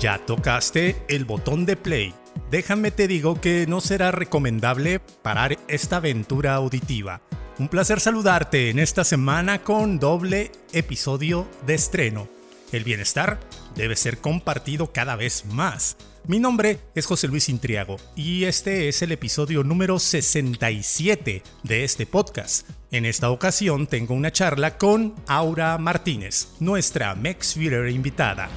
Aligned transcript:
Ya 0.00 0.24
tocaste 0.24 1.02
el 1.08 1.24
botón 1.24 1.66
de 1.66 1.76
play. 1.76 2.14
Déjame 2.52 2.92
te 2.92 3.08
digo 3.08 3.40
que 3.40 3.66
no 3.66 3.80
será 3.80 4.12
recomendable 4.12 5.00
parar 5.00 5.58
esta 5.66 5.96
aventura 5.96 6.54
auditiva. 6.54 7.20
Un 7.58 7.66
placer 7.68 7.98
saludarte 7.98 8.70
en 8.70 8.78
esta 8.78 9.02
semana 9.02 9.64
con 9.64 9.98
doble 9.98 10.52
episodio 10.72 11.48
de 11.66 11.74
estreno. 11.74 12.28
El 12.70 12.84
bienestar 12.84 13.40
debe 13.74 13.96
ser 13.96 14.18
compartido 14.18 14.92
cada 14.92 15.16
vez 15.16 15.46
más. 15.46 15.96
Mi 16.28 16.38
nombre 16.38 16.78
es 16.94 17.06
José 17.06 17.26
Luis 17.26 17.48
Intriago 17.48 17.96
y 18.14 18.44
este 18.44 18.88
es 18.88 19.02
el 19.02 19.10
episodio 19.10 19.64
número 19.64 19.98
67 19.98 21.42
de 21.64 21.84
este 21.84 22.06
podcast. 22.06 22.70
En 22.92 23.04
esta 23.04 23.30
ocasión 23.30 23.88
tengo 23.88 24.14
una 24.14 24.30
charla 24.30 24.78
con 24.78 25.16
Aura 25.26 25.76
Martínez, 25.76 26.50
nuestra 26.60 27.16
Mex 27.16 27.56
invitada. 27.56 28.48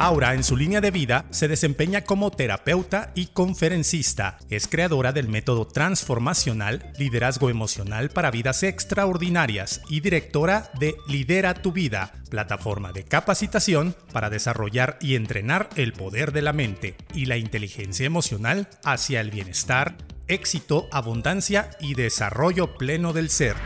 Aura, 0.00 0.34
en 0.34 0.44
su 0.44 0.56
línea 0.56 0.80
de 0.80 0.92
vida, 0.92 1.24
se 1.30 1.48
desempeña 1.48 2.02
como 2.02 2.30
terapeuta 2.30 3.10
y 3.16 3.26
conferencista. 3.26 4.38
Es 4.48 4.68
creadora 4.68 5.12
del 5.12 5.26
método 5.26 5.66
transformacional 5.66 6.92
Liderazgo 6.96 7.50
Emocional 7.50 8.08
para 8.08 8.30
Vidas 8.30 8.62
Extraordinarias 8.62 9.80
y 9.90 9.98
directora 9.98 10.70
de 10.78 10.94
Lidera 11.08 11.54
tu 11.54 11.72
Vida, 11.72 12.12
plataforma 12.30 12.92
de 12.92 13.02
capacitación 13.02 13.96
para 14.12 14.30
desarrollar 14.30 14.98
y 15.00 15.16
entrenar 15.16 15.68
el 15.74 15.92
poder 15.92 16.30
de 16.30 16.42
la 16.42 16.52
mente 16.52 16.94
y 17.12 17.26
la 17.26 17.36
inteligencia 17.36 18.06
emocional 18.06 18.68
hacia 18.84 19.20
el 19.20 19.32
bienestar, 19.32 19.96
éxito, 20.28 20.86
abundancia 20.92 21.70
y 21.80 21.94
desarrollo 21.94 22.76
pleno 22.78 23.12
del 23.12 23.30
ser. 23.30 23.56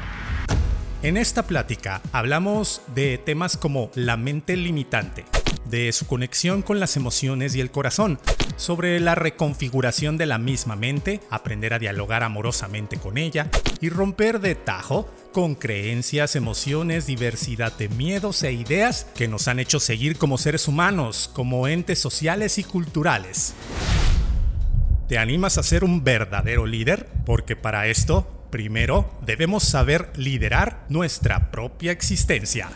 En 1.02 1.18
esta 1.18 1.42
plática 1.42 2.00
hablamos 2.10 2.80
de 2.94 3.18
temas 3.18 3.58
como 3.58 3.90
la 3.94 4.16
mente 4.16 4.56
limitante, 4.56 5.26
de 5.64 5.92
su 5.92 6.06
conexión 6.06 6.62
con 6.62 6.80
las 6.80 6.96
emociones 6.96 7.54
y 7.54 7.60
el 7.60 7.70
corazón, 7.70 8.18
sobre 8.56 9.00
la 9.00 9.14
reconfiguración 9.14 10.16
de 10.18 10.26
la 10.26 10.38
misma 10.38 10.76
mente, 10.76 11.20
aprender 11.30 11.74
a 11.74 11.78
dialogar 11.78 12.22
amorosamente 12.22 12.96
con 12.96 13.18
ella 13.18 13.50
y 13.80 13.88
romper 13.88 14.40
de 14.40 14.54
tajo 14.54 15.08
con 15.32 15.54
creencias, 15.54 16.36
emociones, 16.36 17.06
diversidad 17.06 17.76
de 17.76 17.88
miedos 17.88 18.42
e 18.42 18.52
ideas 18.52 19.06
que 19.14 19.28
nos 19.28 19.48
han 19.48 19.58
hecho 19.58 19.80
seguir 19.80 20.18
como 20.18 20.38
seres 20.38 20.68
humanos, 20.68 21.30
como 21.32 21.66
entes 21.66 21.98
sociales 21.98 22.58
y 22.58 22.64
culturales. 22.64 23.54
¿Te 25.08 25.18
animas 25.18 25.58
a 25.58 25.62
ser 25.62 25.84
un 25.84 26.04
verdadero 26.04 26.66
líder? 26.66 27.08
Porque 27.26 27.56
para 27.56 27.86
esto, 27.86 28.46
primero 28.50 29.18
debemos 29.24 29.64
saber 29.64 30.12
liderar 30.16 30.84
nuestra 30.88 31.50
propia 31.50 31.92
existencia. 31.92 32.68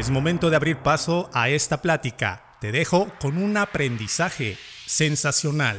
Es 0.00 0.08
momento 0.08 0.48
de 0.48 0.56
abrir 0.56 0.78
paso 0.78 1.28
a 1.34 1.50
esta 1.50 1.82
plática. 1.82 2.56
Te 2.58 2.72
dejo 2.72 3.12
con 3.20 3.36
un 3.36 3.58
aprendizaje 3.58 4.56
sensacional. 4.86 5.78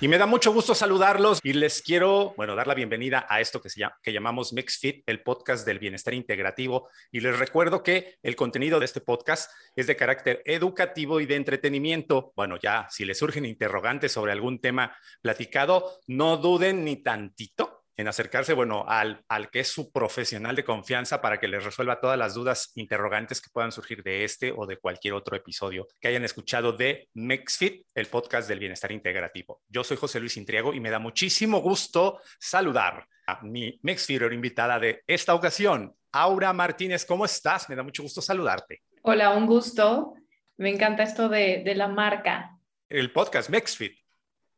Y 0.00 0.06
me 0.06 0.16
da 0.16 0.26
mucho 0.26 0.52
gusto 0.52 0.76
saludarlos 0.76 1.40
y 1.42 1.54
les 1.54 1.82
quiero, 1.82 2.32
bueno, 2.36 2.54
dar 2.54 2.68
la 2.68 2.74
bienvenida 2.74 3.26
a 3.28 3.40
esto 3.40 3.60
que, 3.60 3.68
se 3.68 3.80
llama, 3.80 3.98
que 4.00 4.12
llamamos 4.12 4.52
MixFit, 4.52 5.02
el 5.06 5.24
podcast 5.24 5.66
del 5.66 5.80
bienestar 5.80 6.14
integrativo. 6.14 6.88
Y 7.10 7.18
les 7.18 7.36
recuerdo 7.36 7.82
que 7.82 8.16
el 8.22 8.36
contenido 8.36 8.78
de 8.78 8.84
este 8.84 9.00
podcast 9.00 9.50
es 9.74 9.88
de 9.88 9.96
carácter 9.96 10.40
educativo 10.44 11.18
y 11.18 11.26
de 11.26 11.34
entretenimiento. 11.34 12.32
Bueno, 12.36 12.60
ya 12.62 12.86
si 12.90 13.04
les 13.04 13.18
surgen 13.18 13.44
interrogantes 13.44 14.12
sobre 14.12 14.30
algún 14.30 14.60
tema 14.60 14.96
platicado, 15.20 15.98
no 16.06 16.36
duden 16.36 16.84
ni 16.84 17.02
tantito 17.02 17.77
en 17.98 18.06
acercarse, 18.06 18.54
bueno, 18.54 18.84
al, 18.86 19.24
al 19.28 19.50
que 19.50 19.58
es 19.60 19.68
su 19.68 19.90
profesional 19.90 20.54
de 20.54 20.64
confianza 20.64 21.20
para 21.20 21.40
que 21.40 21.48
les 21.48 21.64
resuelva 21.64 22.00
todas 22.00 22.16
las 22.16 22.32
dudas 22.32 22.70
interrogantes 22.76 23.40
que 23.40 23.50
puedan 23.52 23.72
surgir 23.72 24.04
de 24.04 24.22
este 24.22 24.54
o 24.56 24.66
de 24.66 24.76
cualquier 24.76 25.14
otro 25.14 25.36
episodio 25.36 25.88
que 26.00 26.06
hayan 26.06 26.24
escuchado 26.24 26.72
de 26.72 27.08
MexFit, 27.14 27.84
el 27.96 28.06
podcast 28.06 28.48
del 28.48 28.60
bienestar 28.60 28.92
integrativo. 28.92 29.62
Yo 29.68 29.82
soy 29.82 29.96
José 29.96 30.20
Luis 30.20 30.36
Intriego 30.36 30.72
y 30.72 30.78
me 30.78 30.90
da 30.90 31.00
muchísimo 31.00 31.60
gusto 31.60 32.20
saludar 32.38 33.04
a 33.26 33.42
mi 33.42 33.80
MexFitter 33.82 34.32
invitada 34.32 34.78
de 34.78 35.02
esta 35.04 35.34
ocasión, 35.34 35.92
Aura 36.12 36.52
Martínez. 36.52 37.04
¿Cómo 37.04 37.24
estás? 37.24 37.68
Me 37.68 37.74
da 37.74 37.82
mucho 37.82 38.04
gusto 38.04 38.22
saludarte. 38.22 38.82
Hola, 39.02 39.34
un 39.34 39.46
gusto. 39.46 40.14
Me 40.56 40.70
encanta 40.70 41.02
esto 41.02 41.28
de, 41.28 41.62
de 41.64 41.74
la 41.74 41.88
marca. 41.88 42.56
El 42.88 43.12
podcast 43.12 43.50
MexFit. 43.50 43.98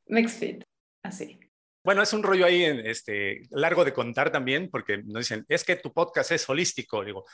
MexFit, 0.08 0.62
así. 1.02 1.39
Bueno, 1.82 2.02
es 2.02 2.12
un 2.12 2.22
rollo 2.22 2.44
ahí 2.44 2.62
este, 2.84 3.42
largo 3.50 3.84
de 3.84 3.94
contar 3.94 4.30
también, 4.30 4.68
porque 4.70 4.98
nos 4.98 5.20
dicen, 5.20 5.46
es 5.48 5.64
que 5.64 5.76
tu 5.76 5.92
podcast 5.94 6.30
es 6.30 6.46
holístico. 6.48 7.02
Digo, 7.02 7.24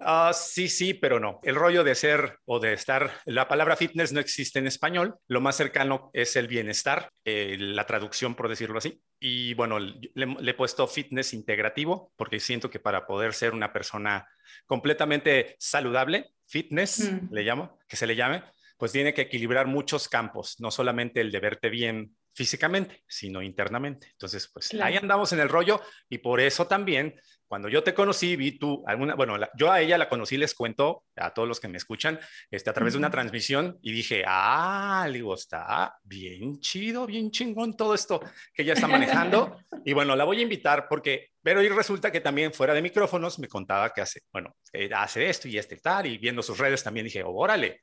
ah, 0.00 0.32
sí, 0.34 0.68
sí, 0.68 0.94
pero 0.94 1.20
no. 1.20 1.40
El 1.42 1.56
rollo 1.56 1.84
de 1.84 1.94
ser 1.94 2.38
o 2.46 2.58
de 2.58 2.72
estar, 2.72 3.12
la 3.26 3.48
palabra 3.48 3.76
fitness 3.76 4.12
no 4.12 4.20
existe 4.20 4.58
en 4.58 4.66
español. 4.66 5.16
Lo 5.28 5.42
más 5.42 5.56
cercano 5.56 6.10
es 6.14 6.36
el 6.36 6.48
bienestar, 6.48 7.10
eh, 7.24 7.56
la 7.58 7.84
traducción, 7.84 8.34
por 8.34 8.48
decirlo 8.48 8.78
así. 8.78 9.02
Y 9.20 9.52
bueno, 9.54 9.78
le, 9.78 10.50
he 10.50 10.54
puesto 10.54 10.88
fitness 10.88 11.34
integrativo, 11.34 12.12
porque 12.16 12.40
siento 12.40 12.70
que 12.70 12.80
para 12.80 13.06
poder 13.06 13.34
ser 13.34 13.52
una 13.52 13.74
persona 13.74 14.26
completamente 14.66 15.54
saludable, 15.58 16.30
fitness, 16.46 17.12
mm. 17.12 17.34
le 17.34 17.42
llamo, 17.42 17.78
que 17.86 17.96
se 17.96 18.06
le 18.06 18.16
llame, 18.16 18.42
pues 18.78 18.90
tiene 18.90 19.12
que 19.12 19.22
equilibrar 19.22 19.66
muchos 19.66 20.08
campos, 20.08 20.56
no 20.58 20.70
solamente 20.70 21.20
el 21.20 21.30
de 21.30 21.38
verte 21.40 21.68
bien 21.68 22.16
físicamente, 22.34 23.02
sino 23.06 23.42
internamente. 23.42 24.08
Entonces, 24.12 24.48
pues 24.52 24.72
ahí 24.74 24.96
andamos 24.96 25.32
en 25.32 25.40
el 25.40 25.48
rollo 25.48 25.80
y 26.08 26.18
por 26.18 26.40
eso 26.40 26.66
también, 26.66 27.14
cuando 27.46 27.68
yo 27.68 27.82
te 27.82 27.92
conocí, 27.92 28.36
vi 28.36 28.58
tú 28.58 28.82
alguna, 28.86 29.14
bueno, 29.14 29.36
yo 29.54 29.70
a 29.70 29.80
ella 29.80 29.98
la 29.98 30.08
conocí, 30.08 30.38
les 30.38 30.54
cuento 30.54 31.04
a 31.16 31.34
todos 31.34 31.46
los 31.46 31.60
que 31.60 31.68
me 31.68 31.76
escuchan, 31.76 32.18
este, 32.50 32.70
a 32.70 32.72
través 32.72 32.94
de 32.94 32.98
una 32.98 33.10
transmisión 33.10 33.78
y 33.82 33.92
dije, 33.92 34.24
ah, 34.26 35.06
digo, 35.12 35.34
está 35.34 35.98
bien 36.02 36.58
chido, 36.60 37.06
bien 37.06 37.30
chingón 37.30 37.76
todo 37.76 37.94
esto 37.94 38.20
que 38.54 38.62
ella 38.62 38.72
está 38.72 38.88
manejando. 38.88 39.58
y 39.84 39.92
bueno, 39.92 40.16
la 40.16 40.24
voy 40.24 40.38
a 40.38 40.42
invitar 40.42 40.88
porque, 40.88 41.32
pero 41.42 41.62
y 41.62 41.68
resulta 41.68 42.10
que 42.10 42.20
también 42.20 42.54
fuera 42.54 42.72
de 42.72 42.80
micrófonos 42.80 43.38
me 43.38 43.48
contaba 43.48 43.92
que 43.92 44.00
hace, 44.00 44.20
bueno, 44.32 44.56
eh, 44.72 44.88
hace 44.94 45.28
esto 45.28 45.48
y 45.48 45.58
este 45.58 45.76
tal, 45.76 46.06
y 46.06 46.16
viendo 46.16 46.42
sus 46.42 46.56
redes 46.56 46.82
también 46.82 47.04
dije, 47.04 47.22
órale, 47.24 47.82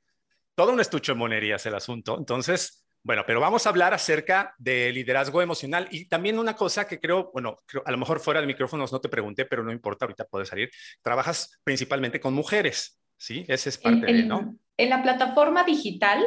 todo 0.56 0.74
un 0.74 0.80
estucho 0.80 1.14
de 1.14 1.20
monerías 1.20 1.66
el 1.68 1.76
asunto. 1.76 2.18
Entonces, 2.18 2.89
bueno, 3.04 3.24
pero 3.26 3.40
vamos 3.40 3.66
a 3.66 3.70
hablar 3.70 3.94
acerca 3.94 4.54
de 4.58 4.92
liderazgo 4.92 5.42
emocional 5.42 5.88
y 5.92 6.06
también 6.06 6.38
una 6.38 6.56
cosa 6.56 6.88
que 6.88 7.00
creo, 7.00 7.32
bueno, 7.34 7.60
a 7.86 7.92
lo 7.92 7.98
mejor 7.98 8.20
fuera 8.20 8.42
de 8.42 8.48
micrófonos 8.48 8.92
no 8.92 9.00
te 9.00 9.10
pregunté, 9.10 9.46
pero 9.46 9.64
no 9.64 9.72
importa, 9.72 10.06
ahorita 10.06 10.26
puede 10.26 10.46
salir. 10.46 10.70
Trabajas 11.02 11.60
principalmente 11.64 12.20
con 12.20 12.34
mujeres, 12.34 13.00
¿sí? 13.18 13.46
Ese 13.48 13.70
es 13.70 13.78
parte 13.78 14.06
de, 14.06 14.24
¿no? 14.24 14.56
En 14.78 14.90
la 14.90 15.02
plataforma 15.02 15.64
digital, 15.64 16.26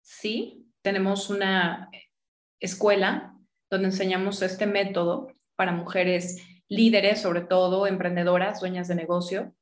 sí, 0.00 0.66
tenemos 0.82 1.28
una 1.28 1.90
escuela 2.60 3.34
donde 3.70 3.88
enseñamos 3.88 4.42
este 4.42 4.66
método 4.66 5.28
para 5.56 5.72
mujeres 5.72 6.42
líderes, 6.68 7.20
sobre 7.20 7.42
todo 7.42 7.86
emprendedoras, 7.86 8.60
dueñas 8.60 8.88
de 8.88 8.94
negocio 8.94 9.54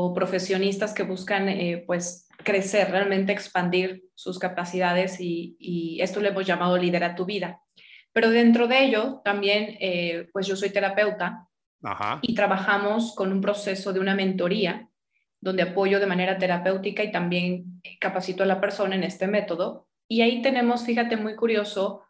o 0.00 0.14
profesionistas 0.14 0.94
que 0.94 1.02
buscan, 1.02 1.48
eh, 1.48 1.82
pues, 1.84 2.28
crecer, 2.44 2.88
realmente 2.92 3.32
expandir 3.32 4.04
sus 4.14 4.38
capacidades 4.38 5.16
y, 5.18 5.98
esto 6.00 6.20
le 6.20 6.28
hemos 6.28 6.46
llamado 6.46 6.78
lidera 6.78 7.16
tu 7.16 7.24
vida. 7.24 7.60
Pero 8.12 8.30
dentro 8.30 8.68
de 8.68 8.84
ello 8.84 9.20
también, 9.24 9.76
eh, 9.80 10.28
pues 10.32 10.46
yo 10.46 10.54
soy 10.54 10.70
terapeuta 10.70 11.48
y 12.22 12.32
trabajamos 12.32 13.12
con 13.16 13.32
un 13.32 13.40
proceso 13.40 13.92
de 13.92 13.98
una 13.98 14.14
mentoría 14.14 14.88
donde 15.40 15.62
apoyo 15.62 15.98
de 15.98 16.06
manera 16.06 16.38
terapéutica 16.38 17.02
y 17.02 17.10
también 17.10 17.82
capacito 17.98 18.44
a 18.44 18.46
la 18.46 18.60
persona 18.60 18.94
en 18.94 19.02
este 19.02 19.26
método. 19.26 19.88
Y 20.06 20.20
ahí 20.20 20.42
tenemos, 20.42 20.84
fíjate, 20.84 21.16
muy 21.16 21.34
curioso, 21.34 22.04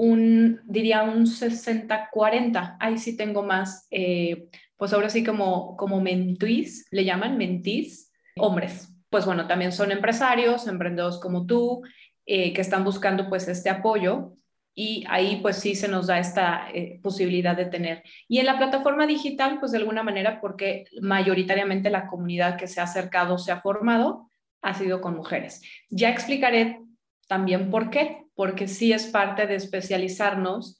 un, 0.00 0.60
diría 0.64 1.02
un 1.02 1.26
60-40, 1.26 2.76
ahí 2.80 2.98
sí 2.98 3.16
tengo 3.16 3.42
más, 3.42 3.86
eh, 3.90 4.48
pues 4.76 4.92
ahora 4.92 5.10
sí 5.10 5.24
como, 5.24 5.76
como 5.76 6.00
mentís, 6.00 6.86
le 6.90 7.04
llaman 7.04 7.36
mentís, 7.36 8.10
hombres 8.36 8.90
pues 9.10 9.26
bueno, 9.26 9.46
también 9.46 9.72
son 9.72 9.90
empresarios, 9.90 10.66
emprendedores 10.68 11.18
como 11.18 11.44
tú, 11.44 11.82
eh, 12.24 12.52
que 12.52 12.60
están 12.60 12.84
buscando 12.84 13.28
pues 13.28 13.48
este 13.48 13.68
apoyo 13.68 14.34
y 14.72 15.04
ahí 15.08 15.40
pues 15.42 15.56
sí 15.56 15.74
se 15.74 15.88
nos 15.88 16.06
da 16.06 16.20
esta 16.20 16.68
eh, 16.72 17.00
posibilidad 17.02 17.56
de 17.56 17.66
tener. 17.66 18.04
Y 18.28 18.38
en 18.38 18.46
la 18.46 18.56
plataforma 18.56 19.06
digital, 19.06 19.58
pues 19.58 19.72
de 19.72 19.78
alguna 19.78 20.04
manera, 20.04 20.40
porque 20.40 20.84
mayoritariamente 21.02 21.90
la 21.90 22.06
comunidad 22.06 22.56
que 22.56 22.68
se 22.68 22.80
ha 22.80 22.84
acercado 22.84 23.36
se 23.36 23.50
ha 23.50 23.60
formado, 23.60 24.30
ha 24.62 24.74
sido 24.74 25.00
con 25.00 25.16
mujeres. 25.16 25.60
Ya 25.90 26.10
explicaré 26.10 26.80
también 27.26 27.68
por 27.70 27.90
qué, 27.90 28.26
porque 28.40 28.68
sí 28.68 28.90
es 28.90 29.04
parte 29.04 29.46
de 29.46 29.54
especializarnos 29.54 30.78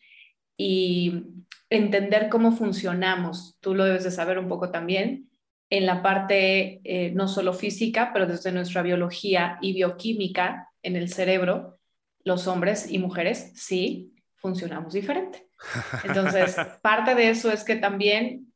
y 0.57 1.25
entender 1.69 2.31
cómo 2.31 2.53
funcionamos. 2.53 3.59
Tú 3.61 3.75
lo 3.75 3.85
debes 3.85 4.03
de 4.03 4.11
saber 4.11 4.39
un 4.39 4.49
poco 4.49 4.71
también 4.71 5.29
en 5.69 5.85
la 5.85 6.01
parte 6.01 6.81
eh, 6.85 7.13
no 7.15 7.29
solo 7.29 7.53
física, 7.53 8.13
pero 8.15 8.27
desde 8.27 8.51
nuestra 8.51 8.81
biología 8.81 9.59
y 9.61 9.75
bioquímica 9.75 10.71
en 10.83 10.97
el 10.97 11.13
cerebro, 11.13 11.79
los 12.25 12.47
hombres 12.47 12.91
y 12.91 12.99
mujeres 12.99 13.53
sí 13.55 14.15
funcionamos 14.37 14.95
diferente. 14.95 15.47
Entonces, 16.03 16.57
parte 16.83 17.15
de 17.15 17.29
eso 17.29 17.53
es 17.53 17.63
que 17.63 17.77
también 17.77 18.55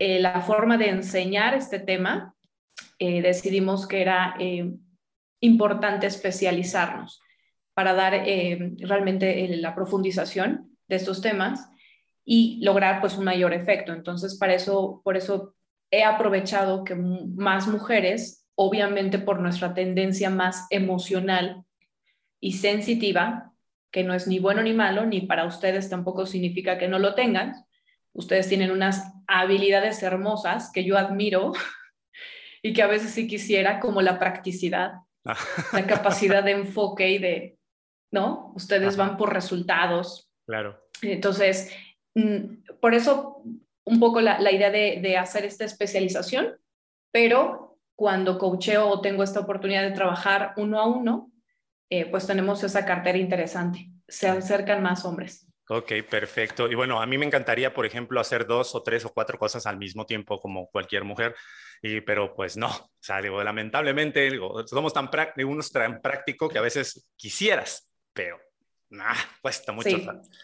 eh, 0.00 0.18
la 0.18 0.40
forma 0.40 0.76
de 0.76 0.88
enseñar 0.88 1.54
este 1.54 1.78
tema, 1.78 2.34
eh, 2.98 3.22
decidimos 3.22 3.86
que 3.86 4.02
era 4.02 4.34
importante 5.38 6.08
especializarnos 6.08 7.22
para 7.74 7.94
dar 7.94 8.12
realmente 8.78 9.48
la 9.56 9.74
profundización 9.74 10.76
de 10.88 10.96
estos 10.96 11.20
temas 11.22 11.70
y 12.24 12.60
lograr 12.62 13.00
pues 13.00 13.16
un 13.16 13.24
mayor 13.24 13.52
efecto. 13.54 13.92
Entonces, 13.92 14.36
para 14.36 14.54
eso, 14.54 15.00
por 15.04 15.16
eso 15.16 15.54
he 15.90 16.04
aprovechado 16.04 16.84
que 16.84 16.94
más 16.94 17.66
mujeres, 17.66 18.46
obviamente 18.54 19.18
por 19.18 19.40
nuestra 19.40 19.74
tendencia 19.74 20.30
más 20.30 20.66
emocional 20.70 21.64
y 22.40 22.52
sensitiva, 22.52 23.52
que 23.90 24.04
no 24.04 24.14
es 24.14 24.26
ni 24.26 24.38
bueno 24.38 24.62
ni 24.62 24.72
malo, 24.72 25.06
ni 25.06 25.22
para 25.22 25.44
ustedes 25.44 25.90
tampoco 25.90 26.26
significa 26.26 26.78
que 26.78 26.88
no 26.88 26.98
lo 26.98 27.14
tengan. 27.14 27.54
Ustedes 28.12 28.48
tienen 28.48 28.70
unas 28.70 29.12
habilidades 29.26 30.02
hermosas 30.02 30.70
que 30.72 30.84
yo 30.84 30.98
admiro 30.98 31.52
y 32.62 32.72
que 32.72 32.82
a 32.82 32.86
veces 32.86 33.10
sí 33.10 33.26
quisiera, 33.26 33.80
como 33.80 34.02
la 34.02 34.18
practicidad, 34.18 34.92
la 35.24 35.86
capacidad 35.86 36.44
de 36.44 36.50
enfoque 36.52 37.10
y 37.10 37.18
de, 37.18 37.58
¿no? 38.10 38.52
Ustedes 38.54 38.96
van 38.96 39.16
por 39.16 39.32
resultados. 39.32 40.30
Claro. 40.46 40.80
Entonces, 41.02 41.72
mm, 42.14 42.78
por 42.80 42.94
eso 42.94 43.42
un 43.84 43.98
poco 43.98 44.20
la, 44.20 44.52
idea 44.52 44.70
de, 44.70 45.16
hacer 45.16 45.44
esta 45.44 45.64
especialización, 45.64 46.56
pero 47.12 47.78
cuando 47.96 48.38
coacheo 48.38 48.88
o 48.88 49.00
tengo 49.00 49.22
esta 49.22 49.40
oportunidad 49.40 49.82
de 49.82 49.90
trabajar 49.90 50.54
uno 50.56 50.80
a 50.80 50.86
uno, 50.86 51.32
eh, 51.90 52.06
pues 52.06 52.26
tenemos 52.26 52.62
esa 52.62 52.84
cartera 52.84 53.18
interesante. 53.18 53.90
Se 54.06 54.28
acercan 54.28 54.82
más 54.82 55.04
hombres. 55.04 55.46
Ok, 55.68 55.92
perfecto. 56.08 56.68
Y 56.68 56.74
bueno, 56.74 57.00
a 57.00 57.06
mí 57.06 57.16
me 57.18 57.26
encantaría, 57.26 57.72
por 57.72 57.86
ejemplo, 57.86 58.20
hacer 58.20 58.46
dos 58.46 58.74
o 58.74 58.82
tres 58.82 59.04
o 59.04 59.12
cuatro 59.12 59.38
cosas 59.38 59.66
al 59.66 59.76
mismo 59.76 60.06
tiempo 60.06 60.40
como 60.40 60.68
cualquier 60.68 61.04
mujer, 61.04 61.34
y, 61.82 62.00
pero 62.00 62.34
pues 62.34 62.56
no, 62.56 62.68
o 62.68 62.90
sea, 63.00 63.22
digo, 63.22 63.42
lamentablemente 63.42 64.30
somos 64.66 64.92
tan, 64.92 65.08
unos 65.46 65.70
tan 65.70 66.00
prácticos 66.00 66.52
que 66.52 66.58
a 66.58 66.62
veces 66.62 67.08
quisieras, 67.16 67.89
pero 68.20 68.38
nah, 68.90 69.14
cuesta 69.40 69.72
mucho. 69.72 69.96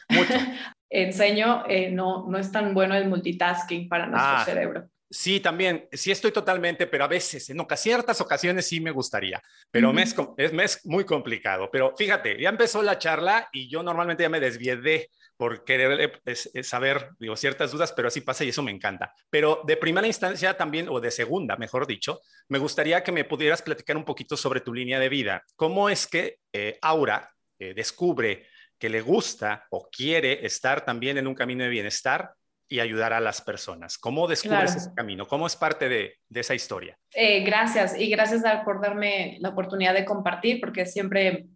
mucho. 0.08 0.32
enseño, 0.88 1.64
eh, 1.68 1.90
no, 1.90 2.26
no 2.26 2.38
es 2.38 2.50
tan 2.50 2.72
bueno 2.72 2.94
el 2.94 3.06
multitasking 3.06 3.86
para 3.86 4.06
nuestro 4.06 4.32
ah, 4.32 4.44
cerebro. 4.46 4.88
Sí, 5.10 5.40
también, 5.40 5.86
sí 5.92 6.10
estoy 6.10 6.32
totalmente, 6.32 6.86
pero 6.86 7.04
a 7.04 7.08
veces, 7.08 7.50
en 7.50 7.64
ciertas 7.76 8.20
ocasiones 8.20 8.66
sí 8.66 8.80
me 8.80 8.90
gustaría, 8.90 9.42
pero 9.70 9.92
me, 9.92 10.02
es, 10.02 10.86
muy 10.86 11.04
complicado. 11.04 11.68
Pero 11.70 11.94
fíjate, 11.96 12.40
ya 12.40 12.48
empezó 12.48 12.82
la 12.82 12.98
charla 12.98 13.48
y 13.52 13.68
yo 13.68 13.82
normalmente 13.82 14.22
ya 14.22 14.30
me 14.30 14.40
desvié 14.40 15.10
por 15.36 15.64
querer 15.64 16.20
eh, 16.24 16.62
saber, 16.62 17.10
digo, 17.18 17.36
ciertas 17.36 17.72
dudas, 17.72 17.92
pero 17.92 18.08
así 18.08 18.22
pasa 18.22 18.42
y 18.44 18.48
eso 18.48 18.62
me 18.62 18.72
encanta. 18.72 19.12
Pero 19.28 19.60
de 19.66 19.76
primera 19.76 20.06
instancia 20.06 20.56
también, 20.56 20.88
o 20.88 20.98
de 20.98 21.10
segunda, 21.10 21.56
mejor 21.56 21.86
dicho, 21.86 22.20
me 22.48 22.58
gustaría 22.58 23.04
que 23.04 23.12
me 23.12 23.24
pudieras 23.24 23.60
platicar 23.60 23.96
un 23.96 24.04
poquito 24.04 24.36
sobre 24.36 24.60
tu 24.60 24.72
línea 24.72 24.98
de 24.98 25.10
vida. 25.10 25.44
¿Cómo 25.56 25.90
es 25.90 26.06
que 26.06 26.38
eh, 26.52 26.78
Aura 26.80 27.35
descubre 27.58 28.46
que 28.78 28.88
le 28.88 29.00
gusta 29.00 29.66
o 29.70 29.88
quiere 29.90 30.44
estar 30.44 30.84
también 30.84 31.18
en 31.18 31.26
un 31.26 31.34
camino 31.34 31.64
de 31.64 31.70
bienestar 31.70 32.32
y 32.68 32.80
ayudar 32.80 33.12
a 33.12 33.20
las 33.20 33.40
personas. 33.40 33.96
¿Cómo 33.96 34.26
descubres 34.26 34.74
ese 34.74 34.92
camino? 34.94 35.26
¿Cómo 35.26 35.46
es 35.46 35.56
parte 35.56 35.88
de, 35.88 36.18
esa 36.34 36.54
historia? 36.54 36.98
Eh, 37.14 37.40
gracias 37.44 37.98
y 37.98 38.08
gracias 38.10 38.42
por 38.64 38.80
darme 38.80 39.36
la 39.40 39.50
oportunidad 39.50 39.94
de 39.94 40.04
compartir 40.04 40.60
porque 40.60 40.84
siempre, 40.84 41.46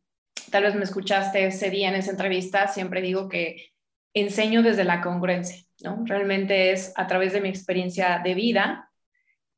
tal 0.50 0.64
vez 0.64 0.74
me 0.74 0.84
escuchaste 0.84 1.46
ese 1.46 1.70
día 1.70 1.88
en 1.88 1.96
esa 1.96 2.12
entrevista, 2.12 2.68
siempre 2.68 3.02
digo 3.02 3.28
que 3.28 3.72
enseño 4.14 4.62
desde 4.62 4.84
la 4.84 5.00
congruencia, 5.00 5.64
¿no? 5.82 6.02
Realmente 6.04 6.72
es 6.72 6.92
a 6.96 7.06
través 7.06 7.32
de 7.32 7.40
mi 7.40 7.48
experiencia 7.48 8.20
de 8.22 8.34
vida 8.34 8.90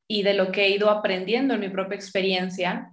y 0.07 0.23
de 0.23 0.33
lo 0.33 0.51
que 0.51 0.65
he 0.65 0.69
ido 0.69 0.89
aprendiendo 0.89 1.53
en 1.53 1.59
mi 1.59 1.69
propia 1.69 1.95
experiencia 1.95 2.92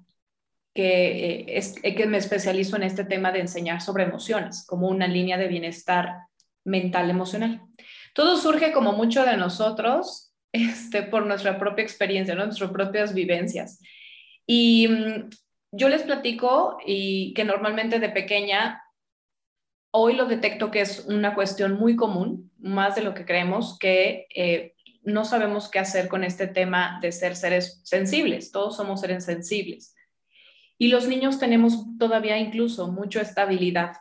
que, 0.75 1.41
eh, 1.41 1.45
es, 1.49 1.75
que 1.81 2.07
me 2.07 2.19
especializo 2.19 2.77
en 2.77 2.85
este 2.85 3.05
tema 3.05 3.33
de 3.33 3.41
enseñar 3.41 3.81
sobre 3.81 4.05
emociones, 4.05 4.65
como 4.67 4.89
una 4.89 5.07
línea 5.07 5.37
de 5.37 5.49
bienestar 5.49 6.15
mental 6.65 7.11
emocional. 7.11 7.63
Todo 8.15 8.37
surge 8.37 8.73
como 8.73 8.93
mucho 8.93 9.25
de 9.25 9.37
nosotros 9.37 10.33
este, 10.53 11.03
por 11.03 11.27
nuestra 11.27 11.59
propia 11.59 11.83
experiencia, 11.83 12.35
nuestras 12.35 12.71
propias 12.71 13.15
vivencias. 13.15 13.81
Y 14.47 14.89
mm, 14.89 15.31
yo 15.73 15.89
les 15.89 16.03
platico 16.03 16.79
y 16.85 17.33
que 17.35 17.45
normalmente 17.45 18.01
de 18.01 18.09
pequeña, 18.09 18.83
hoy 19.93 20.15
lo 20.15 20.27
detecto 20.27 20.71
que 20.71 20.81
es 20.81 21.07
una 21.07 21.35
cuestión 21.35 21.75
muy 21.75 21.97
común, 21.97 22.51
más 22.59 22.95
de 22.95 23.03
lo 23.03 23.15
que 23.15 23.25
creemos, 23.25 23.79
que 23.79 24.27
eh, 24.35 24.75
no 25.03 25.25
sabemos 25.25 25.71
qué 25.71 25.79
hacer 25.79 26.09
con 26.09 26.25
este 26.25 26.47
tema 26.47 26.99
de 27.01 27.13
ser 27.13 27.37
seres 27.37 27.81
sensibles. 27.85 28.51
Todos 28.51 28.77
somos 28.77 29.01
seres 29.01 29.25
sensibles. 29.25 29.95
Y 30.81 30.89
los 30.89 31.07
niños 31.07 31.39
tenemos 31.39 31.85
todavía 31.99 32.39
incluso 32.39 32.91
mucha 32.91 33.21
estabilidad. 33.21 33.99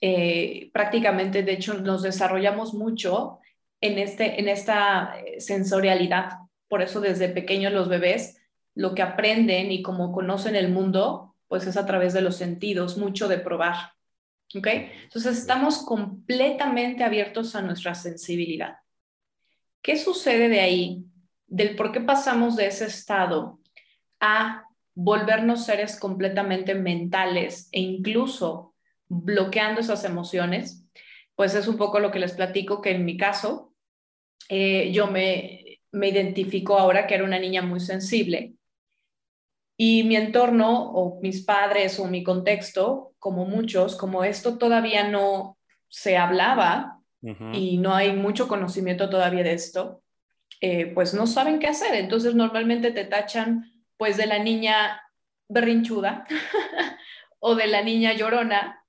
Eh, 0.00 0.68
prácticamente, 0.72 1.44
de 1.44 1.52
hecho, 1.52 1.74
nos 1.74 2.02
desarrollamos 2.02 2.74
mucho 2.74 3.38
en, 3.80 4.00
este, 4.00 4.40
en 4.40 4.48
esta 4.48 5.14
eh, 5.20 5.40
sensorialidad. 5.40 6.38
Por 6.66 6.82
eso 6.82 7.00
desde 7.00 7.28
pequeños 7.28 7.72
los 7.72 7.88
bebés 7.88 8.36
lo 8.74 8.96
que 8.96 9.02
aprenden 9.02 9.70
y 9.70 9.80
como 9.80 10.10
conocen 10.10 10.56
el 10.56 10.70
mundo, 10.70 11.36
pues 11.46 11.68
es 11.68 11.76
a 11.76 11.86
través 11.86 12.12
de 12.12 12.20
los 12.20 12.34
sentidos, 12.34 12.98
mucho 12.98 13.28
de 13.28 13.38
probar. 13.38 13.92
¿Ok? 14.56 14.66
Entonces 15.04 15.38
estamos 15.38 15.84
completamente 15.84 17.04
abiertos 17.04 17.54
a 17.54 17.62
nuestra 17.62 17.94
sensibilidad. 17.94 18.78
¿Qué 19.82 19.96
sucede 19.96 20.48
de 20.48 20.58
ahí? 20.58 21.04
Del 21.46 21.76
por 21.76 21.92
qué 21.92 22.00
pasamos 22.00 22.56
de 22.56 22.66
ese 22.66 22.86
estado 22.86 23.60
a 24.18 24.65
volvernos 24.96 25.66
seres 25.66 26.00
completamente 26.00 26.74
mentales 26.74 27.68
e 27.70 27.80
incluso 27.80 28.74
bloqueando 29.08 29.82
esas 29.82 30.04
emociones, 30.04 30.84
pues 31.36 31.54
es 31.54 31.68
un 31.68 31.76
poco 31.76 32.00
lo 32.00 32.10
que 32.10 32.18
les 32.18 32.32
platico 32.32 32.80
que 32.80 32.92
en 32.92 33.04
mi 33.04 33.16
caso, 33.16 33.74
eh, 34.48 34.90
yo 34.92 35.06
me, 35.06 35.80
me 35.92 36.08
identifico 36.08 36.78
ahora 36.78 37.06
que 37.06 37.14
era 37.14 37.24
una 37.24 37.38
niña 37.38 37.60
muy 37.60 37.78
sensible 37.78 38.54
y 39.76 40.02
mi 40.04 40.16
entorno 40.16 40.90
o 40.92 41.20
mis 41.20 41.44
padres 41.44 42.00
o 42.00 42.06
mi 42.06 42.24
contexto, 42.24 43.12
como 43.18 43.44
muchos, 43.44 43.96
como 43.96 44.24
esto 44.24 44.56
todavía 44.56 45.08
no 45.08 45.58
se 45.88 46.16
hablaba 46.16 47.00
y 47.52 47.78
no 47.78 47.92
hay 47.92 48.14
mucho 48.14 48.46
conocimiento 48.46 49.10
todavía 49.10 49.42
de 49.42 49.52
esto, 49.52 50.02
eh, 50.60 50.86
pues 50.94 51.12
no 51.12 51.26
saben 51.26 51.58
qué 51.58 51.66
hacer. 51.66 51.94
Entonces 51.94 52.34
normalmente 52.34 52.92
te 52.92 53.04
tachan 53.04 53.75
pues 53.96 54.16
de 54.16 54.26
la 54.26 54.38
niña 54.38 55.00
berrinchuda 55.48 56.26
o 57.38 57.54
de 57.54 57.66
la 57.66 57.82
niña 57.82 58.12
llorona. 58.12 58.82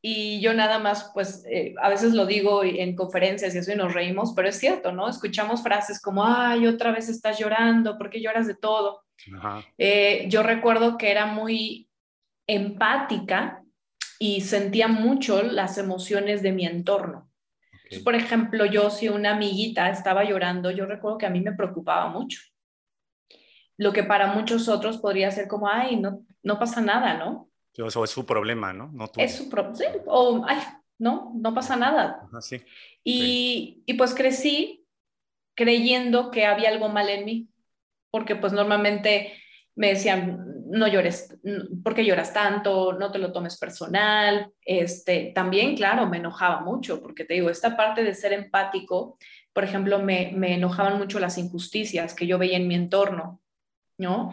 Y 0.00 0.40
yo 0.40 0.54
nada 0.54 0.78
más, 0.78 1.10
pues 1.12 1.44
eh, 1.50 1.74
a 1.82 1.88
veces 1.88 2.14
lo 2.14 2.26
digo 2.26 2.64
en 2.64 2.96
conferencias 2.96 3.54
y 3.54 3.58
eso 3.58 3.72
y 3.72 3.76
nos 3.76 3.92
reímos, 3.92 4.32
pero 4.34 4.48
es 4.48 4.58
cierto, 4.58 4.92
¿no? 4.92 5.08
Escuchamos 5.08 5.62
frases 5.62 6.00
como, 6.00 6.24
ay, 6.24 6.66
otra 6.66 6.90
vez 6.90 7.08
estás 7.08 7.38
llorando, 7.38 7.98
¿por 7.98 8.08
qué 8.08 8.20
lloras 8.22 8.46
de 8.46 8.54
todo? 8.54 9.04
Eh, 9.76 10.26
yo 10.28 10.42
recuerdo 10.42 10.96
que 10.96 11.10
era 11.10 11.26
muy 11.26 11.90
empática 12.46 13.62
y 14.18 14.40
sentía 14.40 14.88
mucho 14.88 15.42
las 15.42 15.76
emociones 15.76 16.42
de 16.42 16.52
mi 16.52 16.64
entorno. 16.64 17.30
por 18.04 18.14
ejemplo, 18.14 18.64
yo 18.64 18.90
si 18.90 19.08
una 19.08 19.32
amiguita 19.32 19.90
estaba 19.90 20.24
llorando, 20.24 20.70
yo 20.70 20.86
recuerdo 20.86 21.18
que 21.18 21.26
a 21.26 21.30
mí 21.30 21.40
me 21.40 21.52
preocupaba 21.52 22.08
mucho 22.08 22.40
lo 23.76 23.92
que 23.92 24.02
para 24.02 24.32
muchos 24.32 24.68
otros 24.68 24.98
podría 24.98 25.30
ser 25.30 25.48
como, 25.48 25.68
ay, 25.68 25.96
no, 25.96 26.24
no 26.42 26.58
pasa 26.58 26.80
nada, 26.80 27.18
¿no? 27.18 27.50
Eso 27.74 28.04
es 28.04 28.10
su 28.10 28.24
problema, 28.24 28.72
¿no? 28.72 28.90
no 28.92 29.06
Es 29.16 29.34
su 29.36 29.50
problema, 29.50 29.76
sí, 29.76 29.84
o, 30.06 30.44
ay, 30.48 30.58
no, 30.98 31.32
no 31.34 31.54
pasa 31.54 31.76
nada. 31.76 32.28
sí. 32.40 32.62
y, 33.04 33.82
y 33.84 33.94
pues 33.94 34.14
crecí 34.14 34.86
creyendo 35.54 36.30
que 36.30 36.46
había 36.46 36.70
algo 36.70 36.88
mal 36.88 37.08
en 37.08 37.24
mí, 37.24 37.48
porque 38.10 38.36
pues 38.36 38.52
normalmente 38.52 39.34
me 39.74 39.88
decían, 39.88 40.64
no 40.68 40.88
llores, 40.88 41.36
¿por 41.84 41.94
qué 41.94 42.04
lloras 42.04 42.32
tanto? 42.32 42.94
No 42.94 43.12
te 43.12 43.18
lo 43.18 43.32
tomes 43.32 43.58
personal. 43.58 44.52
Este, 44.62 45.32
también, 45.34 45.76
claro, 45.76 46.06
me 46.06 46.16
enojaba 46.16 46.60
mucho, 46.60 47.02
porque 47.02 47.24
te 47.24 47.34
digo, 47.34 47.50
esta 47.50 47.76
parte 47.76 48.02
de 48.02 48.14
ser 48.14 48.32
empático, 48.32 49.18
por 49.52 49.64
ejemplo, 49.64 49.98
me, 49.98 50.32
me 50.34 50.54
enojaban 50.54 50.98
mucho 50.98 51.18
las 51.18 51.38
injusticias 51.38 52.14
que 52.14 52.26
yo 52.26 52.38
veía 52.38 52.56
en 52.56 52.68
mi 52.68 52.74
entorno. 52.74 53.40
¿No? 53.98 54.32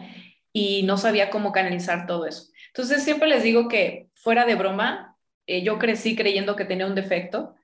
y 0.56 0.84
no 0.84 0.96
sabía 0.96 1.28
cómo 1.28 1.52
canalizar 1.52 2.06
todo 2.06 2.26
eso. 2.26 2.44
Entonces 2.68 3.02
siempre 3.02 3.28
les 3.28 3.42
digo 3.42 3.68
que 3.68 4.06
fuera 4.14 4.46
de 4.46 4.54
broma, 4.54 5.16
eh, 5.46 5.62
yo 5.62 5.78
crecí 5.78 6.16
creyendo 6.16 6.56
que 6.56 6.64
tenía 6.64 6.86
un 6.86 6.94
defecto 6.94 7.56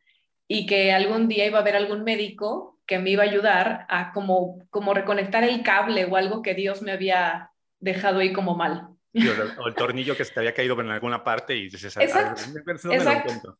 y 0.49 0.67
que 0.67 0.93
algún 0.93 1.29
día 1.29 1.47
iba 1.47 1.59
a 1.59 1.61
haber 1.63 1.77
algún 1.77 2.03
médico 2.03 2.81
que 2.87 2.99
me 2.99 3.11
iba 3.11 3.23
a 3.23 3.27
ayudar 3.27 3.87
a 3.89 4.13
como, 4.13 4.59
como 4.71 4.93
reconectar 4.93 5.45
el 5.45 5.63
cable 5.63 6.05
o 6.05 6.17
algo 6.17 6.43
que 6.43 6.55
Dios 6.55 6.83
me 6.83 6.91
había 6.91 7.53
dejado 7.79 8.19
ahí 8.19 8.33
como 8.33 8.57
mal. 8.57 8.89
O 9.59 9.69
el 9.69 9.75
tornillo 9.75 10.17
que 10.17 10.25
se 10.25 10.33
te 10.35 10.41
había 10.41 10.55
caído 10.55 10.81
en 10.81 10.91
alguna 10.91 11.23
parte 11.23 11.57
y 11.57 11.69
dices, 11.69 11.97
exacto, 11.97 12.43
exacto. 12.93 13.59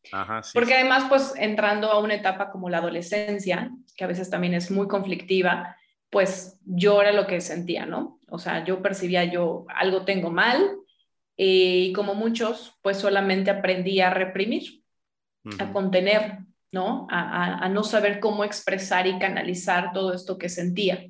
Porque 0.53 0.75
además, 0.75 1.05
pues 1.07 1.33
entrando 1.37 1.89
a 1.91 1.99
una 1.99 2.15
etapa 2.15 2.51
como 2.51 2.69
la 2.69 2.77
adolescencia, 2.79 3.71
que 3.95 4.03
a 4.03 4.07
veces 4.07 4.29
también 4.29 4.53
es 4.53 4.71
muy 4.71 4.87
conflictiva, 4.87 5.77
pues 6.11 6.59
yo 6.65 7.01
era 7.01 7.13
lo 7.13 7.25
que 7.25 7.41
sentía, 7.41 7.85
¿no? 7.85 8.19
O 8.29 8.37
sea, 8.37 8.63
yo 8.65 8.81
percibía 8.81 9.23
yo 9.23 9.65
algo 9.73 10.03
tengo 10.05 10.29
mal 10.29 10.77
y 11.35 11.93
como 11.93 12.13
muchos, 12.13 12.77
pues 12.81 12.97
solamente 12.97 13.49
aprendí 13.49 14.01
a 14.01 14.11
reprimir, 14.11 14.83
a 15.57 15.71
contener, 15.71 16.39
¿no? 16.71 17.07
A, 17.09 17.67
no 17.69 17.83
saber 17.83 18.19
cómo 18.19 18.43
expresar 18.43 19.07
y 19.07 19.17
canalizar 19.17 19.93
todo 19.93 20.13
esto 20.13 20.37
que 20.37 20.49
sentía. 20.49 21.09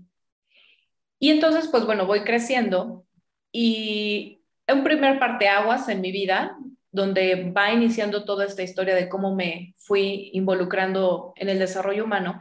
Y 1.20 1.30
entonces, 1.32 1.68
pues 1.68 1.86
bueno, 1.86 2.06
voy 2.06 2.22
creciendo 2.22 3.06
y 3.52 4.42
un 4.72 4.84
primer 4.84 5.20
parteaguas 5.20 5.90
en 5.90 6.00
mi 6.02 6.12
vida, 6.12 6.58
donde 6.92 7.52
va 7.52 7.72
iniciando 7.72 8.24
toda 8.24 8.46
esta 8.46 8.64
historia 8.64 8.96
de 8.96 9.10
cómo 9.10 9.36
me 9.36 9.74
fui 9.78 10.30
involucrando 10.34 11.34
en 11.36 11.50
el 11.50 11.60
desarrollo 11.60 12.06
humano, 12.06 12.40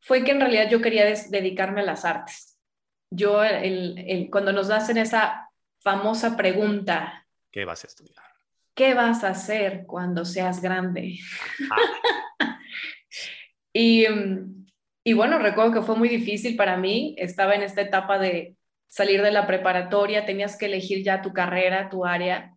fue 0.00 0.24
que 0.24 0.32
en 0.32 0.40
realidad 0.40 0.68
yo 0.70 0.80
quería 0.80 1.04
dedicarme 1.04 1.82
a 1.82 1.84
las 1.84 2.04
artes. 2.04 2.58
Yo, 3.10 3.42
cuando 4.30 4.52
nos 4.52 4.70
hacen 4.70 4.96
esa 4.96 5.50
famosa 5.80 6.36
pregunta, 6.36 7.26
¿qué 7.50 7.64
vas 7.64 7.84
a 7.84 7.88
estudiar? 7.88 8.24
¿Qué 8.74 8.94
vas 8.94 9.24
a 9.24 9.30
hacer 9.30 9.84
cuando 9.86 10.24
seas 10.24 10.62
grande? 10.62 11.18
y, 13.72 14.06
y 15.04 15.12
bueno, 15.12 15.38
recuerdo 15.38 15.72
que 15.72 15.82
fue 15.82 15.96
muy 15.96 16.08
difícil 16.08 16.56
para 16.56 16.76
mí. 16.76 17.14
Estaba 17.18 17.54
en 17.54 17.62
esta 17.62 17.82
etapa 17.82 18.18
de 18.18 18.56
salir 18.88 19.22
de 19.22 19.32
la 19.32 19.46
preparatoria, 19.46 20.24
tenías 20.24 20.56
que 20.56 20.66
elegir 20.66 21.04
ya 21.04 21.20
tu 21.20 21.32
carrera, 21.32 21.90
tu 21.90 22.06
área. 22.06 22.56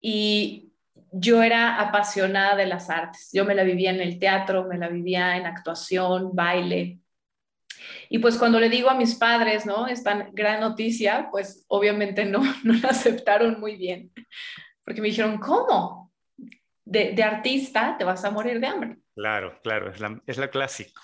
Y 0.00 0.67
yo 1.12 1.42
era 1.42 1.80
apasionada 1.80 2.56
de 2.56 2.66
las 2.66 2.90
artes. 2.90 3.30
Yo 3.32 3.44
me 3.44 3.54
la 3.54 3.64
vivía 3.64 3.90
en 3.90 4.00
el 4.00 4.18
teatro, 4.18 4.64
me 4.64 4.78
la 4.78 4.88
vivía 4.88 5.36
en 5.36 5.46
actuación, 5.46 6.34
baile. 6.34 6.98
Y 8.08 8.18
pues 8.18 8.36
cuando 8.36 8.58
le 8.60 8.68
digo 8.68 8.90
a 8.90 8.94
mis 8.94 9.14
padres, 9.14 9.66
¿no? 9.66 9.86
Esta 9.86 10.28
gran 10.32 10.60
noticia, 10.60 11.28
pues 11.30 11.64
obviamente 11.68 12.24
no, 12.24 12.42
no 12.64 12.74
la 12.74 12.88
aceptaron 12.88 13.60
muy 13.60 13.76
bien, 13.76 14.12
porque 14.84 15.00
me 15.00 15.08
dijeron, 15.08 15.38
¿cómo? 15.38 16.12
De, 16.84 17.22
artista 17.22 17.96
te 17.98 18.04
vas 18.04 18.24
a 18.24 18.30
morir 18.30 18.60
de 18.60 18.66
hambre. 18.66 18.96
Claro, 19.14 19.58
claro, 19.62 19.90
es 19.90 20.00
la, 20.00 20.22
es 20.26 20.38
la 20.38 20.48
clásico. 20.48 21.02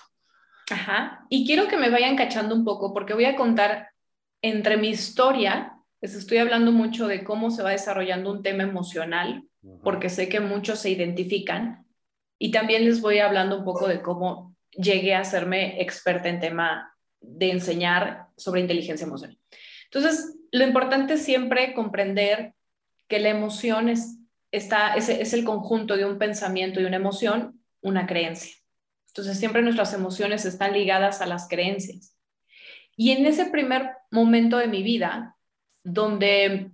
Ajá, 0.71 1.25
y 1.29 1.45
quiero 1.45 1.67
que 1.67 1.77
me 1.77 1.91
vayan 1.91 2.15
cachando 2.15 2.55
un 2.55 2.65
poco, 2.65 2.91
porque 2.91 3.13
voy 3.13 3.25
a 3.25 3.35
contar 3.35 3.89
entre 4.41 4.77
mi 4.77 4.89
historia, 4.89 5.73
les 6.01 6.15
estoy 6.15 6.39
hablando 6.39 6.71
mucho 6.71 7.07
de 7.07 7.23
cómo 7.23 7.51
se 7.51 7.61
va 7.61 7.69
desarrollando 7.69 8.31
un 8.31 8.41
tema 8.41 8.63
emocional, 8.63 9.43
porque 9.83 10.09
sé 10.09 10.29
que 10.29 10.39
muchos 10.39 10.79
se 10.79 10.89
identifican, 10.89 11.85
y 12.37 12.51
también 12.51 12.85
les 12.85 13.01
voy 13.01 13.19
hablando 13.19 13.57
un 13.57 13.65
poco 13.65 13.87
de 13.87 14.01
cómo 14.01 14.55
llegué 14.71 15.15
a 15.15 15.21
hacerme 15.21 15.81
experta 15.81 16.29
en 16.29 16.39
tema 16.39 16.95
de 17.21 17.51
enseñar 17.51 18.27
sobre 18.35 18.61
inteligencia 18.61 19.05
emocional. 19.07 19.39
Entonces, 19.85 20.37
lo 20.51 20.65
importante 20.65 21.13
es 21.13 21.23
siempre 21.23 21.73
comprender 21.73 22.53
que 23.07 23.19
la 23.19 23.29
emoción 23.29 23.89
es, 23.89 24.17
está, 24.51 24.95
es, 24.95 25.33
el 25.33 25.43
conjunto 25.43 25.95
de 25.95 26.05
un 26.05 26.17
pensamiento 26.17 26.81
y 26.81 26.85
una 26.85 26.97
emoción, 26.97 27.61
una 27.81 28.05
creencia. 28.05 28.55
Entonces, 29.07 29.39
siempre 29.39 29.61
nuestras 29.61 29.93
emociones 29.93 30.45
están 30.45 30.73
ligadas 30.73 31.21
a 31.21 31.25
las 31.25 31.47
creencias. 31.47 32.17
Y 32.97 33.11
en 33.11 33.25
ese 33.25 33.45
primer 33.45 33.91
momento 34.11 34.57
de 34.57 34.67
mi 34.67 34.83
vida, 34.83 35.37
donde 35.83 36.71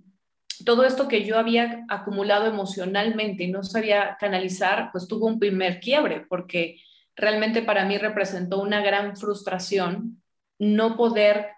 todo 0.64 0.84
esto 0.84 1.08
que 1.08 1.24
yo 1.24 1.38
había 1.38 1.84
acumulado 1.88 2.46
emocionalmente 2.46 3.44
y 3.44 3.50
no 3.50 3.62
sabía 3.62 4.16
canalizar, 4.18 4.90
pues 4.92 5.06
tuvo 5.08 5.26
un 5.26 5.38
primer 5.38 5.80
quiebre, 5.80 6.24
porque 6.28 6.80
realmente 7.16 7.62
para 7.62 7.84
mí 7.84 7.98
representó 7.98 8.60
una 8.60 8.82
gran 8.82 9.16
frustración 9.16 10.22
no 10.58 10.96
poder 10.96 11.48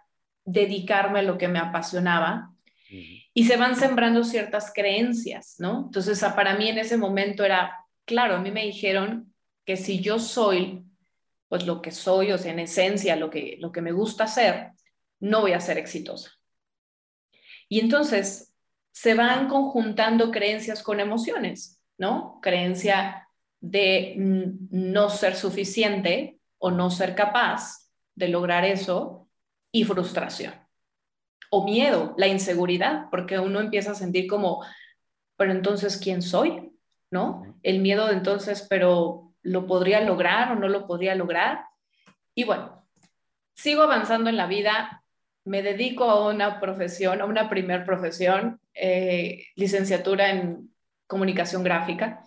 dedicarme 0.44 1.20
a 1.20 1.22
lo 1.22 1.38
que 1.38 1.48
me 1.48 1.58
apasionaba 1.58 2.50
y 3.32 3.44
se 3.44 3.56
van 3.56 3.74
sembrando 3.74 4.22
ciertas 4.22 4.72
creencias, 4.72 5.56
¿no? 5.58 5.84
Entonces, 5.86 6.24
para 6.36 6.56
mí 6.56 6.68
en 6.68 6.78
ese 6.78 6.96
momento 6.96 7.44
era, 7.44 7.84
claro, 8.04 8.36
a 8.36 8.40
mí 8.40 8.50
me 8.50 8.64
dijeron 8.64 9.34
que 9.64 9.76
si 9.76 10.00
yo 10.00 10.18
soy, 10.18 10.84
pues 11.48 11.66
lo 11.66 11.82
que 11.82 11.90
soy, 11.90 12.30
o 12.30 12.38
sea, 12.38 12.52
en 12.52 12.60
esencia, 12.60 13.16
lo 13.16 13.30
que, 13.30 13.56
lo 13.58 13.72
que 13.72 13.80
me 13.80 13.92
gusta 13.92 14.24
hacer, 14.24 14.70
no 15.18 15.40
voy 15.40 15.52
a 15.52 15.60
ser 15.60 15.78
exitosa. 15.78 16.30
Y 17.68 17.80
entonces 17.80 18.53
se 18.94 19.14
van 19.14 19.48
conjuntando 19.48 20.30
creencias 20.30 20.80
con 20.80 21.00
emociones, 21.00 21.82
¿no? 21.98 22.38
Creencia 22.40 23.28
de 23.60 24.14
no 24.16 25.10
ser 25.10 25.34
suficiente 25.34 26.38
o 26.58 26.70
no 26.70 26.90
ser 26.90 27.16
capaz 27.16 27.90
de 28.14 28.28
lograr 28.28 28.64
eso 28.64 29.28
y 29.72 29.82
frustración. 29.82 30.54
O 31.50 31.64
miedo, 31.64 32.14
la 32.16 32.28
inseguridad, 32.28 33.06
porque 33.10 33.40
uno 33.40 33.58
empieza 33.58 33.90
a 33.90 33.96
sentir 33.96 34.28
como, 34.28 34.64
pero 35.36 35.50
entonces, 35.50 35.96
¿quién 35.96 36.22
soy? 36.22 36.72
¿No? 37.10 37.58
El 37.64 37.80
miedo 37.80 38.06
de 38.06 38.12
entonces, 38.12 38.64
pero 38.70 39.32
¿lo 39.42 39.66
podría 39.66 40.02
lograr 40.02 40.52
o 40.52 40.54
no 40.54 40.68
lo 40.68 40.86
podría 40.86 41.16
lograr? 41.16 41.64
Y 42.32 42.44
bueno, 42.44 42.86
sigo 43.56 43.82
avanzando 43.82 44.30
en 44.30 44.36
la 44.36 44.46
vida, 44.46 45.03
me 45.44 45.62
dedico 45.62 46.04
a 46.04 46.28
una 46.28 46.60
profesión, 46.60 47.20
a 47.20 47.26
una 47.26 47.48
primer 47.48 47.84
profesión, 47.84 48.60
eh, 48.74 49.46
licenciatura 49.56 50.30
en 50.30 50.70
comunicación 51.06 51.62
gráfica. 51.62 52.24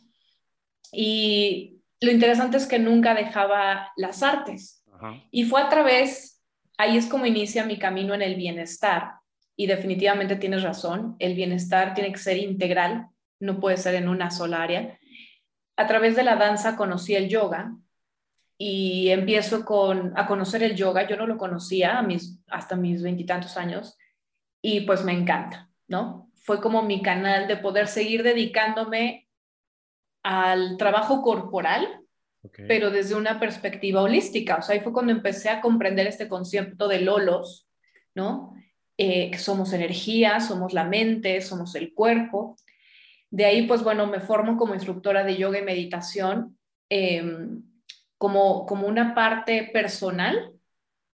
Y 0.91 1.81
lo 2.00 2.12
interesante 2.12 2.57
es 2.57 2.67
que 2.67 2.79
nunca 2.79 3.15
dejaba 3.15 3.91
las 3.97 4.24
artes. 4.24 4.83
Y 5.31 5.45
fue 5.45 5.62
a 5.62 5.69
través, 5.69 6.41
ahí 6.77 6.97
es 6.97 7.07
como 7.07 7.25
inicia 7.25 7.65
mi 7.65 7.77
camino 7.77 8.13
en 8.13 8.21
el 8.21 8.36
bienestar. 8.36 9.13
Y 9.55 9.67
definitivamente 9.67 10.36
tienes 10.36 10.63
razón, 10.63 11.15
el 11.19 11.33
bienestar 11.36 11.93
tiene 11.95 12.12
que 12.12 12.19
ser 12.19 12.38
integral, 12.38 13.07
no 13.39 13.59
puede 13.59 13.77
ser 13.77 13.95
en 13.95 14.07
una 14.07 14.31
sola 14.31 14.62
área. 14.62 14.97
A 15.75 15.88
través 15.88 16.15
de 16.15 16.24
la 16.24 16.36
danza 16.36 16.75
conocí 16.75 17.15
el 17.15 17.29
yoga 17.29 17.75
y 18.58 19.10
empiezo 19.10 19.64
con, 19.64 20.18
a 20.18 20.26
conocer 20.26 20.64
el 20.64 20.76
yoga. 20.76 21.08
Yo 21.08 21.16
no 21.16 21.28
lo 21.28 21.38
conocía 21.38 22.00
a 22.00 22.02
mis, 22.02 22.40
hasta 22.48 22.76
mis 22.76 23.04
veintitantos 23.04 23.58
años 23.58 23.98
y 24.62 24.82
pues 24.82 25.04
me 25.04 25.14
encanta, 25.14 25.70
¿no? 25.88 26.32
Fue 26.36 26.60
como 26.62 26.82
mi 26.82 27.02
canal 27.02 27.48
de 27.48 27.58
poder 27.58 27.88
seguir 27.88 28.24
dedicándome 28.24 29.28
al 30.24 30.78
trabajo 30.78 31.22
corporal, 31.22 31.88
pero 32.68 32.90
desde 32.90 33.16
una 33.16 33.40
perspectiva 33.40 34.02
holística. 34.02 34.56
O 34.56 34.62
sea, 34.62 34.76
ahí 34.76 34.82
fue 34.82 34.94
cuando 34.94 35.12
empecé 35.12 35.50
a 35.50 35.62
comprender 35.62 36.08
este 36.08 36.28
concepto 36.28 36.88
de 36.88 37.02
lolos, 37.02 37.68
¿no? 38.16 38.54
Eh, 38.98 39.30
que 39.30 39.38
somos 39.38 39.74
energía, 39.74 40.40
somos 40.40 40.74
la 40.74 40.86
mente, 40.86 41.42
somos 41.42 41.76
el 41.76 41.94
cuerpo. 41.94 42.58
De 43.30 43.46
ahí, 43.46 43.68
pues 43.68 43.84
bueno, 43.84 44.08
me 44.08 44.22
formo 44.22 44.58
como 44.58 44.74
instructora 44.74 45.24
de 45.24 45.38
yoga 45.38 45.60
y 45.60 45.64
meditación. 45.64 46.58
Eh, 46.90 47.24
como, 48.17 48.65
como 48.65 48.88
una 48.88 49.13
parte 49.13 49.69
personal. 49.71 50.53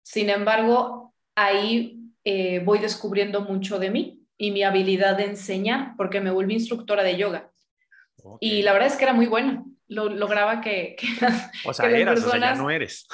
Sin 0.04 0.30
embargo, 0.30 1.14
ahí 1.36 2.00
eh, 2.24 2.60
voy 2.60 2.80
descubriendo 2.80 3.42
mucho 3.42 3.80
de 3.80 3.90
mí 3.92 4.20
y 4.38 4.52
mi 4.52 4.64
habilidad 4.64 5.18
de 5.18 5.26
enseñar, 5.26 5.94
porque 5.98 6.20
me 6.20 6.32
volví 6.32 6.54
instructora 6.56 7.04
de 7.04 7.18
yoga. 7.18 7.52
Y 8.40 8.62
la 8.64 8.74
verdad 8.74 8.90
es 8.90 8.96
que 8.96 9.04
era 9.04 9.14
muy 9.14 9.28
buena. 9.28 9.64
Lo, 9.88 10.08
lograba 10.08 10.62
que, 10.62 10.96
que 10.98 11.08
O 11.66 11.74
sea, 11.74 11.90
eras, 11.90 12.24
o 12.24 12.30
sea, 12.30 12.40
ya 12.40 12.56
no 12.56 12.70
eres. 12.70 13.08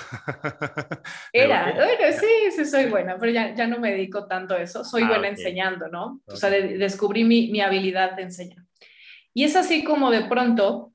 era, 1.33 1.73
bueno, 1.73 2.17
sí, 2.19 2.51
sí 2.55 2.65
soy 2.65 2.85
buena, 2.85 3.17
pero 3.17 3.31
ya, 3.31 3.55
ya 3.55 3.65
no 3.65 3.79
me 3.79 3.91
dedico 3.91 4.27
tanto 4.27 4.53
a 4.53 4.61
eso. 4.61 4.83
Soy 4.83 5.03
ah, 5.03 5.07
buena 5.07 5.27
enseñando, 5.27 5.87
¿no? 5.87 6.21
O 6.27 6.35
sea, 6.35 6.51
descubrí 6.51 7.23
mi, 7.23 7.51
mi 7.51 7.61
habilidad 7.61 8.15
de 8.15 8.23
enseñar. 8.23 8.63
Y 9.33 9.43
es 9.43 9.55
así 9.55 9.83
como 9.83 10.11
de 10.11 10.25
pronto, 10.25 10.93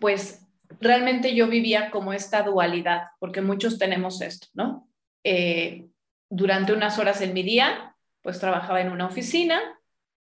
pues 0.00 0.47
realmente 0.80 1.34
yo 1.34 1.48
vivía 1.48 1.90
como 1.90 2.12
esta 2.12 2.42
dualidad, 2.42 3.08
porque 3.18 3.40
muchos 3.40 3.78
tenemos 3.78 4.20
esto, 4.20 4.48
¿no? 4.54 4.88
Eh, 5.24 5.86
durante 6.30 6.72
unas 6.72 6.98
horas 6.98 7.20
en 7.20 7.32
mi 7.32 7.42
día, 7.42 7.96
pues 8.22 8.38
trabajaba 8.38 8.80
en 8.80 8.90
una 8.90 9.06
oficina, 9.06 9.60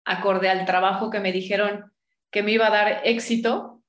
acorde 0.04 0.48
al 0.48 0.64
trabajo 0.64 1.10
que 1.10 1.20
me 1.20 1.32
dijeron 1.32 1.92
que 2.30 2.42
me 2.42 2.52
iba 2.52 2.68
a 2.68 2.70
dar 2.70 3.00
éxito, 3.04 3.82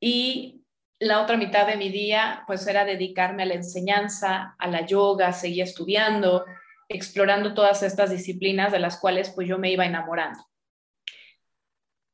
y 0.00 0.64
la 0.98 1.22
otra 1.22 1.36
mitad 1.36 1.66
de 1.66 1.76
mi 1.76 1.90
día, 1.90 2.44
pues 2.46 2.66
era 2.66 2.84
dedicarme 2.84 3.42
a 3.42 3.46
la 3.46 3.54
enseñanza, 3.54 4.56
a 4.58 4.68
la 4.68 4.86
yoga, 4.86 5.32
seguía 5.32 5.64
estudiando, 5.64 6.44
explorando 6.88 7.54
todas 7.54 7.82
estas 7.82 8.10
disciplinas 8.10 8.72
de 8.72 8.78
las 8.78 8.98
cuales 8.98 9.30
pues 9.30 9.48
yo 9.48 9.58
me 9.58 9.70
iba 9.70 9.84
enamorando. 9.84 10.40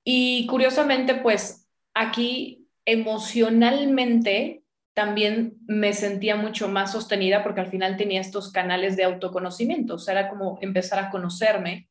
Y 0.05 0.47
curiosamente, 0.47 1.15
pues 1.15 1.69
aquí 1.95 2.62
emocionalmente 2.85 4.63
también 4.95 5.57
me 5.67 5.93
sentía 5.93 6.37
mucho 6.37 6.69
más 6.69 6.93
sostenida 6.93 7.43
porque 7.43 7.61
al 7.61 7.69
final 7.69 7.97
tenía 7.97 8.21
estos 8.21 8.53
canales 8.53 8.97
de 8.97 9.05
autoconocimiento, 9.05 9.95
o 9.95 9.99
sea, 9.99 10.19
era 10.19 10.29
como 10.29 10.59
empezar 10.61 10.99
a 10.99 11.11
conocerme, 11.11 11.89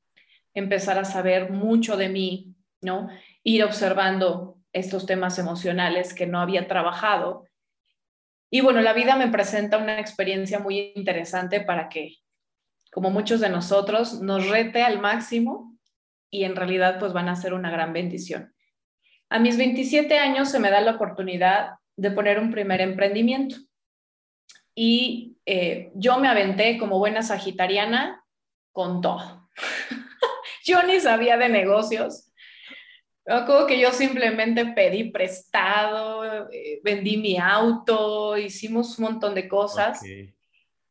empezar 0.54 1.00
a 1.00 1.06
saber 1.06 1.52
mucho 1.52 1.98
de 1.98 2.10
mí, 2.10 2.54
¿no? 2.82 3.10
Ir 3.44 3.64
observando 3.64 4.58
estos 4.74 5.06
temas 5.06 5.40
emocionales 5.40 6.14
que 6.14 6.28
no 6.28 6.40
había 6.40 6.68
trabajado. 6.68 7.46
Y 8.52 8.62
bueno, 8.62 8.82
la 8.82 8.94
vida 8.94 9.16
me 9.16 9.30
presenta 9.30 9.78
una 9.78 10.00
experiencia 10.00 10.60
muy 10.60 10.92
interesante 10.96 11.62
para 11.62 11.90
que, 11.90 12.18
como 12.92 13.10
muchos 13.10 13.40
de 13.40 13.50
nosotros, 13.50 14.22
nos 14.22 14.48
rete 14.48 14.84
al 14.84 15.00
máximo 15.00 15.78
y 16.30 16.44
en 16.44 16.56
realidad 16.56 17.00
pues 17.00 17.14
van 17.14 17.30
a 17.30 17.36
ser 17.36 17.54
una 17.54 17.72
gran 17.72 17.94
bendición. 17.94 18.54
A 19.32 19.40
mis 19.40 19.58
27 19.58 20.20
años 20.20 20.52
se 20.52 20.60
me 20.60 20.70
da 20.70 20.82
la 20.82 20.92
oportunidad 20.92 21.76
de 21.96 22.12
poner 22.12 22.38
un 22.38 22.52
primer 22.52 22.82
emprendimiento. 22.82 23.56
Y 24.76 25.38
eh, 25.46 25.90
yo 25.96 26.20
me 26.20 26.28
aventé 26.28 26.78
como 26.78 27.00
buena 27.00 27.24
sagitariana 27.24 28.26
con 28.74 29.00
todo. 29.00 29.50
yo 30.66 30.84
ni 30.84 31.00
sabía 31.00 31.38
de 31.38 31.48
negocios. 31.48 32.30
Como 33.26 33.68
que 33.68 33.80
yo 33.80 33.94
simplemente 33.94 34.66
pedí 34.66 35.12
prestado, 35.12 36.50
eh, 36.52 36.82
vendí 36.84 37.16
mi 37.16 37.38
auto, 37.38 38.38
hicimos 38.38 39.00
un 39.00 39.06
montón 39.06 39.34
de 39.34 39.48
cosas. 39.48 40.04
Y, 40.04 40.34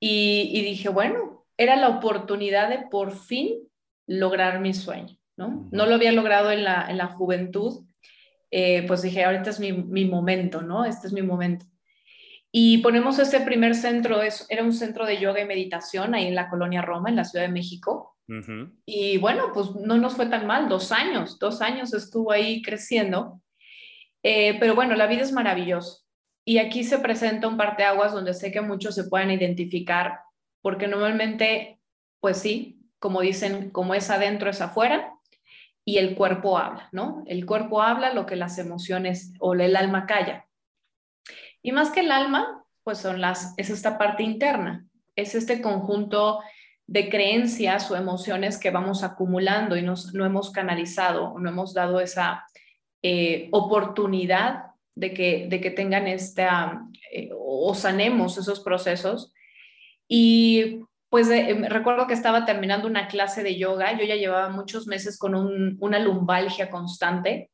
y, 0.01 0.63
dije, 0.63 0.89
bueno, 0.89 1.45
era 1.59 1.77
la 1.77 1.89
oportunidad 1.89 2.71
de 2.71 2.87
por 2.91 3.13
fin 3.15 3.69
lograr 4.07 4.61
mi 4.61 4.73
sueño, 4.73 5.19
¿no? 5.37 5.69
No 5.71 5.85
lo 5.85 5.97
había 5.97 6.13
logrado 6.13 6.51
en 6.51 6.65
la, 6.65 6.87
en 6.89 6.97
la 6.97 7.09
juventud 7.09 7.85
eh, 8.51 8.85
pues 8.87 9.03
dije, 9.03 9.25
ahorita 9.25 9.51
es 9.51 9.61
mi, 9.61 9.73
mi, 9.73 10.05
momento, 10.05 10.63
¿no? 10.63 10.85
Este 10.85 11.07
es 11.07 11.13
mi 11.13 11.23
momento. 11.23 11.67
Y 12.53 12.79
ponemos 12.79 13.19
este 13.19 13.41
primer 13.41 13.75
centro, 13.75 14.23
es, 14.23 14.47
era 14.49 14.65
un 14.65 14.73
centro 14.73 15.07
de 15.07 15.19
yoga 15.19 15.41
y 15.41 15.47
meditación 15.47 16.15
ahí 16.15 16.27
en 16.27 16.35
la 16.35 16.49
colonia 16.49 16.83
Roma, 16.83 17.09
en 17.09 17.17
la 17.17 17.25
Ciudad 17.25 17.45
de 17.45 17.53
México. 17.53 18.17
Y 18.87 19.19
bueno, 19.19 19.51
pues 19.53 19.75
no 19.75 19.99
nos 19.99 20.15
fue 20.15 20.27
tan 20.27 20.47
mal, 20.47 20.69
dos 20.69 20.93
años, 20.93 21.41
dos 21.41 21.61
años 21.63 21.93
estuvo 21.93 22.31
ahí 22.31 22.63
creciendo. 22.63 23.43
Eh, 24.23 24.57
pero 24.61 24.77
bueno, 24.77 24.95
la 24.95 25.09
vida 25.09 25.23
es 25.23 25.33
maravillosa. 25.33 26.05
Y 26.45 26.59
aquí 26.59 26.85
se 26.85 26.99
presenta 26.99 27.49
un 27.49 27.57
parteaguas 27.57 28.13
donde 28.13 28.35
sé 28.35 28.53
que 28.53 28.61
muchos 28.61 28.95
se 28.95 29.05
pueden 29.05 29.31
identificar, 29.31 30.21
porque 30.63 30.87
normalmente, 30.87 31.81
pues 32.21 32.39
sí, 32.39 32.81
como 32.99 33.21
dicen, 33.21 33.71
como 33.71 33.95
es 33.95 34.11
adentro 34.11 34.51
es 34.51 34.61
afuera, 34.61 35.13
y 35.91 35.99
el 35.99 36.15
cuerpo 36.15 36.57
habla, 36.57 36.89
¿no? 36.93 37.25
El 37.27 37.45
cuerpo 37.45 37.83
habla 37.83 38.15
lo 38.15 38.25
que 38.25 38.37
las 38.37 38.59
emociones 38.59 39.33
o 39.41 39.55
el 39.55 39.75
alma 39.75 40.07
calla. 40.07 40.47
Y 41.63 41.73
más 41.73 41.91
que 41.91 42.01
el 42.01 42.13
alma, 42.13 42.65
pues 42.85 42.99
son 42.99 43.21
las, 43.21 43.55
es 43.57 43.71
esta 43.71 43.99
parte 43.99 44.23
interna, 44.23 44.87
es 45.17 45.35
este 45.35 45.61
conjunto 45.61 46.39
de 46.87 47.09
creencias 47.09 47.91
o 47.91 47.97
emociones 47.97 48.57
que 48.57 48.71
vamos 48.71 49.03
acumulando 49.03 49.77
y 49.77 49.83
nos, 49.83 50.15
no 50.15 50.25
hemos 50.25 50.51
canalizado 50.51 51.39
no 51.39 51.49
hemos 51.49 51.75
dado 51.75 52.01
esa 52.01 52.45
eh, 53.03 53.49
oportunidad 53.51 54.67
de 54.95 55.13
que, 55.13 55.47
de 55.49 55.61
que 55.61 55.73
tengan 55.73 56.07
esta 56.07 56.85
eh, 57.13 57.31
o 57.37 57.75
sanemos 57.75 58.39
esos 58.39 58.61
procesos. 58.61 59.33
Y 60.07 60.83
pues 61.11 61.29
eh, 61.29 61.51
em, 61.51 61.65
recuerdo 61.65 62.07
que 62.07 62.15
estaba 62.15 62.47
terminando 62.47 62.87
una 62.87 63.09
clase 63.09 63.43
de 63.43 63.59
yoga, 63.59 63.99
yo 63.99 64.05
ya 64.07 64.15
llevaba 64.15 64.49
muchos 64.49 64.87
meses 64.87 65.19
con 65.19 65.35
una 65.35 65.99
lumbalgia 65.99 66.71
constante 66.71 67.51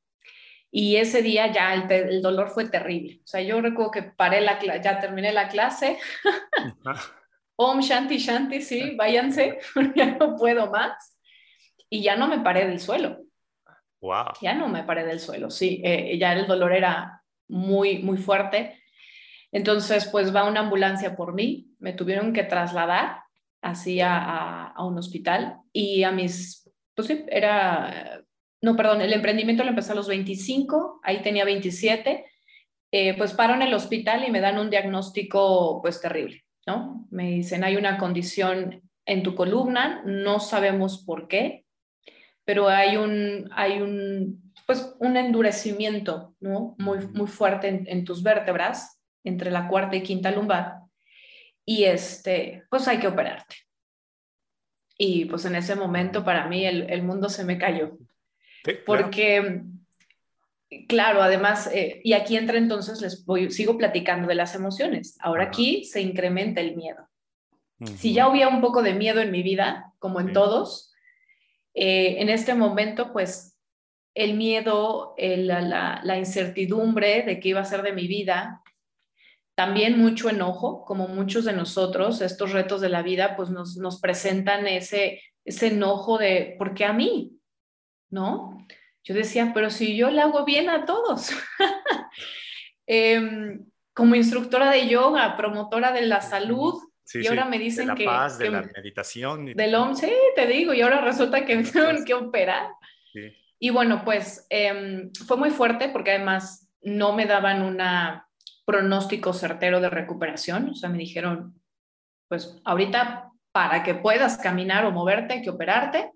y 0.71 0.97
ese 0.97 1.23
día 1.23 1.51
ya 1.51 1.73
el, 1.75 2.21
dolor 2.21 2.51
fue 2.51 2.69
terrible. 2.69 3.21
O 3.25 3.27
sea, 3.27 3.41
yo 3.41 3.61
recuerdo 3.63 3.91
que 3.91 4.03
paré 4.03 4.43
la 4.43 4.61
ya 4.61 5.01
terminé 5.01 5.33
la 5.33 5.49
clase. 5.49 5.99
Om 7.57 7.81
Shanti 7.81 8.19
Shanti, 8.19 8.61
sí, 8.61 8.95
váyanse, 8.95 9.59
ya 9.97 10.17
no 10.19 10.37
puedo 10.37 10.71
más. 10.71 11.17
Y 11.89 12.03
ya 12.03 12.15
no 12.15 12.29
me 12.29 12.41
paré 12.41 12.67
del 12.67 12.79
suelo. 12.79 13.23
Wow. 14.03 14.35
Ya 14.43 14.53
no 14.53 14.69
me 14.69 14.85
paré 14.85 15.07
del 15.07 15.19
suelo, 15.19 15.51
sí, 15.51 15.81
eh, 15.83 16.19
ya 16.19 16.35
el 16.35 16.47
dolor 16.47 16.73
era 16.73 17.23
muy, 17.49 18.01
muy 18.01 18.19
fuerte. 18.19 18.83
Entonces, 19.51 20.07
pues 20.13 20.35
va 20.35 20.45
una 20.45 20.61
ambulancia 20.61 21.17
por 21.17 21.33
mí, 21.33 21.71
me 21.79 21.95
tuvieron 21.95 22.35
que 22.35 22.45
trasladar 22.45 23.26
así 23.67 24.01
a, 24.01 24.75
un 24.79 24.97
hospital 24.99 25.59
y 25.73 26.05
a 26.05 26.13
mis, 26.13 26.71
pues 26.95 27.09
sí, 27.09 27.25
era, 27.29 28.23
no, 28.63 28.77
perdón, 28.77 29.01
el 29.01 29.13
emprendimiento 29.13 29.65
lo 29.65 29.71
empecé 29.71 29.93
a 29.93 29.97
los 29.97 30.09
25, 30.09 31.01
ahí 31.03 31.23
tenía 31.23 31.45
27, 31.45 32.25
eh, 32.93 33.17
pues 33.19 33.35
paro 33.35 33.55
en 33.55 33.63
el 33.63 33.75
hospital 33.75 34.25
y 34.27 34.31
me 34.31 34.41
dan 34.41 34.59
un 34.59 34.71
diagnóstico 34.71 35.81
pues 35.83 36.01
terrible, 36.01 36.45
¿no? 36.67 37.09
Me 37.11 37.31
dicen, 37.31 37.65
hay 37.65 37.77
una 37.77 37.99
condición 37.99 38.83
en 39.05 39.23
tu 39.23 39.35
columna, 39.35 40.03
no 40.07 40.39
sabemos 40.39 41.03
por 41.05 41.27
qué, 41.27 41.65
pero 42.45 42.69
hay 42.69 42.97
un, 42.97 43.51
hay 43.53 43.83
un, 43.83 44.53
pues 44.67 44.95
un 45.01 45.17
endurecimiento, 45.17 46.37
¿no? 46.39 46.77
Muy, 46.79 46.99
muy 47.09 47.27
fuerte 47.27 47.69
en, 47.69 47.85
en 47.89 48.05
tus 48.05 48.23
vértebras, 48.23 49.01
entre 49.25 49.51
la 49.51 49.67
cuarta 49.67 49.97
y 49.97 50.03
quinta 50.05 50.31
lumbar 50.31 50.86
y 51.67 51.85
este, 51.85 52.63
pues 52.71 52.87
hay 52.89 52.99
que 52.99 53.09
operarte. 53.09 53.57
Y 54.97 55.27
pues 55.27 55.45
en 55.45 55.57
ese 55.57 55.75
momento 55.75 56.25
para 56.25 56.47
mí 56.47 56.65
el, 56.65 57.03
mundo 57.03 57.29
se 57.29 57.45
me 57.45 57.59
cayó. 57.59 57.99
Porque, 58.87 59.63
claro, 60.89 61.23
además, 61.23 61.69
eh, 61.73 62.01
y 62.03 62.15
aquí 62.15 62.37
entra 62.37 62.57
entonces, 62.57 63.01
les 63.03 63.27
voy, 63.27 63.51
sigo 63.51 63.77
platicando 63.77 64.29
de 64.29 64.37
las 64.37 64.55
emociones. 64.55 65.19
Ahora 65.21 65.45
aquí 65.45 65.85
se 65.85 66.01
incrementa 66.01 66.61
el 66.61 66.77
miedo. 66.77 67.09
Si 67.97 68.15
ya 68.15 68.25
había 68.25 68.49
un 68.49 68.63
poco 68.63 68.83
de 68.83 68.95
miedo 68.95 69.21
en 69.21 69.31
mi 69.31 69.43
vida, 69.43 69.93
como 69.99 70.19
en 70.19 70.33
todos, 70.33 70.95
eh, 71.75 72.17
en 72.21 72.31
este 72.31 72.55
momento, 72.55 73.13
pues 73.13 73.59
el 74.15 74.33
miedo, 74.33 75.15
la, 75.19 76.01
la, 76.03 76.17
incertidumbre 76.17 77.23
de 77.23 77.39
qué 77.39 77.51
iba 77.51 77.61
a 77.61 77.67
ser 77.67 77.83
de 77.83 77.93
mi 77.93 78.07
vida, 78.07 78.63
también 79.57 79.99
mucho 79.99 80.29
enojo, 80.29 80.85
como 80.85 81.09
muchos 81.09 81.47
de 81.47 81.55
nosotros, 81.55 82.21
estos 82.21 82.53
retos 82.53 82.83
de 82.83 82.91
la 82.91 83.03
vida, 83.03 83.37
pues 83.37 83.49
nos, 83.49 83.79
nos 83.79 84.01
presentan 84.01 84.67
ese, 84.67 85.23
ese 85.47 85.69
enojo 85.69 86.19
de, 86.19 86.57
¿por 86.59 86.75
qué 86.75 86.85
a 86.85 86.93
mí? 86.93 87.41
¿No? 88.11 88.67
Yo 89.03 89.15
decía, 89.15 89.53
pero 89.55 89.71
si 89.71 89.97
yo 89.97 90.11
le 90.11 90.21
hago 90.21 90.45
bien 90.45 90.69
a 90.69 90.85
todos. 90.85 91.31
Em, 92.89 93.67
como 93.93 94.15
instructora 94.15 94.71
de 94.71 94.87
yoga, 94.87 95.37
promotora 95.37 95.91
de 95.91 96.03
la 96.03 96.21
salud, 96.21 96.75
y 97.15 97.27
ahora 97.27 97.47
me 97.47 97.59
dicen 97.59 97.89
de 97.89 98.05
la 98.05 98.11
Paz, 98.11 98.39
de 98.39 98.51
la 98.51 98.63
meditación. 98.63 99.47
Del 99.47 99.75
OM, 99.75 99.97
sí, 99.97 100.13
te 100.37 100.47
digo, 100.47 100.73
y 100.73 100.83
ahora 100.83 101.01
resulta 101.01 101.45
que 101.45 101.57
me 101.57 101.65
tienen 101.65 102.05
que 102.05 102.15
operar. 102.15 102.69
Y 103.59 103.71
bueno, 103.71 104.03
pues 104.05 104.47
em, 104.51 105.11
fue 105.27 105.37
muy 105.37 105.51
fuerte 105.51 105.89
porque 105.89 106.13
además 106.13 106.71
no 106.83 107.13
me 107.13 107.27
daban 107.27 107.63
una 107.63 108.26
pronóstico 108.67 109.33
certero 109.33 109.81
de 109.81 109.89
recuperación. 109.89 110.71
O 110.71 110.75
sea, 110.75 110.91
me 110.91 110.99
dijeron, 110.99 111.59
pues 112.29 112.61
ahorita 112.65 113.33
para 113.53 113.83
que 113.83 113.95
puedas 113.95 114.37
caminar 114.37 114.85
o 114.85 114.91
moverte 114.91 115.35
hay 115.35 115.43
que 115.43 115.51
operarte. 115.51 116.13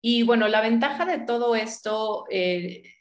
Y 0.00 0.22
bueno, 0.22 0.48
la 0.48 0.62
ventaja 0.62 1.04
de 1.04 1.18
todo 1.18 1.54
esto, 1.54 2.24
eh, 2.30 2.94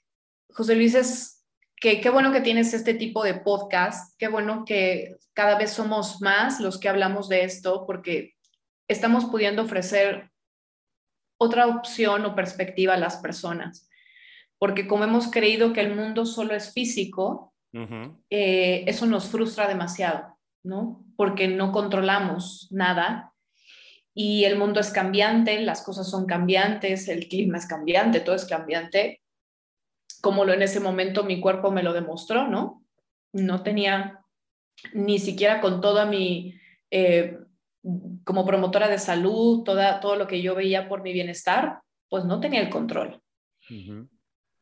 José 0.49 0.75
Luis, 0.75 0.95
es 0.95 1.45
que 1.77 2.01
qué 2.01 2.09
bueno 2.09 2.31
que 2.31 2.41
tienes 2.41 2.73
este 2.73 2.93
tipo 2.93 3.23
de 3.23 3.35
podcast, 3.35 4.17
qué 4.17 4.27
bueno 4.27 4.65
que 4.65 5.15
cada 5.33 5.57
vez 5.57 5.71
somos 5.71 6.21
más 6.21 6.59
los 6.59 6.79
que 6.79 6.89
hablamos 6.89 7.29
de 7.29 7.43
esto, 7.43 7.85
porque 7.85 8.33
estamos 8.87 9.25
pudiendo 9.25 9.63
ofrecer 9.63 10.31
otra 11.37 11.67
opción 11.67 12.25
o 12.25 12.35
perspectiva 12.35 12.93
a 12.93 12.97
las 12.97 13.17
personas. 13.17 13.89
Porque 14.57 14.87
como 14.87 15.03
hemos 15.03 15.29
creído 15.29 15.73
que 15.73 15.81
el 15.81 15.95
mundo 15.95 16.25
solo 16.25 16.55
es 16.55 16.73
físico, 16.73 17.52
eh, 18.29 18.83
eso 18.87 19.05
nos 19.05 19.27
frustra 19.27 19.67
demasiado, 19.67 20.37
¿no? 20.63 21.03
Porque 21.15 21.47
no 21.47 21.71
controlamos 21.71 22.67
nada 22.71 23.33
y 24.13 24.45
el 24.45 24.57
mundo 24.57 24.79
es 24.79 24.91
cambiante, 24.91 25.59
las 25.61 25.83
cosas 25.83 26.09
son 26.09 26.25
cambiantes, 26.25 27.07
el 27.07 27.27
clima 27.27 27.57
es 27.57 27.65
cambiante, 27.65 28.19
todo 28.19 28.35
es 28.35 28.45
cambiante, 28.45 29.21
como 30.21 30.45
lo 30.45 30.53
en 30.53 30.61
ese 30.61 30.79
momento 30.79 31.23
mi 31.23 31.41
cuerpo 31.41 31.71
me 31.71 31.83
lo 31.83 31.93
demostró, 31.93 32.47
¿no? 32.47 32.85
No 33.33 33.63
tenía 33.63 34.23
ni 34.93 35.17
siquiera 35.17 35.61
con 35.61 35.81
toda 35.81 36.05
mi, 36.05 36.55
eh, 36.91 37.39
como 38.23 38.45
promotora 38.45 38.87
de 38.87 38.99
salud, 38.99 39.63
toda, 39.63 39.99
todo 39.99 40.15
lo 40.15 40.27
que 40.27 40.41
yo 40.41 40.55
veía 40.55 40.87
por 40.87 41.01
mi 41.01 41.11
bienestar, 41.11 41.81
pues 42.07 42.23
no 42.25 42.39
tenía 42.39 42.61
el 42.61 42.69
control. 42.69 43.21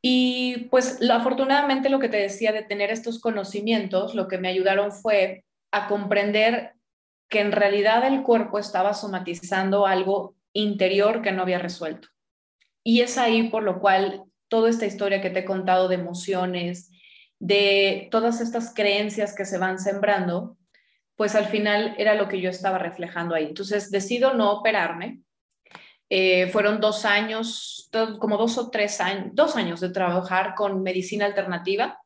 Y 0.01 0.67
pues 0.71 0.99
afortunadamente 1.09 1.89
lo 1.89 1.99
que 1.99 2.09
te 2.09 2.17
decía 2.17 2.51
de 2.51 2.63
tener 2.63 2.89
estos 2.89 3.19
conocimientos, 3.19 4.15
lo 4.15 4.27
que 4.27 4.39
me 4.39 4.47
ayudaron 4.47 4.91
fue 4.91 5.45
a 5.71 5.87
comprender 5.87 6.73
que 7.29 7.39
en 7.39 7.51
realidad 7.51 8.05
el 8.05 8.23
cuerpo 8.23 8.59
estaba 8.59 8.93
somatizando 8.93 9.85
algo 9.85 10.35
interior 10.53 11.21
que 11.21 11.31
no 11.31 11.43
había 11.43 11.59
resuelto. 11.59 12.09
Y 12.83 13.01
es 13.01 13.17
ahí 13.17 13.49
por 13.49 13.63
lo 13.63 13.79
cual 13.79 14.23
toda 14.47 14.69
esta 14.69 14.85
historia 14.85 15.21
que 15.21 15.29
te 15.29 15.39
he 15.39 15.45
contado 15.45 15.87
de 15.87 15.95
emociones, 15.95 16.89
de 17.39 18.09
todas 18.11 18.41
estas 18.41 18.73
creencias 18.73 19.33
que 19.35 19.45
se 19.45 19.57
van 19.57 19.79
sembrando, 19.79 20.57
pues 21.15 21.35
al 21.35 21.45
final 21.45 21.95
era 21.97 22.15
lo 22.15 22.27
que 22.27 22.41
yo 22.41 22.49
estaba 22.49 22.77
reflejando 22.77 23.33
ahí. 23.33 23.45
Entonces 23.45 23.91
decido 23.91 24.33
no 24.33 24.51
operarme. 24.51 25.21
Eh, 26.13 26.47
fueron 26.47 26.81
dos 26.81 27.05
años, 27.05 27.89
como 28.19 28.37
dos 28.37 28.57
o 28.57 28.69
tres 28.69 28.99
años, 28.99 29.29
dos 29.31 29.55
años 29.55 29.79
de 29.79 29.91
trabajar 29.91 30.55
con 30.55 30.83
medicina 30.83 31.25
alternativa. 31.25 31.97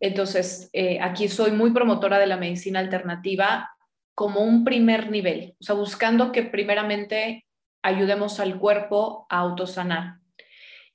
Entonces, 0.00 0.68
eh, 0.72 0.98
aquí 1.00 1.28
soy 1.28 1.52
muy 1.52 1.70
promotora 1.70 2.18
de 2.18 2.26
la 2.26 2.36
medicina 2.36 2.80
alternativa 2.80 3.70
como 4.16 4.40
un 4.40 4.64
primer 4.64 5.12
nivel, 5.12 5.54
o 5.60 5.64
sea, 5.64 5.76
buscando 5.76 6.32
que 6.32 6.42
primeramente 6.42 7.46
ayudemos 7.82 8.40
al 8.40 8.58
cuerpo 8.58 9.26
a 9.28 9.38
autosanar. 9.38 10.16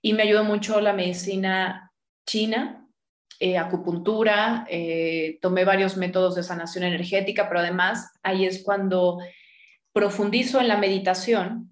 Y 0.02 0.12
me 0.14 0.24
ayudó 0.24 0.44
mucho 0.44 0.82
la 0.82 0.92
medicina 0.92 1.94
china, 2.26 2.86
eh, 3.40 3.58
acupuntura, 3.58 4.66
eh, 4.70 5.40
tomé 5.42 5.64
varios 5.64 5.96
métodos 5.96 6.36
de 6.36 6.44
sanación 6.44 6.84
energética, 6.84 7.48
pero 7.48 7.62
además 7.62 8.12
ahí 8.24 8.46
es 8.46 8.62
cuando 8.62 9.20
profundizo 9.94 10.60
en 10.60 10.68
la 10.68 10.76
meditación 10.76 11.69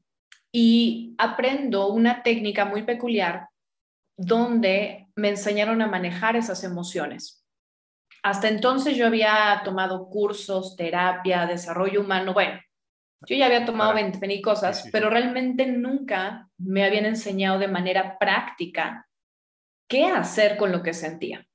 y 0.60 1.13
aprendo 1.20 1.89
una 1.89 2.24
técnica 2.24 2.65
muy 2.65 2.82
peculiar 2.82 3.48
donde 4.17 5.08
me 5.15 5.30
enseñaron 5.30 5.84
a 5.84 5.88
manejar 5.88 6.36
esas 6.36 6.63
emociones. 6.63 7.46
Hasta 8.24 8.48
entonces 8.48 8.98
yo 8.98 9.06
había 9.06 9.62
tomado 9.63 10.10
cursos, 10.10 10.76
terapia, 10.76 11.46
desarrollo 11.46 12.02
humano, 12.02 12.34
bueno, 12.34 12.60
yo 13.28 13.36
ya 13.36 13.46
había 13.46 13.65
tomado 13.65 13.93
20 13.93 14.26
mil 14.26 14.41
cosas, 14.41 14.89
pero 14.91 15.12
realmente 15.12 15.67
nunca 15.67 16.50
me 16.58 16.84
habían 16.84 17.06
enseñado 17.06 17.60
de 17.60 17.67
manera 17.67 18.17
práctica 18.17 19.08
qué 19.88 20.08
hacer 20.08 20.58
con 20.58 20.72
lo 20.72 20.82
que 20.82 20.96
sentía. 20.96 21.48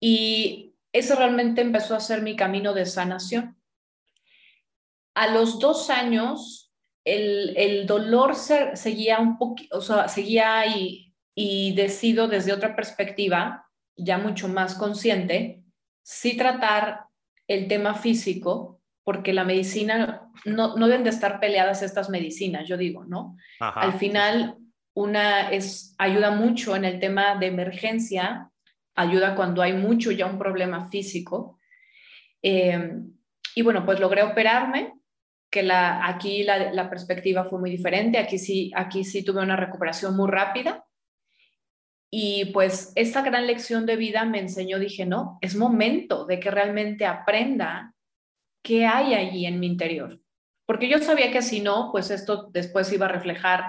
Y 0.00 0.74
eso 0.92 1.14
realmente 1.14 1.60
empezó 1.60 1.94
a 1.94 2.00
ser 2.00 2.22
mi 2.22 2.34
camino 2.34 2.74
de 2.74 2.84
sanación. 2.84 3.56
A 5.14 5.28
los 5.28 5.60
dos 5.60 5.88
años, 5.88 6.65
el, 7.06 7.86
dolor 7.86 8.34
seguía 8.34 9.20
un 9.20 9.38
poquito, 9.38 9.78
o 9.78 9.80
sea, 9.80 10.08
seguía 10.08 10.58
ahí 10.58 11.14
y 11.34 11.74
decido 11.74 12.26
desde 12.26 12.52
otra 12.52 12.74
perspectiva, 12.74 13.66
ya 13.96 14.18
mucho 14.18 14.48
más 14.48 14.74
consciente, 14.74 15.62
sí 16.02 16.36
tratar 16.36 17.04
el 17.46 17.68
tema 17.68 17.94
físico 17.94 18.80
porque 19.04 19.32
la 19.32 19.44
medicina, 19.44 20.28
no, 20.44 20.76
no 20.76 20.88
deben 20.88 21.04
de 21.04 21.10
estar 21.10 21.38
peleadas 21.38 21.82
estas 21.82 22.10
medicinas, 22.10 22.66
yo 22.66 22.76
digo, 22.76 23.04
¿no? 23.04 23.36
Al 23.60 23.92
final, 23.92 24.56
una 24.94 25.50
es, 25.50 25.94
ayuda 25.98 26.32
mucho 26.32 26.74
en 26.74 26.84
el 26.84 26.98
tema 26.98 27.36
de 27.36 27.46
emergencia, 27.46 28.50
ayuda 28.96 29.36
cuando 29.36 29.62
hay 29.62 29.74
mucho 29.74 30.10
ya 30.10 30.26
un 30.26 30.38
problema 30.38 30.88
físico. 30.88 31.60
Em, 32.42 33.12
y 33.54 33.62
bueno, 33.62 33.86
pues 33.86 34.00
logré 34.00 34.24
operarme, 34.24 34.95
que 35.56 35.62
la, 35.62 36.06
aquí 36.06 36.42
la, 36.42 36.70
la, 36.70 36.90
perspectiva 36.90 37.46
fue 37.46 37.58
muy 37.58 37.70
diferente, 37.70 38.18
aquí 38.18 38.38
sí, 38.38 38.70
aquí 38.76 39.04
sí 39.04 39.24
tuve 39.24 39.40
una 39.40 39.56
recuperación 39.56 40.14
muy 40.14 40.30
rápida. 40.30 40.84
Y 42.10 42.52
pues 42.52 42.92
esta 42.94 43.22
gran 43.22 43.46
lección 43.46 43.86
de 43.86 43.96
vida 43.96 44.26
me 44.26 44.38
enseñó, 44.38 44.78
dije, 44.78 45.06
no, 45.06 45.38
es 45.40 45.56
momento 45.56 46.26
de 46.26 46.38
que 46.38 46.50
realmente 46.50 47.06
aprenda 47.06 47.94
qué 48.62 48.84
hay 48.84 49.14
allí 49.14 49.46
en 49.46 49.58
mi 49.58 49.66
interior. 49.66 50.20
Porque 50.66 50.90
yo 50.90 50.98
sabía 50.98 51.32
que 51.32 51.40
si 51.40 51.60
no, 51.60 51.88
pues 51.90 52.10
esto 52.10 52.50
después 52.52 52.92
iba 52.92 53.06
a 53.06 53.12
reflejar 53.12 53.64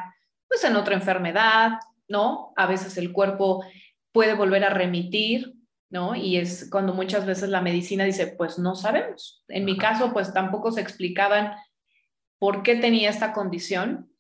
pues 0.50 0.66
en 0.66 0.76
otra 0.76 0.96
enfermedad, 0.96 1.80
¿no? 2.10 2.52
A 2.58 2.68
veces 2.68 2.98
el 2.98 3.14
cuerpo 3.14 3.64
puede 4.12 4.34
volver 4.34 4.66
a 4.66 4.72
remitir, 4.72 5.54
¿no? 5.90 6.18
Y 6.18 6.36
es 6.36 6.70
cuando 6.70 6.94
muchas 6.94 7.26
veces 7.26 7.48
la 7.48 7.62
medicina 7.62 8.04
dice, 8.04 8.28
pues 8.38 8.60
no 8.60 8.76
sabemos. 8.76 9.46
En 9.48 9.64
mi 9.64 9.78
caso, 9.78 10.12
pues 10.12 10.34
tampoco 10.34 10.74
se 10.74 10.82
explicaban 10.82 11.54
por 12.40 12.64
qué 12.64 12.76
tenía 12.76 13.10
esta 13.10 13.34
condición. 13.34 14.12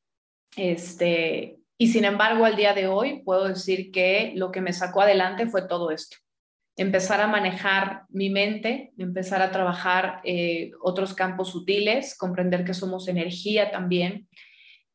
Este, 0.55 1.59
y 1.77 1.87
sin 1.89 2.05
embargo, 2.05 2.45
al 2.45 2.55
día 2.55 2.73
de 2.73 2.87
hoy 2.87 3.21
puedo 3.23 3.47
decir 3.47 3.91
que 3.91 4.33
lo 4.35 4.51
que 4.51 4.61
me 4.61 4.73
sacó 4.73 5.01
adelante 5.01 5.47
fue 5.47 5.67
todo 5.67 5.91
esto 5.91 6.17
empezar 6.77 7.19
a 7.21 7.27
manejar 7.27 8.03
mi 8.09 8.29
mente, 8.29 8.93
empezar 8.97 9.41
a 9.41 9.51
trabajar 9.51 10.21
eh, 10.23 10.71
otros 10.79 11.15
campos 11.15 11.49
sutiles, 11.49 12.15
comprender 12.15 12.63
que 12.63 12.75
somos 12.75 13.07
energía 13.07 13.71
también. 13.71 14.29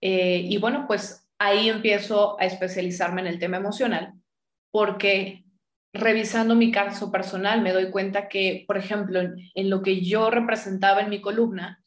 Eh, 0.01 0.47
y 0.49 0.59
bueno, 0.59 0.85
pues 0.87 1.29
ahí 1.39 1.69
empiezo 1.69 2.41
a 2.41 2.47
especializarme 2.47 3.21
en 3.21 3.27
el 3.27 3.41
tema 3.41 3.57
emocional, 3.57 4.15
porque 4.71 5.45
revisando 5.93 6.55
mi 6.55 6.71
caso 6.71 7.11
personal 7.11 7.61
me 7.63 7.73
doy 7.73 7.91
cuenta 7.91 8.29
que, 8.29 8.65
por 8.67 8.79
ejemplo, 8.79 9.21
en 9.21 9.71
lo 9.71 9.83
que 9.83 10.03
yo 10.03 10.31
representaba 10.31 11.01
en 11.01 11.11
mi 11.11 11.21
columna, 11.21 11.82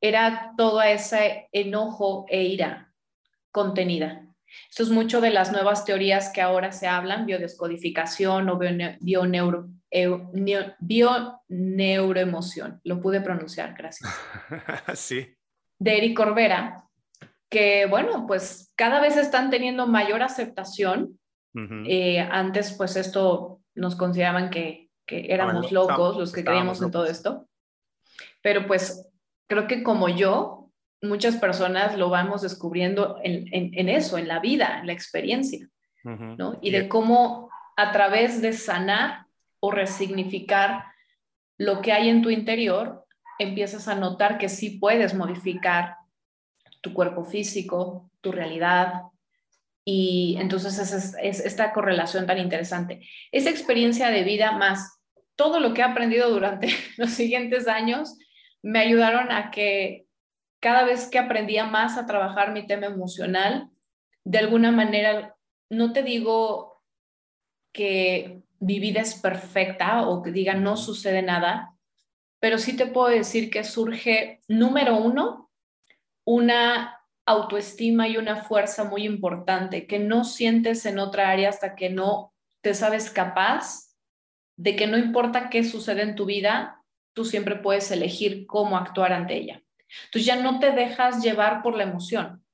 era 0.00 0.54
todo 0.56 0.80
ese 0.82 1.48
enojo 1.52 2.26
e 2.28 2.44
ira 2.44 2.92
contenida. 3.50 4.26
Esto 4.68 4.82
es 4.82 4.90
mucho 4.90 5.20
de 5.20 5.30
las 5.30 5.52
nuevas 5.52 5.84
teorías 5.84 6.30
que 6.30 6.40
ahora 6.40 6.72
se 6.72 6.88
hablan, 6.88 7.26
biodescodificación 7.26 8.48
o 8.48 8.58
bioneuroemoción. 8.58 11.36
neuroemoción. 11.48 12.80
Lo 12.84 13.00
pude 13.00 13.20
pronunciar, 13.20 13.74
gracias. 13.76 14.10
sí. 14.94 15.36
De 15.78 15.98
Eric 15.98 16.16
Corbera, 16.16 16.84
que 17.48 17.86
bueno, 17.86 18.26
pues 18.26 18.72
cada 18.76 19.00
vez 19.00 19.16
están 19.16 19.50
teniendo 19.50 19.86
mayor 19.86 20.22
aceptación. 20.22 21.16
Eh, 21.86 22.20
antes, 22.20 22.72
pues 22.74 22.94
esto 22.94 23.60
nos 23.74 23.96
consideraban 23.96 24.50
que, 24.50 24.88
éramos 25.06 25.72
locos 25.72 26.16
los 26.16 26.32
que 26.32 26.44
creíamos 26.44 26.80
en 26.80 26.92
todo 26.92 27.06
esto. 27.06 27.48
Pero 28.42 28.68
pues 28.68 29.09
creo 29.50 29.66
que 29.66 29.82
como 29.82 30.08
yo, 30.08 30.70
muchas 31.02 31.36
personas 31.36 31.98
lo 31.98 32.08
vamos 32.08 32.42
descubriendo 32.42 33.18
en, 33.24 33.88
eso, 33.88 34.16
en 34.16 34.28
la 34.28 34.38
vida, 34.38 34.78
en 34.78 34.86
la 34.86 34.92
experiencia, 34.92 35.68
¿no? 36.04 36.58
Y 36.62 36.70
de 36.70 36.88
cómo 36.88 37.50
a 37.76 37.90
través 37.90 38.40
de 38.40 38.52
sanar 38.52 39.26
o 39.58 39.72
resignificar 39.72 40.84
lo 41.58 41.80
que 41.80 41.92
hay 41.92 42.10
en 42.10 42.22
tu 42.22 42.30
interior, 42.30 43.04
empiezas 43.40 43.88
a 43.88 43.96
notar 43.96 44.38
que 44.38 44.48
sí 44.48 44.78
puedes 44.78 45.14
modificar 45.14 45.96
tu 46.80 46.94
cuerpo 46.94 47.24
físico, 47.24 48.08
tu 48.20 48.30
realidad. 48.30 49.02
Y 49.84 50.36
entonces 50.38 50.78
es, 50.78 51.16
es 51.20 51.40
esta 51.40 51.72
correlación 51.72 52.24
tan 52.24 52.38
interesante. 52.38 53.04
Esa 53.32 53.50
experiencia 53.50 54.10
de 54.10 54.22
vida 54.22 54.52
más 54.52 55.00
todo 55.34 55.58
lo 55.58 55.74
que 55.74 55.80
he 55.80 55.84
aprendido 55.84 56.30
durante 56.30 56.68
los 56.98 57.10
siguientes 57.10 57.66
años 57.66 58.16
me 58.62 58.80
ayudaron 58.80 59.32
a 59.32 59.50
que 59.50 60.06
cada 60.60 60.84
vez 60.84 61.08
que 61.08 61.18
aprendía 61.18 61.64
más 61.64 61.96
a 61.96 62.06
trabajar 62.06 62.52
mi 62.52 62.66
tema 62.66 62.86
emocional, 62.86 63.70
de 64.24 64.38
alguna 64.38 64.70
manera, 64.70 65.36
no 65.70 65.92
te 65.92 66.02
digo 66.02 66.82
que 67.72 68.42
mi 68.58 68.78
vida 68.78 69.00
es 69.00 69.14
perfecta 69.14 70.06
o 70.06 70.22
que 70.22 70.32
diga 70.32 70.54
no 70.54 70.76
sucede 70.76 71.22
nada, 71.22 71.74
pero 72.40 72.58
sí 72.58 72.76
te 72.76 72.86
puedo 72.86 73.08
decir 73.08 73.50
que 73.50 73.64
surge, 73.64 74.40
número 74.48 74.96
uno, 74.96 75.50
una 76.24 77.00
autoestima 77.26 78.08
y 78.08 78.16
una 78.16 78.42
fuerza 78.42 78.84
muy 78.84 79.04
importante 79.04 79.86
que 79.86 79.98
no 79.98 80.24
sientes 80.24 80.84
en 80.84 80.98
otra 80.98 81.30
área 81.30 81.48
hasta 81.48 81.74
que 81.74 81.90
no 81.90 82.34
te 82.60 82.74
sabes 82.74 83.10
capaz 83.10 83.94
de 84.56 84.76
que 84.76 84.86
no 84.86 84.98
importa 84.98 85.48
qué 85.48 85.64
sucede 85.64 86.02
en 86.02 86.16
tu 86.16 86.26
vida, 86.26 86.79
tú 87.12 87.24
siempre 87.24 87.56
puedes 87.56 87.90
elegir 87.90 88.46
cómo 88.46 88.76
actuar 88.76 89.12
ante 89.12 89.36
ella. 89.36 89.62
Entonces 90.04 90.26
ya 90.26 90.36
no 90.36 90.58
te 90.58 90.70
dejas 90.70 91.22
llevar 91.22 91.62
por 91.62 91.76
la 91.76 91.82
emoción, 91.82 92.44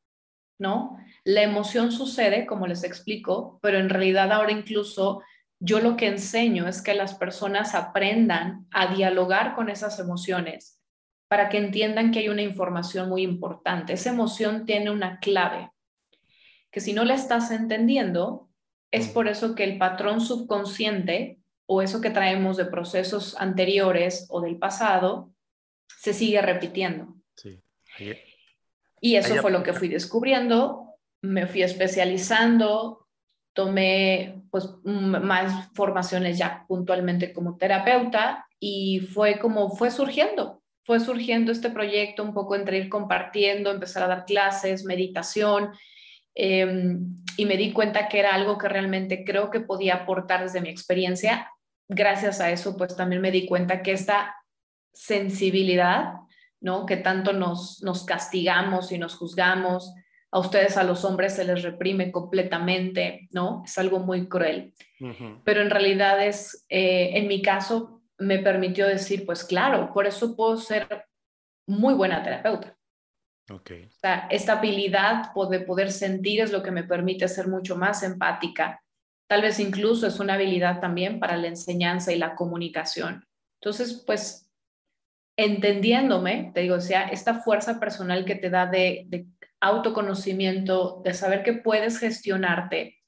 ¿no? 0.59 0.97
La 1.25 1.42
emoción 1.42 1.92
sucede, 1.92 2.47
como 2.47 2.66
les 2.66 2.85
explico, 2.85 3.59
pero 3.62 3.79
en 3.79 3.88
realidad 3.88 4.33
ahora 4.33 4.53
incluso 4.53 5.23
yo 5.59 5.81
lo 5.81 5.97
que 5.97 6.07
enseño 6.07 6.69
es 6.69 6.83
que 6.83 6.95
las 6.95 7.14
personas 7.14 7.75
aprendan 7.75 8.66
a 8.71 8.95
dialogar 8.95 9.55
con 9.55 9.69
esas 9.69 9.99
emociones 9.99 10.81
para 11.29 11.49
que 11.49 11.59
entiendan 11.59 12.11
que 12.11 12.21
hay 12.21 12.29
una 12.29 12.42
información 12.42 13.09
muy 13.09 13.23
importante. 13.23 13.95
Esa 13.95 14.11
emoción 14.11 14.64
tiene 14.64 14.90
una 14.90 15.19
clave, 15.19 15.71
que 16.71 16.81
si 16.81 16.92
no 16.92 17.05
la 17.05 17.14
estás 17.14 17.51
entendiendo, 17.51 18.49
es 18.90 19.09
por 19.09 19.29
eso 19.29 19.55
que 19.55 19.64
el 19.64 19.79
patrón 19.79 20.21
subconsciente 20.21 21.40
o 21.66 21.83
eso 21.83 22.00
que 22.00 22.11
traemos 22.11 22.57
de 22.57 22.66
procesos 22.66 23.37
anteriores 23.38 24.26
o 24.31 24.40
del 24.40 24.59
pasado 24.59 25.33
se 26.00 26.12
sigue 26.12 26.40
repitiendo. 26.40 27.16
Y 29.00 29.16
eso 29.16 29.37
fue 29.37 29.50
lo 29.50 29.62
que 29.62 29.72
fui 29.72 29.88
descubriendo, 29.88 30.94
me 31.22 31.46
fui 31.46 31.62
especializando, 31.62 33.07
tomé 33.52 34.42
pues 34.50 34.68
más 34.85 35.70
formaciones 35.74 36.38
ya 36.38 36.64
puntualmente 36.68 37.33
como 37.33 37.57
terapeuta 37.57 38.46
y 38.61 39.00
fue 39.00 39.38
como 39.38 39.70
fue 39.70 39.90
surgiendo. 39.90 40.62
fue 40.85 41.00
surgiendo 41.00 41.50
este 41.50 41.68
proyecto 41.70 42.22
un 42.22 42.33
poco 42.33 42.55
entre 42.55 42.79
ir 42.79 42.88
compartiendo, 42.88 43.72
empezar 43.72 44.05
a 44.05 44.07
dar 44.07 44.24
clases, 44.24 44.85
meditación, 44.85 45.72
em, 46.33 47.16
y 47.37 47.44
me 47.44 47.57
di 47.57 47.72
cuenta 47.72 48.07
que 48.07 48.20
era 48.20 48.33
algo 48.33 48.57
que 48.57 48.68
realmente 48.68 49.24
creo 49.24 49.50
que 49.50 49.59
podía 49.59 49.94
aportar 49.94 50.44
desde 50.44 50.61
mi 50.61 50.68
experiencia. 50.68 51.50
Gracias 51.88 52.40
a 52.40 52.51
eso, 52.51 52.77
pues 52.77 52.96
también 52.96 53.22
me 53.22 53.31
di 53.31 53.46
cuenta 53.46 53.83
que 53.83 53.92
esta 53.92 54.35
sensibilidad, 54.92 56.14
¿no? 56.61 56.87
Que 56.87 56.96
tanto 56.96 57.33
nos, 57.33 57.83
nos 57.83 58.05
castigamos 58.05 58.92
y 58.92 58.99
nos 58.99 59.16
juzgamos, 59.16 59.94
a 60.37 60.38
ustedes, 60.38 60.77
a 60.77 60.85
los 60.85 61.05
hombres, 61.05 61.35
se 61.35 61.44
les 61.44 61.62
reprime 61.62 62.12
completamente, 62.12 63.29
¿no? 63.31 63.62
Es 63.64 63.79
algo 63.79 64.01
muy 64.01 64.29
cruel. 64.29 64.75
Pero 65.44 65.62
en 65.62 65.70
realidad 65.70 66.25
es, 66.25 66.66
eh, 66.68 67.12
en 67.14 67.27
mi 67.27 67.40
caso, 67.40 68.03
me 68.18 68.38
permitió 68.40 68.87
decir, 68.87 69.25
pues 69.25 69.44
claro, 69.44 69.92
por 69.92 70.07
eso 70.07 70.37
puedo 70.37 70.57
ser 70.57 71.07
muy 71.66 71.94
buena 71.94 72.22
terapeuta. 72.22 72.77
Okay. 73.49 73.85
O 73.85 73.90
sea, 74.01 74.27
esta 74.31 74.59
habilidad 74.59 75.33
de 75.51 75.61
poder 75.61 75.92
sentir 75.92 76.40
es 76.40 76.51
lo 76.51 76.62
que 76.62 76.72
me 76.72 76.85
permite 76.85 77.29
ser 77.29 77.46
mucho 77.46 77.77
más 77.77 78.03
empática. 78.03 78.83
Tal 79.29 79.43
vez 79.43 79.59
incluso 79.59 80.07
es 80.07 80.21
una 80.21 80.35
habilidad 80.35 80.81
también 80.81 81.19
para 81.19 81.37
la 81.37 81.49
enseñanza 81.49 82.12
y 82.12 82.19
la 82.19 82.35
comunicación. 82.35 83.27
Entonces, 83.61 84.05
pues, 84.07 84.51
entendiéndome, 85.37 86.53
te 86.55 86.61
digo, 86.61 86.77
o 86.77 86.81
sea, 86.81 87.09
esta 87.09 87.41
fuerza 87.43 87.81
personal 87.81 88.25
que 88.25 88.37
te 88.37 88.51
da 88.51 88.67
de, 88.67 89.05
de 89.09 89.27
autoconocimiento, 89.61 91.03
de 91.05 91.15
saber 91.15 91.43
que 91.43 91.55
puedes 91.55 91.99
gestionarte, 91.99 92.99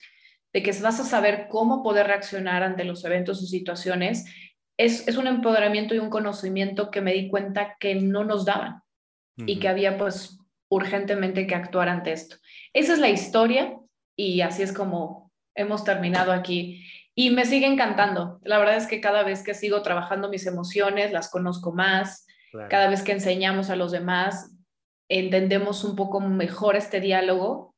de 0.53 0.63
que 0.63 0.73
vas 0.81 1.01
a 1.01 1.05
saber 1.05 1.47
cómo 1.49 1.83
poder 1.83 2.07
reaccionar 2.07 2.63
ante 2.63 2.85
los 2.85 3.05
eventos 3.05 3.43
o 3.43 3.47
situaciones, 3.47 4.25
es, 4.79 5.17
un 5.17 5.27
empoderamiento 5.27 5.95
y 5.95 5.99
un 5.99 6.09
conocimiento 6.09 6.91
que 6.91 7.01
me 7.01 7.13
di 7.13 7.29
cuenta 7.29 7.77
que 7.79 7.97
no 7.97 8.25
nos 8.25 8.45
daban 8.45 8.83
y 9.37 9.59
que 9.59 9.69
había 9.69 9.99
pues 9.99 10.39
urgentemente 10.69 11.47
que 11.47 11.55
actuar 11.55 11.89
ante 11.89 12.13
esto. 12.13 12.37
Esa 12.73 12.95
es 12.95 12.99
la 12.99 13.09
historia 13.09 13.77
y 14.17 14.41
así 14.41 14.63
es 14.63 14.73
como 14.73 15.28
hemos 15.59 15.85
terminado 15.85 16.33
aquí. 16.33 16.85
Y 17.15 17.31
me 17.31 17.45
sigue 17.45 17.67
encantando. 17.67 18.41
La 18.45 18.59
verdad 18.59 18.77
es 18.77 18.87
que 18.87 19.01
cada 19.01 19.23
vez 19.23 19.43
que 19.43 19.55
sigo 19.55 19.83
trabajando 19.83 20.29
mis 20.29 20.47
emociones, 20.47 21.13
las 21.13 21.31
conozco 21.31 21.73
más. 21.73 22.27
Cada 22.71 22.89
vez 22.89 23.03
que 23.03 23.13
enseñamos 23.13 23.69
a 23.69 23.77
los 23.77 23.93
demás, 23.93 24.55
entendemos 25.09 25.85
un 25.85 25.97
poco 25.97 26.21
mejor 26.21 26.77
este 26.77 27.01
diálogo. 27.01 27.75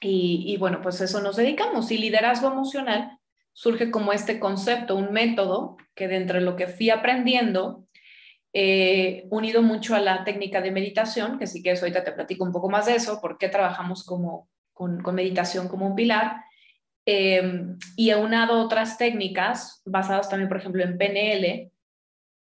Y, 0.00 0.44
y 0.46 0.56
bueno, 0.56 0.80
pues 0.80 1.00
eso 1.00 1.20
nos 1.20 1.36
dedicamos. 1.36 1.90
Y 1.90 1.98
liderazgo 1.98 2.48
emocional 2.48 3.18
surge 3.52 3.90
como 3.90 4.12
este 4.12 4.38
concepto, 4.38 4.96
un 4.96 5.12
método 5.12 5.76
que 5.94 6.08
dentro 6.08 6.38
de 6.38 6.44
lo 6.44 6.56
que 6.56 6.66
fui 6.66 6.90
aprendiendo, 6.90 7.86
eh, 8.56 9.26
unido 9.30 9.62
mucho 9.62 9.96
a 9.96 10.00
la 10.00 10.22
técnica 10.22 10.60
de 10.60 10.70
meditación, 10.70 11.38
que 11.38 11.48
sí 11.48 11.60
que 11.60 11.72
eso 11.72 11.84
ahorita 11.84 12.04
te 12.04 12.12
platico 12.12 12.44
un 12.44 12.52
poco 12.52 12.70
más 12.70 12.86
de 12.86 12.94
eso, 12.94 13.20
por 13.20 13.36
qué 13.36 13.48
trabajamos 13.48 14.04
como, 14.04 14.48
con, 14.72 15.02
meditación 15.12 15.66
como 15.66 15.86
un 15.86 15.96
pilar, 15.96 16.36
em, 17.06 17.78
y 17.96 18.10
aunado 18.10 18.60
otras 18.60 18.98
técnicas 18.98 19.82
basadas 19.84 20.28
también, 20.28 20.48
por 20.48 20.58
ejemplo, 20.58 20.82
en 20.82 20.96
PNL, 20.98 21.70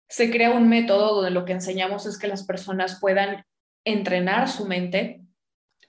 se 0.09 0.31
crea 0.31 0.51
un 0.51 0.68
método 0.68 1.16
donde 1.16 1.31
lo 1.31 1.44
que 1.44 1.53
enseñamos 1.53 2.07
es 2.07 2.18
que 2.18 2.29
las 2.29 2.44
personas 2.44 2.98
puedan 3.01 3.44
entrenar 3.85 4.48
su 4.48 4.66
mente, 4.66 5.22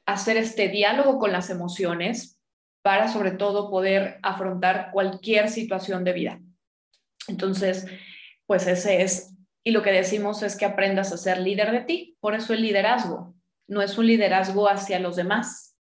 hacer 0.06 0.38
este 0.38 0.70
diálogo 0.70 1.20
con 1.20 1.32
las 1.32 1.50
emociones, 1.50 2.40
para 2.84 3.08
sobre 3.08 3.32
todo 3.32 3.72
poder 3.72 4.20
afrontar 4.22 4.92
cualquier 4.92 5.50
situación 5.50 6.04
de 6.04 6.14
vida. 6.14 6.42
Entonces, 7.28 7.88
pues 8.46 8.68
ese 8.68 9.02
es, 9.02 9.34
y 9.64 9.72
lo 9.72 9.82
que 9.82 9.92
decimos 9.92 10.44
es 10.44 10.58
que 10.58 10.66
aprendas 10.66 11.14
a 11.14 11.18
ser 11.18 11.40
líder 11.40 11.72
de 11.72 11.82
ti, 11.82 12.18
por 12.20 12.36
eso 12.36 12.54
el 12.54 12.62
liderazgo, 12.62 13.34
no 13.68 13.82
es 13.82 13.98
un 13.98 14.06
liderazgo 14.06 14.68
hacia 14.68 15.00
los 15.00 15.16
demás, 15.16 15.78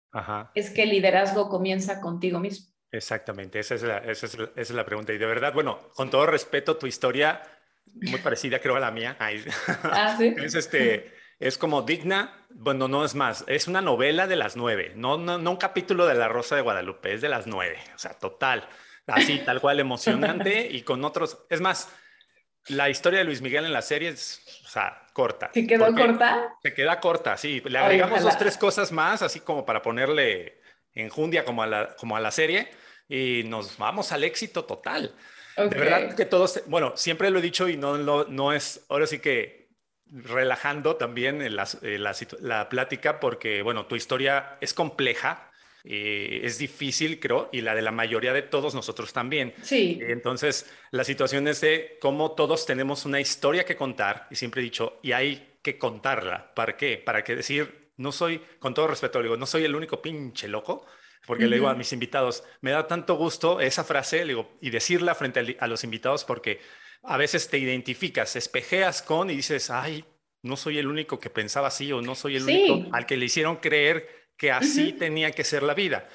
es 0.54 0.69
que 0.69 0.84
el 0.84 0.89
liderazgo 0.89 1.49
comienza 1.49 2.01
contigo 2.01 2.39
mismo. 2.39 2.70
Exactamente, 2.91 3.60
esa 3.60 3.75
es, 3.75 3.84
la, 3.84 3.97
esa, 3.99 4.25
es 4.25 4.34
esa 4.34 4.51
es 4.56 4.71
la 4.71 4.86
pregunta. 4.86 5.13
Y 5.13 5.17
de 5.17 5.25
verdad, 5.25 5.54
bueno, 5.54 5.80
con 5.95 6.10
todo 6.10 6.25
respeto, 6.25 6.77
tu 6.77 6.88
historia, 6.88 7.41
muy 7.93 8.19
parecida 8.19 8.60
creo 8.60 8.75
a 8.75 8.80
la 8.80 8.91
mía, 8.91 9.15
ah, 9.19 10.15
¿sí? 10.17 10.36
es 10.43 10.56
este 10.56 11.13
es 11.39 11.58
como 11.58 11.82
digna, 11.82 12.45
bueno, 12.51 12.88
no 12.88 13.04
es 13.04 13.15
más, 13.15 13.43
es 13.47 13.67
una 13.67 13.82
novela 13.82 14.27
de 14.27 14.36
las 14.36 14.56
nueve, 14.56 14.93
no, 14.95 15.17
no, 15.17 15.39
no 15.39 15.51
un 15.51 15.58
capítulo 15.58 16.06
de 16.06 16.13
La 16.13 16.27
Rosa 16.27 16.56
de 16.56 16.62
Guadalupe, 16.62 17.13
es 17.13 17.21
de 17.21 17.30
las 17.30 17.47
nueve, 17.47 17.80
o 17.95 17.97
sea, 17.97 18.13
total, 18.13 18.69
así, 19.08 19.39
tal 19.39 19.60
cual, 19.60 19.80
emocionante 19.80 20.67
y 20.69 20.84
con 20.84 21.04
otros, 21.04 21.39
es 21.49 21.60
más, 21.60 21.91
la 22.67 22.89
historia 22.89 23.19
de 23.19 23.25
Luis 23.25 23.41
Miguel 23.41 23.65
en 23.65 23.73
la 23.73 23.82
serie 23.82 24.10
es, 24.10 24.62
o 24.65 24.67
sea, 24.67 25.08
corta. 25.13 25.49
¿Se 25.51 25.65
quedó 25.65 25.91
corta? 25.95 26.54
Se 26.62 26.75
queda 26.75 26.99
corta, 26.99 27.36
sí, 27.38 27.60
le 27.65 27.80
agregamos 27.80 28.21
dos, 28.21 28.38
tres 28.38 28.56
cosas 28.56 28.91
más, 28.91 29.23
así 29.23 29.39
como 29.39 29.65
para 29.65 29.82
ponerle 29.82 30.62
enjundia 30.93 31.43
como 31.43 31.63
a 31.63 31.67
la, 31.67 31.95
como 31.95 32.15
a 32.15 32.19
la 32.19 32.30
serie 32.30 32.69
y 33.12 33.43
nos 33.43 33.78
vamos 33.78 34.13
al 34.13 34.24
éxito 34.24 34.63
total. 34.63 35.13
De 35.58 35.67
verdad 35.67 36.15
que 36.15 36.26
todos, 36.26 36.63
bueno, 36.67 36.93
siempre 36.95 37.30
lo 37.30 37.39
he 37.39 37.41
dicho 37.41 37.67
y 37.67 37.76
no, 37.76 37.97
no, 37.97 38.24
no 38.24 38.54
es, 38.54 38.86
ahora 38.88 39.06
sí 39.06 39.19
que 39.19 39.67
relajando 40.10 40.95
también 40.95 41.56
la, 41.56 41.67
la, 42.39 42.69
plática 42.69 43.19
porque, 43.19 43.62
bueno, 43.62 43.86
tu 43.86 43.97
historia 43.97 44.58
es 44.62 44.74
compleja, 44.74 45.52
eh, 45.84 46.39
es 46.43 46.58
difícil, 46.58 47.19
creo, 47.19 47.50
y 47.52 47.62
la 47.62 47.76
de 47.76 47.82
la 47.82 47.91
mayoría 47.91 48.32
de 48.32 48.43
todos 48.43 48.74
nosotros 48.74 49.12
también. 49.12 49.54
Sí. 49.62 50.00
Entonces, 50.02 50.71
la 50.91 51.04
situación 51.04 51.50
es 51.50 51.60
de 51.60 51.97
cómo 52.00 52.32
todos 52.32 52.65
tenemos 52.65 53.06
una 53.06 53.19
historia 53.19 53.65
que 53.65 53.76
contar, 53.76 54.28
y 54.32 54.36
siempre 54.36 54.62
he 54.62 54.63
dicho, 54.63 55.00
y 55.02 55.12
hay 55.12 55.58
que 55.62 55.78
contarla. 55.78 56.54
¿Para 56.56 56.78
qué? 56.78 56.97
Para 56.97 57.26
que 57.26 57.36
decir, 57.36 57.91
no 57.97 58.13
soy, 58.13 58.41
con 58.60 58.74
todo 58.74 58.88
respeto, 58.88 59.21
digo, 59.21 59.36
no 59.36 59.45
soy 59.45 59.65
el 59.65 59.76
único 59.76 60.02
pinche 60.02 60.47
loco, 60.47 60.86
porque 61.25 61.47
le 61.47 61.57
digo 61.57 61.69
a 61.69 61.75
mis 61.75 61.93
invitados, 61.93 62.43
me 62.62 62.71
da 62.71 62.88
tanto 62.88 63.15
gusto 63.15 63.60
esa 63.60 63.84
frase, 63.84 64.19
le 64.25 64.34
digo, 64.34 64.57
y 64.60 64.69
decirla 64.69 65.15
frente 65.15 65.57
a 65.60 65.67
los 65.67 65.84
invitados 65.84 66.25
porque 66.25 66.60
a 67.03 67.17
veces 67.17 67.49
te 67.49 67.57
identificas, 67.57 68.36
espejeas 68.36 69.01
con 69.01 69.29
y 69.29 69.36
dices, 69.36 69.69
ay, 69.69 70.03
no 70.43 70.57
soy 70.57 70.79
el 70.79 70.88
único 70.88 71.19
que 71.19 71.29
pensaba 71.29 71.67
así 71.67 71.91
o 71.91 72.01
no 72.01 72.15
soy 72.15 72.38
el 72.38 72.43
único 72.43 72.95
al 72.95 73.05
que 73.05 73.17
le 73.17 73.25
hicieron 73.25 73.57
creer 73.57 74.29
que 74.38 74.51
así 74.51 74.93
tenía 74.93 75.31
que 75.31 75.43
ser 75.43 75.62
la 75.63 75.75
vida. 75.75 76.10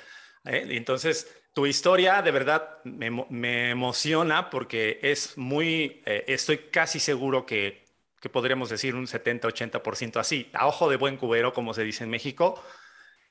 ¿eh? 0.44 0.66
Entonces, 0.70 1.32
tu 1.52 1.66
historia 1.66 2.22
de 2.22 2.32
verdad 2.32 2.78
me, 2.84 3.70
emociona 3.70 4.50
porque 4.50 4.98
es 5.02 5.38
muy, 5.38 6.02
eh, 6.04 6.24
estoy 6.26 6.58
casi 6.70 6.98
seguro 6.98 7.46
que, 7.46 7.84
que 8.20 8.28
podríamos 8.28 8.68
decir 8.68 8.94
un 8.94 9.06
70-80% 9.06 10.16
así, 10.16 10.50
a 10.52 10.66
ojo 10.66 10.90
de 10.90 10.96
buen 10.96 11.16
cubero, 11.16 11.52
como 11.52 11.72
se 11.72 11.84
dice 11.84 12.04
en 12.04 12.10
México, 12.10 12.60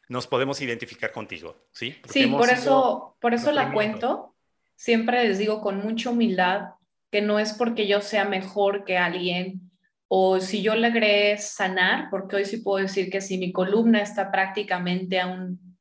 nos 0.10 0.28
podemos 0.28 0.62
identificar 0.62 1.12
contigo, 1.12 1.68
¿sí? 1.72 1.96
sí, 2.10 2.28
por 2.28 2.50
eso, 2.50 3.18
por 3.20 3.34
eso 3.34 3.52
la 3.52 3.72
cuento. 3.72 4.36
Siempre 4.76 5.28
les 5.28 5.38
digo 5.38 5.62
con 5.62 5.80
mucha 5.80 6.10
humildad 6.10 6.72
que 7.12 7.22
no 7.22 7.40
es 7.40 7.54
porque 7.54 7.88
yo 7.88 8.02
sea 8.02 8.26
mejor 8.26 8.84
que 8.84 8.98
alguien 8.98 9.72
o 10.08 10.40
si 10.40 10.62
yo 10.62 10.76
logré 10.76 11.38
sanar, 11.38 12.10
porque 12.12 12.36
hoy 12.36 12.46
sí 12.46 12.58
puedo 12.58 12.84
decir 12.84 13.10
que 13.10 13.22
si 13.22 13.38
mi 13.38 13.52
columna 13.52 14.02
está 14.02 14.32
prácticamente 14.32 15.20
a 15.20 15.28
un, 15.28 15.78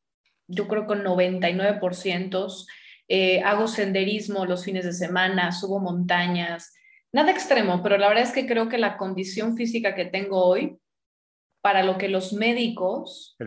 yo 0.46 0.66
creo 0.66 0.86
que 0.86 0.94
99%, 0.94 2.66
eh, 3.08 3.42
hago 3.42 3.68
senderismo 3.68 4.46
los 4.46 4.64
fines 4.64 4.84
de 4.84 4.92
semana, 4.92 5.52
subo 5.52 5.78
montañas, 5.78 6.72
nada 7.12 7.30
extremo, 7.30 7.82
pero 7.82 7.98
la 7.98 8.08
verdad 8.08 8.24
es 8.24 8.32
que 8.32 8.46
creo 8.46 8.68
que 8.68 8.78
la 8.78 8.96
condición 8.96 9.56
física 9.56 9.94
que 9.94 10.06
tengo 10.06 10.42
hoy, 10.42 10.78
para 11.64 11.82
lo 11.82 11.96
que 11.96 12.10
los 12.10 12.34
médicos 12.34 13.38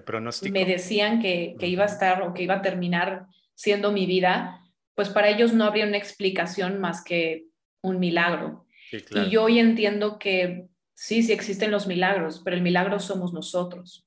me 0.52 0.66
decían 0.66 1.22
que, 1.22 1.56
que 1.60 1.68
iba 1.68 1.84
a 1.84 1.86
estar 1.86 2.24
o 2.24 2.34
que 2.34 2.42
iba 2.42 2.56
a 2.56 2.62
terminar 2.64 3.28
siendo 3.54 3.92
mi 3.92 4.08
vida, 4.08 4.60
pues 4.96 5.10
para 5.10 5.30
ellos 5.30 5.54
no 5.54 5.66
habría 5.66 5.86
una 5.86 5.98
explicación 5.98 6.80
más 6.80 7.04
que 7.04 7.46
un 7.84 8.00
milagro. 8.00 8.66
Y 8.92 9.30
yo 9.30 9.44
hoy 9.44 9.60
entiendo 9.60 10.18
que 10.18 10.66
sí, 10.96 11.22
sí 11.22 11.32
existen 11.32 11.70
los 11.70 11.86
milagros, 11.86 12.42
pero 12.44 12.56
el 12.56 12.64
milagro 12.64 13.00
somos 13.00 13.34
nosotros. 13.34 14.04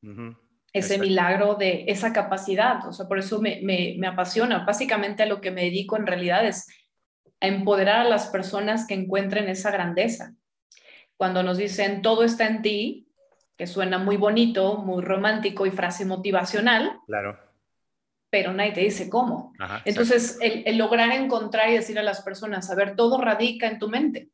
Ese 0.72 0.98
milagro 0.98 1.54
de 1.54 1.84
esa 1.86 2.12
capacidad, 2.12 2.84
o 2.88 2.92
sea, 2.92 3.06
por 3.06 3.20
eso 3.20 3.40
me, 3.40 3.60
me, 3.62 4.06
apasiona. 4.08 4.64
Básicamente 4.64 5.22
a 5.22 5.26
lo 5.26 5.40
que 5.40 5.52
me 5.52 5.62
dedico 5.62 5.96
en 5.96 6.08
realidad 6.08 6.44
es 6.44 6.66
a 7.40 7.46
empoderar 7.46 8.00
a 8.00 8.08
las 8.08 8.26
personas 8.26 8.88
que 8.88 8.94
encuentren 8.94 9.48
esa 9.48 9.70
grandeza. 9.70 10.34
Cuando 11.16 11.44
nos 11.44 11.58
dicen 11.58 12.02
todo 12.02 12.24
está 12.24 12.48
en 12.48 12.62
ti, 12.62 13.06
que 13.60 13.66
suena 13.66 13.98
muy 13.98 14.16
bonito, 14.16 14.78
muy 14.78 15.02
romántico 15.02 15.66
y 15.66 15.70
frase 15.70 16.06
motivacional. 16.06 16.98
Claro 17.04 17.38
pero 18.30 18.52
nadie 18.52 18.72
te 18.72 18.80
dice 18.80 19.10
cómo. 19.10 19.52
Entonces, 19.84 20.38
el, 20.40 20.78
lograr 20.78 21.10
encontrar 21.10 21.68
y 21.68 21.74
decir 21.74 21.98
a 21.98 22.02
las 22.04 22.22
personas, 22.22 22.70
a 22.70 22.76
ver, 22.76 22.94
todo 22.94 23.20
radica 23.20 23.66
en 23.66 23.80
tu 23.80 23.88
mente. 23.88 24.30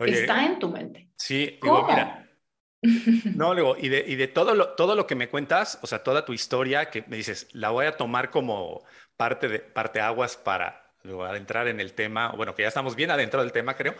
Está 0.00 0.44
en 0.44 0.58
tu 0.58 0.68
mente. 0.68 1.08
Sí, 1.16 1.58
digo, 1.62 1.86
mira. 1.88 2.28
No, 3.36 3.54
luego, 3.54 3.76
y 3.76 3.88
de, 3.88 4.04
y 4.06 4.16
de 4.16 4.26
todo, 4.26 4.54
lo, 4.54 4.70
todo 4.74 4.96
lo 4.96 5.06
que 5.06 5.14
me 5.14 5.28
cuentas, 5.28 5.78
o 5.82 5.86
sea, 5.86 6.02
toda 6.02 6.24
tu 6.24 6.32
historia, 6.32 6.90
que 6.90 7.04
me 7.06 7.16
dices, 7.16 7.48
la 7.52 7.70
voy 7.70 7.86
a 7.86 7.96
tomar 7.96 8.30
como 8.30 8.82
parte 9.16 9.48
de 9.48 9.60
parte 9.60 10.00
aguas 10.00 10.36
para 10.36 10.87
adentrar 11.28 11.68
en 11.68 11.80
el 11.80 11.92
tema, 11.92 12.30
bueno, 12.32 12.54
que 12.54 12.62
ya 12.62 12.68
estamos 12.68 12.94
bien 12.94 13.10
adentro 13.10 13.40
del 13.40 13.52
tema, 13.52 13.74
creo. 13.76 13.94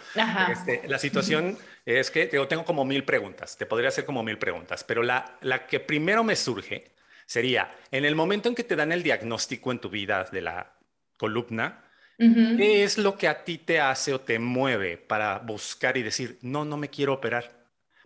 Este, 0.50 0.86
la 0.88 0.98
situación 0.98 1.56
es 1.86 2.10
que 2.10 2.28
yo 2.32 2.46
tengo 2.48 2.64
como 2.64 2.84
mil 2.84 3.04
preguntas, 3.04 3.56
te 3.56 3.66
podría 3.66 3.88
hacer 3.88 4.04
como 4.04 4.22
mil 4.22 4.38
preguntas, 4.38 4.84
pero 4.84 5.02
la, 5.02 5.38
la 5.40 5.66
que 5.66 5.80
primero 5.80 6.22
me 6.24 6.36
surge 6.36 6.90
sería, 7.26 7.70
en 7.90 8.04
el 8.04 8.14
momento 8.14 8.48
en 8.48 8.54
que 8.54 8.64
te 8.64 8.76
dan 8.76 8.92
el 8.92 9.02
diagnóstico 9.02 9.70
en 9.72 9.78
tu 9.78 9.90
vida 9.90 10.28
de 10.30 10.40
la 10.40 10.72
columna, 11.16 11.84
¿qué 12.18 12.82
es 12.84 12.98
lo 12.98 13.16
que 13.16 13.28
a 13.28 13.44
ti 13.44 13.58
te 13.58 13.80
hace 13.80 14.12
o 14.12 14.20
te 14.20 14.38
mueve 14.38 14.96
para 14.96 15.38
buscar 15.38 15.96
y 15.96 16.02
decir, 16.02 16.38
no, 16.42 16.64
no 16.64 16.76
me 16.76 16.88
quiero 16.88 17.12
operar? 17.14 17.57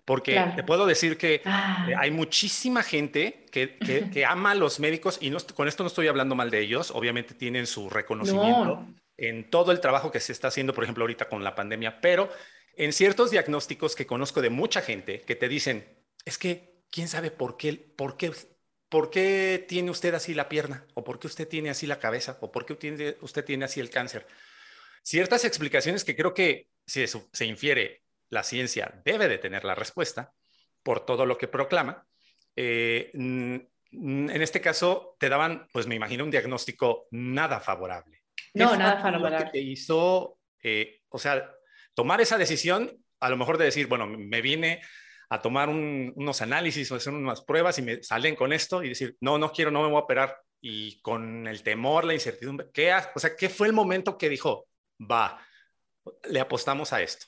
Porque 0.05 0.43
te 0.57 0.65
puedo 0.65 0.85
decir 0.85 1.17
que 1.17 1.43
ah. 1.45 1.87
hay 1.97 2.11
muchísima 2.11 2.83
gente 2.83 3.47
que, 3.53 3.79
que, 3.79 4.25
ama 4.27 4.51
a 4.51 4.55
los 4.55 4.81
médicos 4.81 5.19
y 5.21 5.31
no, 5.31 5.39
con 5.55 5.69
esto 5.69 5.85
no 5.85 5.87
estoy 5.87 6.09
hablando 6.09 6.35
mal 6.35 6.51
de 6.51 6.61
ellos, 6.61 6.91
obviamente 6.91 7.35
tienen 7.35 7.67
su 7.67 7.89
reconocimiento 7.89 8.85
en 9.17 9.49
todo 9.49 9.71
el 9.71 9.81
trabajo 9.81 10.11
que 10.11 10.19
se 10.19 10.33
está 10.33 10.49
haciendo, 10.49 10.75
por 10.75 10.83
ejemplo, 10.83 11.05
ahorita 11.05 11.29
con 11.29 11.45
la 11.45 11.55
pandemia, 11.55 12.01
pero 12.01 12.31
en 12.75 12.93
ciertos 12.93 13.31
diagnósticos 13.31 13.95
que 13.95 14.07
conozco 14.07 14.43
de 14.43 14.51
mucha 14.51 14.81
gente 14.81 15.21
que 15.21 15.37
te 15.37 15.49
dicen, 15.49 15.87
es 16.25 16.39
que, 16.39 16.83
¿quién 16.91 17.07
sabe 17.07 17.31
por 17.31 17.57
qué, 17.57 17.75
por 17.75 18.17
qué, 18.17 18.33
por 18.89 19.11
qué 19.11 19.65
tiene 19.69 19.91
usted 19.91 20.15
así 20.15 20.35
la 20.35 20.49
pierna? 20.49 20.87
¿O 20.95 21.05
por 21.05 21.21
qué 21.21 21.29
usted 21.29 21.47
tiene 21.47 21.71
así 21.71 21.87
la 21.87 22.01
cabeza? 22.01 22.39
¿O 22.41 22.51
por 22.51 22.67
qué 22.67 22.73
usted 22.73 23.45
tiene 23.45 23.65
así 23.65 23.79
el 23.79 23.91
cáncer? 23.91 24.27
Ciertas 25.03 25.45
explicaciones 25.45 26.05
que 26.05 26.17
creo 26.17 26.35
que 26.35 26.69
si 26.87 27.05
se 27.07 27.45
infiere 27.45 28.02
la 28.33 28.43
ciencia 28.43 29.01
debe 29.05 29.29
de 29.29 29.37
tener 29.37 29.63
la 29.63 29.75
respuesta 29.75 30.33
por 30.83 31.05
todo 31.05 31.27
lo 31.27 31.37
que 31.37 31.49
proclama. 31.49 32.07
Eh, 32.57 33.11
en 33.13 34.43
este 34.43 34.63
caso, 34.63 35.17
te 35.21 35.29
daban, 35.29 35.69
pues 35.71 35.87
me 35.87 35.95
imagino, 35.95 36.25
un 36.25 36.31
diagnóstico 36.31 37.09
nada 37.11 37.61
favorable. 37.61 38.23
No, 38.55 38.75
nada 38.75 39.03
favorable. 39.03 39.39
Lo 39.39 39.45
que 39.45 39.51
te 39.51 39.59
hizo, 39.61 40.39
eh, 40.63 41.03
o 41.11 41.19
sea, 41.19 41.47
tomar 41.93 42.23
esa 42.23 42.39
decisión, 42.39 42.91
a 43.21 43.29
lo 43.29 43.37
mejor 43.37 43.59
de 43.59 43.67
decir, 43.67 43.87
bueno, 43.87 44.07
me 44.07 44.41
vine 44.41 44.81
a 45.29 45.43
tomar 45.43 45.69
unos 45.69 46.41
análisis 46.41 46.91
o 46.91 46.97
hacer 46.97 47.13
unas 47.13 47.43
pruebas 47.43 47.79
y 47.79 47.83
me 47.83 48.03
salen 48.03 48.35
con 48.35 48.55
esto 48.55 48.83
y 48.83 48.89
decir, 48.89 49.15
no, 49.21 49.37
no 49.37 49.53
quiero, 49.53 49.71
no 49.71 49.83
me 49.83 49.89
voy 49.89 49.97
a 49.97 50.05
operar. 50.05 50.39
Y 50.59 51.03
con 51.03 51.47
el 51.47 51.63
temor, 51.63 52.07
la 52.07 52.15
incertidumbre, 52.15 52.69
¿qué, 52.73 52.95
o 53.15 53.19
sea, 53.19 53.37
¿qué 53.37 53.51
fue 53.51 53.67
el 53.67 53.75
momento 53.75 54.17
que 54.17 54.31
dijo, 54.31 54.69
va, 54.99 55.39
le 56.31 56.41
apostamos 56.41 56.95
a 56.95 57.03
esto? 57.03 57.27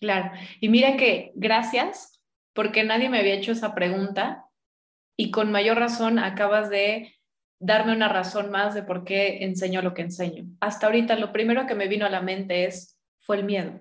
Claro. 0.00 0.32
Y 0.60 0.68
mira 0.70 0.96
que 0.96 1.32
gracias, 1.34 2.20
porque 2.54 2.84
nadie 2.84 3.10
me 3.10 3.20
había 3.20 3.34
hecho 3.34 3.52
esa 3.52 3.74
pregunta 3.74 4.46
y 5.16 5.30
con 5.30 5.52
mayor 5.52 5.78
razón 5.78 6.18
acabas 6.18 6.70
de 6.70 7.14
darme 7.60 7.92
una 7.92 8.08
razón 8.08 8.50
más 8.50 8.74
de 8.74 8.82
por 8.82 9.04
qué 9.04 9.44
enseño 9.44 9.82
lo 9.82 9.92
que 9.92 10.02
enseño. 10.02 10.46
Hasta 10.60 10.86
ahorita 10.86 11.16
lo 11.16 11.32
primero 11.32 11.66
que 11.66 11.74
me 11.74 11.88
vino 11.88 12.06
a 12.06 12.10
la 12.10 12.22
mente 12.22 12.64
es, 12.64 12.98
fue 13.20 13.36
el 13.36 13.44
miedo. 13.44 13.80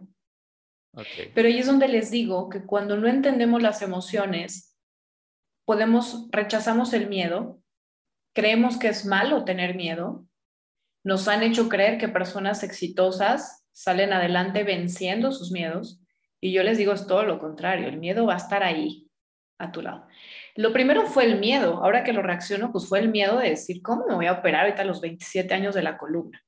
Pero 1.34 1.48
ahí 1.48 1.60
es 1.60 1.68
donde 1.68 1.88
les 1.88 2.12
digo 2.12 2.50
que 2.50 2.66
cuando 2.66 2.98
no 2.98 3.08
entendemos 3.08 3.62
las 3.62 3.82
emociones, 3.82 4.78
podemos, 5.64 6.28
rechazamos 6.32 6.92
el 6.94 7.08
miedo, 7.08 7.62
creemos 8.34 8.78
que 8.78 8.90
es 8.90 9.06
malo 9.06 9.46
tener 9.46 9.76
miedo, 9.76 10.26
nos 11.06 11.30
han 11.30 11.44
hecho 11.44 11.70
creer 11.70 11.98
que 11.98 12.10
personas 12.10 12.64
exitosas 12.64 13.66
salen 13.72 14.12
adelante 14.12 14.64
venciendo 14.64 15.32
sus 15.32 15.52
miedos 15.52 16.02
y 16.42 16.52
yo 16.52 16.64
les 16.64 16.78
digo, 16.78 16.94
es 16.94 17.08
todo 17.08 17.24
lo 17.24 17.40
contrario, 17.40 17.88
el 17.88 17.98
miedo 17.98 18.26
va 18.26 18.34
a 18.34 18.38
estar 18.38 18.64
ahí, 18.64 19.08
a 19.60 19.72
tu 19.72 19.82
lado. 19.82 20.08
Lo 20.56 20.74
primero 20.74 21.06
fue 21.06 21.26
el 21.26 21.40
miedo, 21.40 21.84
ahora 21.84 22.04
que 22.04 22.14
lo 22.14 22.22
reacciono, 22.22 22.72
pues 22.72 22.88
fue 22.88 23.00
el 23.00 23.10
miedo 23.10 23.38
de 23.38 23.50
decir, 23.50 23.82
¿cómo 23.82 24.06
me 24.08 24.16
voy 24.16 24.26
a 24.26 24.34
operar 24.34 24.66
ahorita 24.66 24.84
a 24.84 24.86
los 24.86 25.02
27 25.02 25.54
años 25.54 25.76
de 25.76 25.84
la 25.84 25.98
columna? 25.98 26.44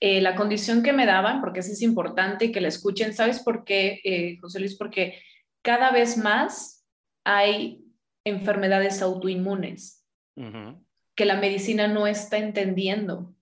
Eh, 0.00 0.20
la 0.20 0.34
condición 0.34 0.82
que 0.82 0.92
me 0.92 1.06
daban, 1.06 1.40
porque 1.40 1.60
eso 1.60 1.72
es 1.72 1.82
importante 1.82 2.52
que 2.52 2.60
la 2.60 2.68
escuchen, 2.68 3.14
¿sabes 3.14 3.40
por 3.40 3.64
qué, 3.64 4.00
eh, 4.04 4.36
José 4.40 4.60
Luis? 4.60 4.76
Porque 4.76 5.22
cada 5.62 5.90
vez 5.90 6.18
más 6.18 6.84
hay 7.24 7.84
enfermedades 8.24 9.02
autoinmunes 9.02 10.04
que 11.14 11.24
la 11.24 11.36
medicina 11.36 11.88
no 11.88 12.06
está 12.06 12.36
entendiendo 12.36 13.34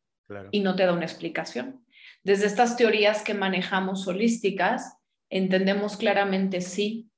y 0.53 0.61
no 0.61 0.77
te 0.77 0.87
da 0.87 0.92
una 0.92 1.05
explicación. 1.05 1.85
Desde 2.22 2.46
estas 2.46 2.77
teorías 2.77 3.22
que 3.22 3.35
manejamos 3.35 4.07
holísticas, 4.07 4.96
entendemos 5.35 5.97
claramente 5.97 6.61
sí 6.61 7.11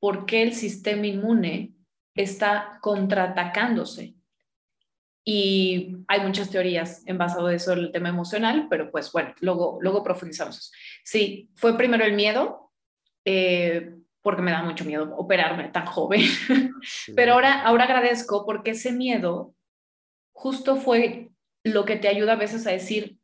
por 0.00 0.24
qué 0.24 0.42
el 0.42 0.54
sistema 0.54 1.06
inmune 1.06 1.74
está 2.14 2.78
contraatacándose. 2.80 4.14
Y 5.22 5.98
hay 6.08 6.20
muchas 6.20 6.48
teorías 6.48 7.02
en 7.06 7.18
basado 7.18 7.48
de 7.48 7.56
eso 7.56 7.74
el 7.74 7.92
tema 7.92 8.08
emocional, 8.08 8.68
pero 8.70 8.90
pues 8.90 9.12
bueno, 9.12 9.34
luego, 9.40 9.78
luego 9.82 10.02
profundizamos. 10.02 10.72
Sí, 11.04 11.50
fue 11.56 11.76
primero 11.76 12.06
el 12.06 12.14
miedo, 12.14 12.72
eh, 13.26 13.94
porque 14.22 14.40
me 14.40 14.52
da 14.52 14.62
mucho 14.62 14.86
miedo 14.86 15.14
operarme 15.16 15.68
tan 15.68 15.84
joven, 15.84 16.22
pero 17.14 17.34
ahora, 17.34 17.60
ahora 17.60 17.84
agradezco 17.84 18.46
porque 18.46 18.70
ese 18.70 18.92
miedo 18.92 19.54
justo 20.32 20.76
fue 20.76 21.28
lo 21.64 21.84
que 21.84 21.96
te 21.96 22.08
ayuda 22.08 22.32
a 22.32 22.36
veces 22.36 22.66
a 22.66 22.70
decir, 22.70 23.18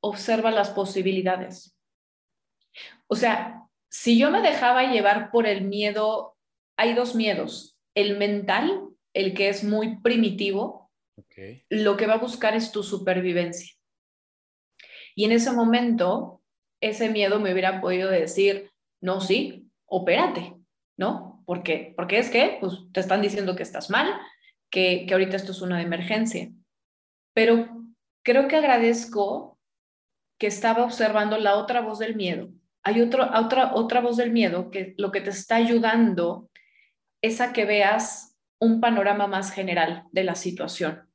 observa 0.00 0.50
las 0.50 0.70
posibilidades. 0.70 1.76
O 3.06 3.16
sea, 3.16 3.60
si 3.90 4.18
yo 4.18 4.30
me 4.30 4.40
dejaba 4.40 4.84
llevar 4.84 5.30
por 5.30 5.46
el 5.46 5.62
miedo, 5.62 6.36
hay 6.76 6.94
dos 6.94 7.14
miedos. 7.14 7.76
El 7.94 8.16
mental, 8.18 8.88
el 9.12 9.34
que 9.34 9.48
es 9.48 9.64
muy 9.64 10.00
primitivo, 10.00 10.90
lo 11.68 11.96
que 11.96 12.06
va 12.06 12.14
a 12.14 12.18
buscar 12.18 12.54
es 12.54 12.70
tu 12.70 12.82
supervivencia. 12.82 13.74
Y 15.14 15.24
en 15.24 15.32
ese 15.32 15.52
momento, 15.52 16.42
ese 16.80 17.08
miedo 17.08 17.40
me 17.40 17.52
hubiera 17.52 17.80
podido 17.80 18.10
decir, 18.10 18.70
no, 19.00 19.20
sí, 19.20 19.70
opérate, 19.86 20.54
¿no? 20.96 21.42
¿Por 21.46 21.62
qué? 21.62 21.92
Porque 21.96 22.18
es 22.18 22.30
que 22.30 22.58
pues, 22.60 22.74
te 22.92 23.00
están 23.00 23.22
diciendo 23.22 23.56
que 23.56 23.62
estás 23.62 23.90
mal, 23.90 24.20
que, 24.70 25.04
que 25.06 25.14
ahorita 25.14 25.36
esto 25.36 25.52
es 25.52 25.62
una 25.62 25.82
emergencia. 25.82 26.52
Pero 27.34 27.68
creo 28.22 28.46
que 28.46 28.56
agradezco 28.56 29.58
que 30.38 30.46
estaba 30.46 30.84
observando 30.84 31.38
la 31.38 31.56
otra 31.56 31.80
voz 31.80 31.98
del 31.98 32.14
miedo 32.14 32.50
hay 32.82 33.00
otra, 33.00 33.32
otra 33.74 34.00
voz 34.00 34.16
del 34.16 34.32
miedo 34.32 34.70
que 34.70 34.94
lo 34.96 35.12
que 35.12 35.20
te 35.20 35.30
está 35.30 35.56
ayudando 35.56 36.50
es 37.22 37.40
a 37.40 37.52
que 37.52 37.64
veas 37.64 38.38
un 38.58 38.80
panorama 38.80 39.26
más 39.26 39.52
general 39.52 40.04
de 40.12 40.24
la 40.24 40.34
situación 40.34 41.08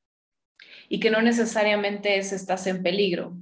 y 0.89 0.99
que 0.99 1.09
no 1.09 1.21
necesariamente 1.21 2.17
es 2.17 2.31
estás 2.31 2.67
en 2.67 2.83
peligro. 2.83 3.37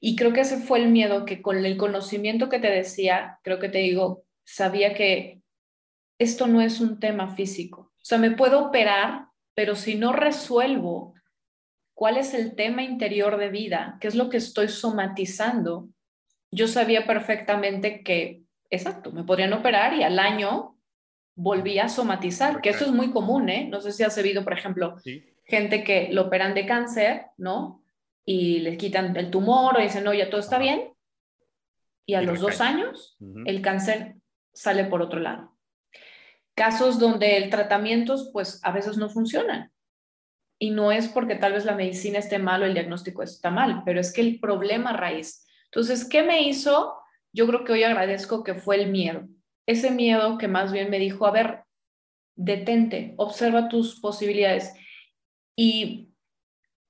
Y 0.00 0.14
creo 0.14 0.32
que 0.32 0.42
ese 0.42 0.58
fue 0.58 0.78
el 0.80 0.88
miedo 0.88 1.24
que 1.24 1.42
con 1.42 1.64
el 1.64 1.76
conocimiento 1.76 2.48
que 2.48 2.60
te 2.60 2.70
decía, 2.70 3.40
creo 3.42 3.58
que 3.58 3.68
te 3.68 3.78
digo, 3.78 4.24
sabía 4.44 4.94
que 4.94 5.40
esto 6.18 6.46
no 6.46 6.60
es 6.60 6.80
un 6.80 7.00
tema 7.00 7.34
físico. 7.34 7.92
O 7.96 8.04
sea, 8.04 8.18
me 8.18 8.30
puedo 8.30 8.66
operar, 8.66 9.26
pero 9.54 9.74
si 9.74 9.96
no 9.96 10.12
resuelvo 10.12 11.14
cuál 11.94 12.16
es 12.16 12.32
el 12.32 12.54
tema 12.54 12.82
interior 12.84 13.38
de 13.38 13.48
vida, 13.48 13.98
qué 14.00 14.06
es 14.06 14.14
lo 14.14 14.30
que 14.30 14.36
estoy 14.36 14.68
somatizando, 14.68 15.88
yo 16.50 16.68
sabía 16.68 17.06
perfectamente 17.06 18.02
que, 18.02 18.42
exacto, 18.70 19.12
me 19.12 19.24
podrían 19.24 19.52
operar 19.52 19.94
y 19.94 20.02
al 20.02 20.18
año 20.18 20.76
volvía 21.34 21.84
a 21.84 21.88
somatizar, 21.88 22.60
que 22.60 22.70
eso 22.70 22.84
es 22.84 22.90
muy 22.90 23.10
común, 23.10 23.48
¿eh? 23.48 23.68
No 23.70 23.80
sé 23.80 23.92
si 23.92 24.02
has 24.02 24.14
sabido, 24.14 24.42
por 24.42 24.54
ejemplo, 24.54 24.96
gente 25.44 25.84
que 25.84 26.08
lo 26.12 26.22
operan 26.22 26.54
de 26.54 26.66
cáncer, 26.66 27.26
¿no? 27.36 27.82
Y 28.24 28.58
le 28.60 28.76
quitan 28.76 29.16
el 29.16 29.30
tumor 29.30 29.76
o 29.76 29.80
dicen, 29.80 30.04
no, 30.04 30.12
ya 30.12 30.30
todo 30.30 30.40
está 30.40 30.58
bien. 30.58 30.92
Y 32.06 32.14
a 32.14 32.22
los 32.22 32.40
dos 32.40 32.60
años, 32.60 33.16
el 33.44 33.62
cáncer 33.62 34.16
sale 34.52 34.84
por 34.84 35.02
otro 35.02 35.20
lado. 35.20 35.56
Casos 36.54 36.98
donde 36.98 37.36
el 37.36 37.50
tratamiento, 37.50 38.16
pues 38.32 38.60
a 38.64 38.72
veces 38.72 38.96
no 38.96 39.08
funcionan. 39.08 39.70
Y 40.58 40.70
no 40.70 40.90
es 40.90 41.06
porque 41.08 41.36
tal 41.36 41.52
vez 41.52 41.64
la 41.64 41.76
medicina 41.76 42.18
esté 42.18 42.38
mal 42.38 42.62
o 42.62 42.66
el 42.66 42.74
diagnóstico 42.74 43.22
está 43.22 43.50
mal, 43.50 43.82
pero 43.84 44.00
es 44.00 44.12
que 44.12 44.22
el 44.22 44.40
problema 44.40 44.92
raíz 44.92 45.46
entonces, 45.70 46.08
¿qué 46.08 46.22
me 46.22 46.42
hizo? 46.42 46.98
Yo 47.32 47.46
creo 47.46 47.64
que 47.64 47.72
hoy 47.72 47.84
agradezco 47.84 48.42
que 48.42 48.54
fue 48.54 48.76
el 48.76 48.90
miedo. 48.90 49.28
Ese 49.66 49.90
miedo 49.90 50.38
que 50.38 50.48
más 50.48 50.72
bien 50.72 50.90
me 50.90 50.98
dijo, 50.98 51.26
a 51.26 51.30
ver, 51.30 51.64
detente, 52.34 53.14
observa 53.18 53.68
tus 53.68 54.00
posibilidades. 54.00 54.72
Y 55.54 56.14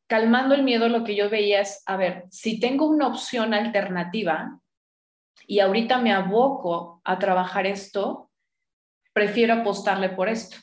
calmando 0.07 0.55
el 0.55 0.63
miedo, 0.63 0.89
lo 0.89 1.03
que 1.03 1.17
yo 1.17 1.29
veía 1.29 1.61
es, 1.61 1.83
a 1.87 1.97
ver, 1.97 2.25
si 2.31 2.61
tengo 2.61 2.87
una 2.87 3.09
opción 3.09 3.53
alternativa 3.53 4.61
y 5.47 5.61
ahorita 5.61 5.99
me 5.99 6.13
aboco 6.13 7.01
a 7.05 7.19
trabajar 7.19 7.67
esto, 7.67 8.31
prefiero 9.13 9.55
apostarle 9.55 10.11
por 10.11 10.29
esto. 10.29 10.59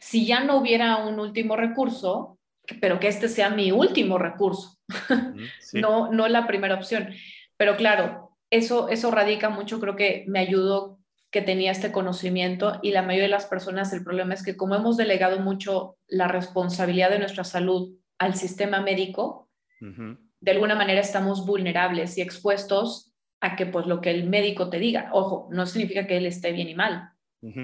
Si 0.00 0.26
ya 0.26 0.44
no 0.44 0.58
hubiera 0.58 0.98
un 0.98 1.18
último 1.18 1.56
recurso, 1.56 2.38
pero 2.80 3.00
que 3.00 3.08
este 3.08 3.28
sea 3.28 3.48
mi 3.48 3.72
último 3.72 4.18
recurso, 4.18 4.79
no, 5.74 6.12
no 6.12 6.28
la 6.28 6.46
primera 6.46 6.74
opción. 6.74 7.10
Pero 7.56 7.76
claro, 7.76 8.36
eso, 8.50 8.88
eso 8.88 9.10
radica 9.10 9.50
mucho, 9.50 9.80
creo 9.80 9.96
que 9.96 10.24
me 10.28 10.40
ayudó 10.40 10.98
que 11.30 11.42
tenía 11.42 11.70
este 11.70 11.92
conocimiento 11.92 12.80
y 12.82 12.90
la 12.90 13.02
mayoría 13.02 13.24
de 13.24 13.30
las 13.30 13.46
personas, 13.46 13.92
el 13.92 14.02
problema 14.02 14.34
es 14.34 14.42
que 14.42 14.56
como 14.56 14.74
hemos 14.74 14.96
delegado 14.96 15.38
mucho 15.38 15.96
la 16.08 16.26
responsabilidad 16.26 17.10
de 17.10 17.20
nuestra 17.20 17.44
salud 17.44 17.96
al 18.18 18.34
sistema 18.34 18.80
médico, 18.80 19.48
de 19.78 20.50
alguna 20.50 20.74
manera 20.74 21.00
estamos 21.00 21.46
vulnerables 21.46 22.18
y 22.18 22.20
expuestos 22.20 23.14
a 23.40 23.56
que 23.56 23.64
pues 23.64 23.86
lo 23.86 24.00
que 24.00 24.10
el 24.10 24.28
médico 24.28 24.68
te 24.68 24.78
diga, 24.78 25.08
ojo, 25.12 25.48
no 25.52 25.64
significa 25.66 26.06
que 26.06 26.16
él 26.16 26.26
esté 26.26 26.52
bien 26.52 26.68
y 26.68 26.74
mal, 26.74 27.10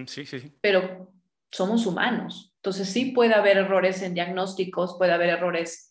sí, 0.06 0.24
sí, 0.24 0.40
sí. 0.40 0.52
pero 0.60 1.12
somos 1.50 1.86
humanos. 1.86 2.54
Entonces 2.56 2.88
sí 2.88 3.12
puede 3.12 3.34
haber 3.34 3.58
errores 3.58 4.02
en 4.02 4.14
diagnósticos, 4.14 4.96
puede 4.96 5.12
haber 5.12 5.30
errores 5.30 5.85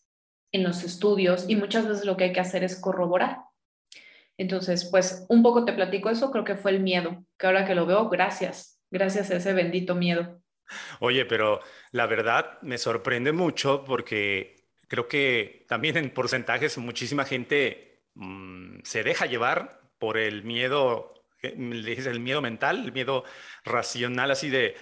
en 0.56 0.64
los 0.64 0.82
estudios 0.82 1.44
y 1.48 1.56
muchas 1.56 1.86
veces 1.86 2.04
lo 2.04 2.16
que 2.16 2.24
hay 2.24 2.32
que 2.32 2.40
hacer 2.40 2.64
es 2.64 2.80
corroborar. 2.80 3.38
Entonces, 4.38 4.88
pues 4.90 5.24
un 5.28 5.42
poco 5.42 5.64
te 5.64 5.72
platico 5.72 6.10
eso, 6.10 6.30
creo 6.30 6.44
que 6.44 6.56
fue 6.56 6.72
el 6.72 6.80
miedo, 6.80 7.24
que 7.38 7.46
ahora 7.46 7.66
que 7.66 7.74
lo 7.74 7.86
veo, 7.86 8.08
gracias, 8.08 8.80
gracias 8.90 9.30
a 9.30 9.36
ese 9.36 9.52
bendito 9.52 9.94
miedo. 9.94 10.40
Oye, 11.00 11.24
pero 11.26 11.60
la 11.92 12.06
verdad 12.06 12.58
me 12.62 12.78
sorprende 12.78 13.32
mucho 13.32 13.84
porque 13.84 14.56
creo 14.88 15.08
que 15.08 15.64
también 15.68 15.96
en 15.96 16.10
porcentajes 16.10 16.76
muchísima 16.78 17.24
gente 17.24 18.02
mm, 18.14 18.80
se 18.82 19.02
deja 19.04 19.26
llevar 19.26 19.80
por 19.98 20.18
el 20.18 20.42
miedo, 20.42 21.14
eh, 21.42 21.54
el 21.56 22.20
miedo 22.20 22.42
mental, 22.42 22.84
el 22.84 22.92
miedo 22.92 23.24
racional, 23.64 24.30
así 24.30 24.50
de, 24.50 24.74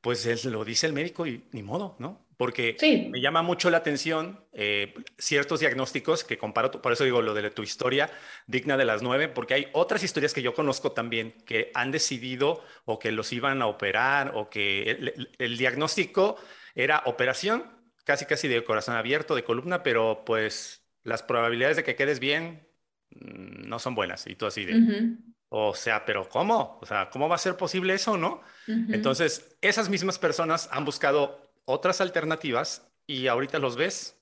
pues 0.00 0.44
lo 0.44 0.64
dice 0.64 0.86
el 0.86 0.92
médico 0.92 1.26
y 1.26 1.48
ni 1.52 1.62
modo, 1.62 1.96
¿no? 1.98 2.29
Porque 2.40 2.74
me 3.10 3.20
llama 3.20 3.42
mucho 3.42 3.68
la 3.68 3.76
atención 3.76 4.42
eh, 4.54 4.94
ciertos 5.18 5.60
diagnósticos 5.60 6.24
que 6.24 6.38
comparo, 6.38 6.70
por 6.70 6.90
eso 6.90 7.04
digo 7.04 7.20
lo 7.20 7.34
de 7.34 7.50
tu 7.50 7.62
historia 7.62 8.10
digna 8.46 8.78
de 8.78 8.86
las 8.86 9.02
nueve, 9.02 9.28
porque 9.28 9.52
hay 9.52 9.68
otras 9.74 10.02
historias 10.02 10.32
que 10.32 10.40
yo 10.40 10.54
conozco 10.54 10.92
también 10.92 11.34
que 11.44 11.70
han 11.74 11.90
decidido 11.90 12.64
o 12.86 12.98
que 12.98 13.12
los 13.12 13.30
iban 13.34 13.60
a 13.60 13.66
operar 13.66 14.32
o 14.34 14.48
que 14.48 15.18
el, 15.38 15.58
diagnóstico 15.58 16.36
era 16.74 17.02
operación, 17.04 17.62
casi 18.04 18.24
casi 18.24 18.48
de 18.48 18.64
corazón 18.64 18.96
abierto, 18.96 19.34
de 19.34 19.44
columna, 19.44 19.82
pero 19.82 20.22
pues 20.24 20.82
las 21.02 21.22
probabilidades 21.22 21.76
de 21.76 21.84
que 21.84 21.94
quedes 21.94 22.20
bien 22.20 22.66
mm, 23.10 23.68
no 23.68 23.78
son 23.78 23.94
buenas. 23.94 24.26
Y 24.26 24.34
tú 24.34 24.46
así 24.46 24.64
de, 24.64 25.18
o 25.50 25.74
sea, 25.74 26.06
pero 26.06 26.26
¿cómo? 26.26 26.78
O 26.80 26.86
sea, 26.86 27.10
¿cómo 27.10 27.28
va 27.28 27.34
a 27.34 27.38
ser 27.38 27.58
posible 27.58 27.92
eso, 27.92 28.16
no? 28.16 28.40
Entonces, 28.66 29.58
esas 29.60 29.90
mismas 29.90 30.18
personas 30.18 30.70
han 30.72 30.86
buscado 30.86 31.49
otras 31.64 32.00
alternativas 32.00 32.90
y 33.06 33.26
ahorita 33.26 33.58
los 33.58 33.76
ves 33.76 34.20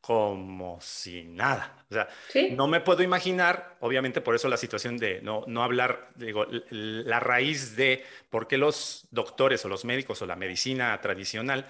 como 0.00 0.80
si 0.80 1.24
nada. 1.24 1.84
O 1.90 1.94
sea, 1.94 2.08
no 2.52 2.66
me 2.66 2.80
puedo 2.80 3.02
imaginar, 3.02 3.76
obviamente 3.80 4.20
por 4.20 4.34
eso 4.34 4.48
la 4.48 4.56
situación 4.56 4.96
de 4.96 5.20
no, 5.22 5.44
no 5.46 5.62
hablar, 5.62 6.10
digo, 6.14 6.46
la 6.70 7.20
raíz 7.20 7.76
de 7.76 8.04
por 8.30 8.46
qué 8.46 8.58
los 8.58 9.06
doctores 9.10 9.64
o 9.64 9.68
los 9.68 9.84
médicos 9.84 10.22
o 10.22 10.26
la 10.26 10.36
medicina 10.36 10.98
tradicional 11.00 11.66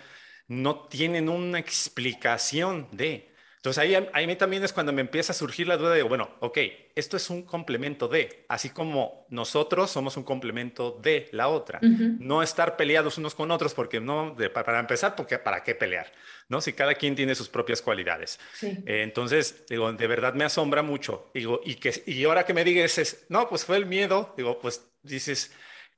no 0.46 0.86
tienen 0.88 1.28
una 1.28 1.58
explicación 1.58 2.88
de, 2.92 3.27
entonces 3.58 3.82
ahí, 3.82 4.08
ahí 4.12 4.36
también 4.36 4.62
es 4.62 4.72
cuando 4.72 4.92
me 4.92 5.00
empieza 5.00 5.32
a 5.32 5.34
surgir 5.34 5.66
la 5.66 5.76
duda 5.76 5.90
de, 5.90 6.04
bueno, 6.04 6.30
ok, 6.38 6.58
esto 6.94 7.16
es 7.16 7.28
un 7.28 7.42
complemento 7.42 8.06
de, 8.06 8.44
así 8.48 8.70
como 8.70 9.26
nosotros 9.30 9.90
somos 9.90 10.16
un 10.16 10.22
complemento 10.22 10.96
de 11.02 11.28
la 11.32 11.48
otra. 11.48 11.80
No 11.82 12.40
estar 12.44 12.76
peleados 12.76 13.18
unos 13.18 13.34
con 13.34 13.50
otros, 13.50 13.74
porque 13.74 14.00
no, 14.00 14.36
para 14.54 14.78
empezar, 14.78 15.16
porque 15.16 15.40
¿para 15.40 15.64
qué 15.64 15.74
pelear? 15.74 16.12
¿No? 16.48 16.60
Si 16.60 16.72
cada 16.72 16.94
quien 16.94 17.16
tiene 17.16 17.34
sus 17.34 17.48
propias 17.48 17.82
cualidades. 17.82 18.38
Eh, 18.62 19.02
entonces, 19.02 19.64
digo, 19.68 19.92
de 19.92 20.06
verdad 20.06 20.34
me 20.34 20.44
asombra 20.44 20.82
mucho. 20.82 21.28
Digo, 21.34 21.60
y, 21.64 21.74
que, 21.74 21.92
y 22.06 22.24
ahora 22.24 22.44
que 22.44 22.54
me 22.54 22.62
digas, 22.62 22.96
es, 22.98 23.26
no, 23.28 23.48
pues 23.48 23.64
fue 23.64 23.76
el 23.76 23.86
miedo, 23.86 24.34
digo, 24.36 24.60
pues 24.60 24.88
dices, 25.02 25.52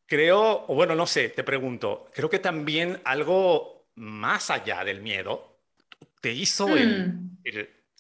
creo, 0.06 0.64
o 0.66 0.74
bueno, 0.74 0.94
no 0.94 1.06
sé, 1.06 1.28
te 1.28 1.44
pregunto, 1.44 2.06
creo 2.14 2.30
que 2.30 2.38
también 2.38 3.02
algo 3.04 3.86
más 3.96 4.48
allá 4.48 4.82
del 4.82 5.02
miedo 5.02 5.49
te 6.20 6.32
hizo 6.32 6.76
el, 6.76 7.08
hmm. 7.08 7.38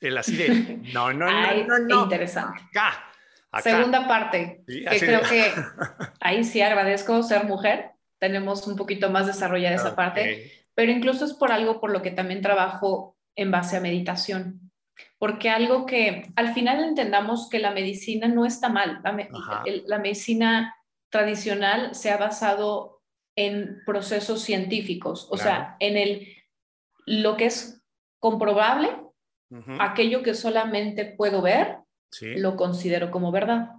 el, 0.00 0.18
así 0.18 0.36
de, 0.36 0.80
no, 0.92 1.12
no, 1.12 1.30
no, 1.30 1.78
no, 1.78 2.02
Interesante. 2.04 2.62
Acá, 2.70 3.10
Segunda 3.62 4.06
parte, 4.06 4.62
que 4.66 4.98
creo 5.00 5.22
que 5.22 5.50
ahí 6.20 6.44
sí 6.44 6.60
agradezco 6.60 7.22
ser 7.22 7.44
mujer, 7.44 7.90
tenemos 8.18 8.66
un 8.68 8.76
poquito 8.76 9.10
más 9.10 9.26
desarrollada 9.26 9.74
esa 9.74 9.96
parte, 9.96 10.52
pero 10.74 10.92
incluso 10.92 11.24
es 11.24 11.34
por 11.34 11.50
algo 11.50 11.80
por 11.80 11.90
lo 11.90 12.00
que 12.00 12.12
también 12.12 12.42
trabajo 12.42 13.16
en 13.34 13.50
base 13.50 13.76
a 13.76 13.80
meditación, 13.80 14.70
porque 15.18 15.50
algo 15.50 15.84
que 15.84 16.30
al 16.36 16.54
final 16.54 16.84
entendamos 16.84 17.48
que 17.48 17.58
la 17.58 17.72
medicina 17.72 18.28
no 18.28 18.46
está 18.46 18.68
mal, 18.68 19.00
la, 19.02 19.98
medicina 19.98 20.76
tradicional 21.08 21.94
se 21.94 22.12
ha 22.12 22.18
basado 22.18 23.02
en 23.34 23.82
procesos 23.84 24.42
científicos, 24.42 25.26
o 25.30 25.36
sea, 25.36 25.76
en 25.80 25.96
el 25.96 26.36
lo 27.06 27.36
que 27.36 27.46
es 27.46 27.79
comprobable, 28.20 28.90
aquello 29.80 30.22
que 30.22 30.34
solamente 30.34 31.04
puedo 31.04 31.42
ver, 31.42 31.78
lo 32.20 32.56
considero 32.56 33.10
como 33.10 33.32
verdad. 33.32 33.70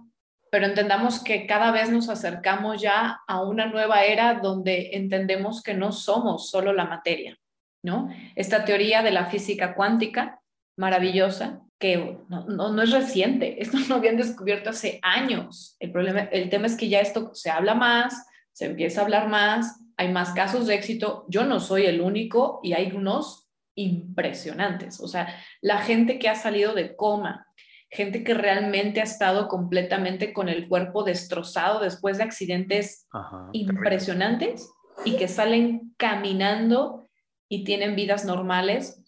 Pero 0.50 0.66
entendamos 0.66 1.22
que 1.24 1.46
cada 1.46 1.70
vez 1.70 1.90
nos 1.90 2.10
acercamos 2.10 2.82
ya 2.82 3.20
a 3.26 3.42
una 3.42 3.66
nueva 3.66 4.04
era 4.04 4.34
donde 4.34 4.90
entendemos 4.92 5.62
que 5.62 5.72
no 5.72 5.92
somos 5.92 6.50
solo 6.50 6.74
la 6.74 6.84
materia, 6.84 7.38
¿no? 7.82 8.10
Esta 8.34 8.66
teoría 8.66 9.02
de 9.02 9.12
la 9.12 9.26
física 9.26 9.74
cuántica, 9.74 10.40
maravillosa, 10.76 11.62
que 11.78 12.18
no, 12.28 12.46
no, 12.46 12.82
es 12.82 12.92
reciente, 12.92 13.56
esto 13.62 13.78
lo 13.88 13.94
habían 13.94 14.18
descubierto 14.18 14.70
hace 14.70 15.00
años. 15.02 15.76
El, 15.80 15.90
problema, 15.90 16.20
el 16.20 16.50
tema 16.50 16.66
es 16.66 16.76
que 16.76 16.88
ya 16.88 17.00
esto 17.00 17.30
se 17.34 17.50
habla 17.50 17.74
más, 17.74 18.26
se 18.52 18.66
empieza 18.66 19.00
a 19.00 19.04
hablar 19.04 19.28
más, 19.28 19.80
hay 19.96 20.12
más 20.12 20.32
casos 20.32 20.66
de 20.66 20.74
éxito. 20.74 21.24
Yo 21.28 21.44
no 21.44 21.60
soy 21.60 21.86
el 21.86 22.00
único 22.00 22.60
y 22.62 22.74
hay 22.74 22.92
unos 22.92 23.48
impresionantes. 23.74 25.00
O 25.00 25.08
sea, 25.08 25.34
la 25.60 25.78
gente 25.78 26.18
que 26.18 26.28
ha 26.28 26.34
salido 26.34 26.74
de 26.74 26.96
coma, 26.96 27.46
gente 27.90 28.24
que 28.24 28.34
realmente 28.34 29.00
ha 29.00 29.04
estado 29.04 29.48
completamente 29.48 30.32
con 30.32 30.48
el 30.48 30.68
cuerpo 30.68 31.04
destrozado 31.04 31.80
después 31.80 32.18
de 32.18 32.24
accidentes 32.24 33.06
impresionantes 33.52 34.70
y 35.04 35.16
que 35.16 35.28
salen 35.28 35.94
caminando 35.98 37.08
y 37.48 37.64
tienen 37.64 37.94
vidas 37.94 38.24
normales. 38.24 39.02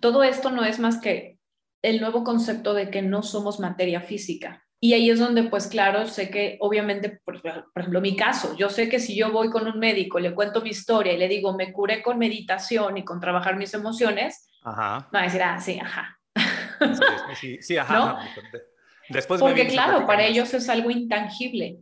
Todo 0.00 0.24
esto 0.24 0.50
no 0.50 0.64
es 0.64 0.80
más 0.80 1.00
que 1.00 1.38
el 1.82 2.00
nuevo 2.00 2.24
concepto 2.24 2.74
de 2.74 2.90
que 2.90 3.00
no 3.00 3.22
somos 3.22 3.60
materia 3.60 4.00
física. 4.00 4.65
Y 4.78 4.92
ahí 4.92 5.10
es 5.10 5.18
donde, 5.18 5.44
pues 5.44 5.68
claro, 5.68 6.06
sé 6.06 6.30
que 6.30 6.58
obviamente, 6.60 7.20
por, 7.24 7.40
ejemplo, 7.74 8.00
mi 8.00 8.14
caso, 8.14 8.54
yo 8.56 8.68
sé 8.68 8.88
que 8.88 9.00
si 9.00 9.16
yo 9.16 9.32
voy 9.32 9.48
con 9.48 9.66
un 9.66 9.78
médico, 9.78 10.18
le 10.20 10.34
cuento 10.34 10.60
mi 10.60 10.70
historia 10.70 11.14
y 11.14 11.18
le 11.18 11.28
digo, 11.28 11.56
me 11.56 11.72
curé 11.72 12.02
con 12.02 12.18
meditación 12.18 12.98
y 12.98 13.04
con 13.04 13.18
trabajar 13.18 13.56
mis 13.56 13.72
emociones, 13.72 14.50
ajá. 14.62 15.08
va 15.14 15.20
a 15.20 15.22
decir, 15.22 15.42
ah, 15.42 15.60
sí, 15.60 15.78
ajá. 15.80 16.18
Sí, 17.40 17.58
sí, 17.62 17.76
ajá. 17.78 18.18
Después 19.08 19.40
Porque 19.40 19.66
claro, 19.66 20.06
para 20.06 20.24
ellos 20.24 20.52
es 20.52 20.68
algo 20.68 20.90
intangible. 20.90 21.78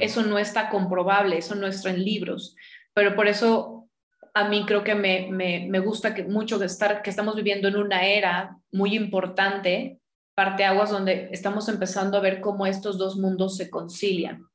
Eso 0.00 0.22
no 0.22 0.38
está 0.38 0.68
comprobable, 0.68 1.38
eso 1.38 1.54
no 1.54 1.66
está 1.66 1.90
en 1.90 2.04
libros. 2.04 2.54
Pero 2.94 3.14
por 3.14 3.28
eso 3.28 3.88
a 4.34 4.48
mí 4.48 4.64
creo 4.66 4.84
que 4.84 4.94
me, 4.94 5.28
me, 5.30 5.66
me 5.68 5.80
gusta 5.80 6.14
que 6.14 6.24
mucho 6.24 6.58
de 6.58 6.66
estar, 6.66 7.02
que 7.02 7.10
estamos 7.10 7.34
viviendo 7.36 7.68
en 7.68 7.76
una 7.76 8.06
era 8.06 8.56
muy 8.72 8.94
importante 8.94 9.98
parteaguas 10.36 10.90
donde 10.90 11.30
estamos 11.32 11.66
empezando 11.70 12.18
a 12.18 12.20
ver 12.20 12.42
cómo 12.42 12.66
estos 12.66 12.98
dos 12.98 13.16
mundos 13.16 13.56
se 13.56 13.70
concilian, 13.70 14.46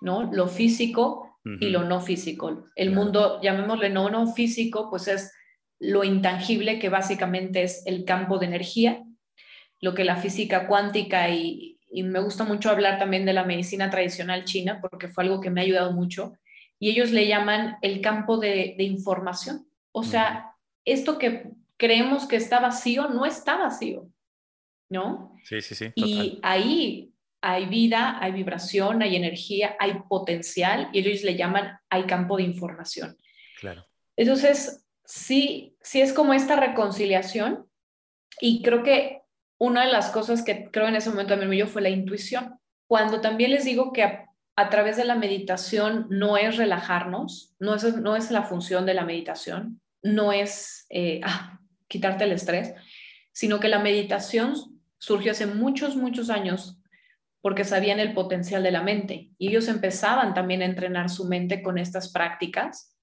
¿no? 0.00 0.30
Lo 0.32 0.48
físico 0.48 1.38
y 1.60 1.70
lo 1.70 1.84
no 1.84 2.00
físico. 2.00 2.66
El 2.74 2.90
mundo, 2.90 3.40
llamémosle 3.40 3.88
no, 3.88 4.10
no 4.10 4.34
físico, 4.34 4.90
pues 4.90 5.08
es 5.08 5.32
lo 5.78 6.02
intangible 6.02 6.80
que 6.80 6.88
básicamente 6.88 7.62
es 7.62 7.86
el 7.86 8.04
campo 8.04 8.38
de 8.38 8.46
energía, 8.46 9.04
lo 9.80 9.94
que 9.94 10.04
la 10.04 10.16
física 10.16 10.66
cuántica 10.66 11.30
y, 11.30 11.76
me 11.90 12.20
gusta 12.20 12.44
mucho 12.44 12.68
hablar 12.68 12.98
también 12.98 13.24
de 13.24 13.32
la 13.32 13.44
medicina 13.44 13.88
tradicional 13.88 14.44
china 14.44 14.78
porque 14.82 15.08
fue 15.08 15.24
algo 15.24 15.40
que 15.40 15.48
me 15.48 15.62
ha 15.62 15.64
ayudado 15.64 15.92
mucho, 15.92 16.34
y 16.78 16.90
ellos 16.90 17.12
le 17.12 17.26
llaman 17.26 17.76
el 17.80 18.02
campo 18.02 18.36
de, 18.36 18.74
información. 18.78 19.66
O 19.92 20.02
sea, 20.02 20.52
esto 20.84 21.16
que 21.16 21.50
creemos 21.78 22.26
que 22.26 22.36
está 22.36 22.60
vacío 22.60 23.08
no 23.08 23.24
está 23.24 23.56
vacío. 23.56 24.06
¿No? 24.88 25.36
Sí, 25.44 25.60
sí, 25.60 25.74
sí. 25.74 25.92
Y 25.94 26.38
ahí 26.42 27.12
hay 27.40 27.66
vida, 27.66 28.18
hay 28.20 28.32
vibración, 28.32 29.02
hay 29.02 29.16
energía, 29.16 29.76
hay 29.78 30.00
potencial 30.08 30.88
y 30.92 31.00
ellos 31.00 31.22
le 31.22 31.36
llaman 31.36 31.78
hay 31.88 32.04
campo 32.04 32.36
de 32.36 32.44
información. 32.44 33.16
Claro. 33.60 33.86
Entonces, 34.16 34.84
sí, 35.04 35.76
sí 35.80 36.00
es 36.00 36.12
como 36.12 36.34
esta 36.34 36.56
reconciliación 36.56 37.66
y 38.40 38.62
creo 38.62 38.82
que 38.82 39.22
una 39.58 39.84
de 39.84 39.92
las 39.92 40.10
cosas 40.10 40.42
que 40.42 40.70
creo 40.70 40.88
en 40.88 40.96
ese 40.96 41.10
momento 41.10 41.30
también 41.30 41.50
me 41.50 41.56
dio 41.56 41.66
fue 41.66 41.82
la 41.82 41.88
intuición. 41.88 42.58
Cuando 42.86 43.20
también 43.20 43.50
les 43.50 43.64
digo 43.64 43.92
que 43.92 44.02
a, 44.02 44.70
través 44.70 44.96
de 44.96 45.04
la 45.04 45.14
meditación 45.14 46.06
no 46.10 46.36
es 46.36 46.56
relajarnos, 46.56 47.54
no 47.58 47.74
es, 47.74 47.96
no 47.96 48.16
es 48.16 48.30
la 48.30 48.42
función 48.42 48.86
de 48.86 48.94
la 48.94 49.04
meditación, 49.04 49.80
no 50.02 50.32
es 50.32 50.86
eh, 50.90 51.20
ah, 51.24 51.60
quitarte 51.86 52.24
el 52.24 52.32
estrés, 52.32 52.74
sino 53.32 53.60
que 53.60 53.68
la 53.68 53.78
meditación 53.78 54.77
surgió 54.98 55.32
hace 55.32 55.46
muchos, 55.46 55.96
muchos 55.96 56.30
años 56.30 56.78
porque 57.40 57.64
sabían 57.64 58.00
el 58.00 58.14
potencial 58.14 58.62
de 58.62 58.72
la 58.72 58.82
mente 58.82 59.30
y 59.38 59.48
ellos 59.48 59.68
empezaban 59.68 60.34
también 60.34 60.62
a 60.62 60.66
entrenar 60.66 61.08
su 61.08 61.26
mente 61.26 61.62
con 61.62 61.78
estas 61.78 62.12
prácticas. 62.12 62.94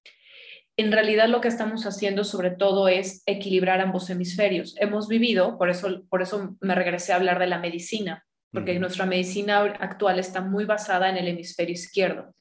en 0.78 0.92
realidad 0.92 1.28
lo 1.28 1.40
que 1.40 1.48
estamos 1.48 1.86
haciendo 1.86 2.22
sobre 2.22 2.50
todo 2.50 2.86
es 2.86 3.22
equilibrar 3.24 3.80
ambos 3.80 4.10
hemisferios. 4.10 4.76
Hemos 4.78 5.08
vivido, 5.08 5.56
por 5.56 5.70
eso, 5.70 6.06
por 6.10 6.20
eso 6.20 6.56
me 6.60 6.74
regresé 6.74 7.12
a 7.12 7.16
hablar 7.16 7.38
de 7.38 7.46
la 7.46 7.58
medicina, 7.58 8.26
porque 8.52 8.78
nuestra 8.78 9.06
medicina 9.06 9.60
actual 9.60 10.18
está 10.18 10.42
muy 10.42 10.66
basada 10.66 11.08
en 11.08 11.16
el 11.16 11.28
hemisferio 11.28 11.72
izquierdo, 11.72 12.34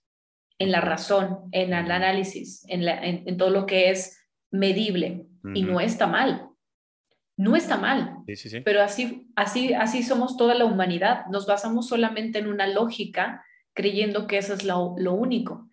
en 0.60 0.72
la 0.72 0.82
razón, 0.82 1.50
en 1.54 1.74
el 1.74 1.90
análisis, 1.90 2.66
en, 2.68 2.86
en, 2.88 3.38
todo 3.38 3.52
lo 3.52 3.66
que 3.66 3.90
es 3.90 4.22
medible, 4.52 5.26
y 5.54 5.64
no 5.64 5.80
está 5.80 6.06
mal. 6.06 6.50
No 7.38 7.56
está 7.56 7.78
mal, 7.78 8.24
pero 8.64 8.82
así, 8.82 9.28
así, 9.36 9.74
así 9.74 10.04
somos 10.04 10.38
toda 10.38 10.56
la 10.56 10.66
humanidad. 10.66 11.26
Nos 11.28 11.46
basamos 11.46 11.88
solamente 11.88 12.40
en 12.40 12.48
una 12.48 12.66
lógica, 12.66 13.44
creyendo 13.74 14.26
que 14.26 14.38
eso 14.38 14.54
es 14.54 14.64
lo, 14.64 14.96
lo 14.98 15.14
único, 15.14 15.70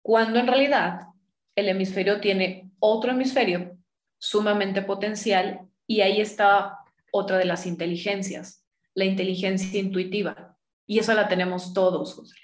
cuando 0.00 0.38
en 0.38 0.46
realidad 0.46 1.08
el 1.54 1.68
hemisferio 1.68 2.20
tiene 2.20 2.70
otro 2.78 3.10
hemisferio 3.10 3.76
sumamente 4.18 4.80
potencial 4.80 5.68
y 5.86 6.00
ahí 6.00 6.20
está 6.20 6.78
otra 7.10 7.36
de 7.36 7.44
las 7.44 7.66
inteligencias, 7.66 8.64
la 8.94 9.04
inteligencia 9.04 9.78
intuitiva. 9.78 10.56
Y 10.86 10.98
eso 10.98 11.12
la 11.14 11.28
tenemos 11.28 11.74
todos, 11.74 12.14
José. 12.14 12.36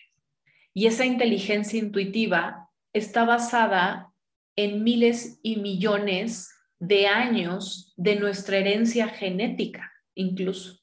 Y 0.74 0.86
esa 0.86 1.06
inteligencia 1.06 1.78
intuitiva 1.78 2.68
está 2.92 3.24
basada 3.24 4.12
en 4.56 4.84
miles 4.84 5.38
y 5.42 5.56
millones 5.56 6.53
de 6.86 7.06
años 7.06 7.94
de 7.96 8.16
nuestra 8.16 8.58
herencia 8.58 9.08
genética, 9.08 9.92
incluso, 10.14 10.80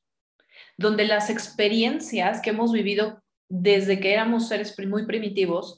donde 0.77 1.05
las 1.05 1.29
experiencias 1.29 2.41
que 2.41 2.49
hemos 2.49 2.71
vivido 2.71 3.23
desde 3.49 3.99
que 3.99 4.13
éramos 4.13 4.47
seres 4.47 4.75
muy 4.87 5.05
primitivos 5.05 5.77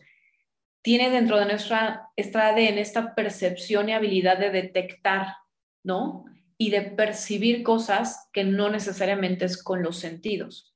tiene 0.82 1.09
dentro 1.09 1.39
de 1.39 1.45
nuestra, 1.45 2.09
ADN 2.17 2.78
esta 2.78 3.15
percepción 3.15 3.89
y 3.89 3.93
habilidad 3.93 4.38
de 4.38 4.49
detectar, 4.49 5.36
¿no? 5.84 6.26
Y 6.57 6.69
de 6.69 6.82
percibir 6.82 7.63
cosas 7.63 8.30
que 8.32 8.43
no 8.43 8.69
necesariamente 8.69 9.45
es 9.45 9.61
con 9.61 9.82
los 9.82 9.97
sentidos. 9.97 10.76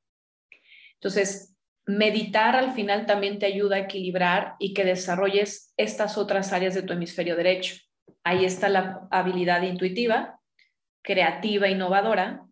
Entonces, 0.96 1.56
meditar 1.86 2.56
al 2.56 2.74
final 2.74 3.06
también 3.06 3.40
te 3.40 3.46
ayuda 3.46 3.78
a 3.78 3.80
equilibrar 3.80 4.56
y 4.60 4.74
que 4.74 4.84
desarrolles 4.84 5.74
estas 5.78 6.18
otras 6.18 6.52
áreas 6.52 6.74
de 6.74 6.82
tu 6.82 6.94
hemisferio 6.94 7.36
derecho. 7.36 7.87
Ahí 8.24 8.46
está 8.46 8.70
la 8.70 9.08
habilidad 9.12 9.62
intuitiva, 9.62 10.40
creativa, 11.02 11.68
innovadora, 11.70 12.46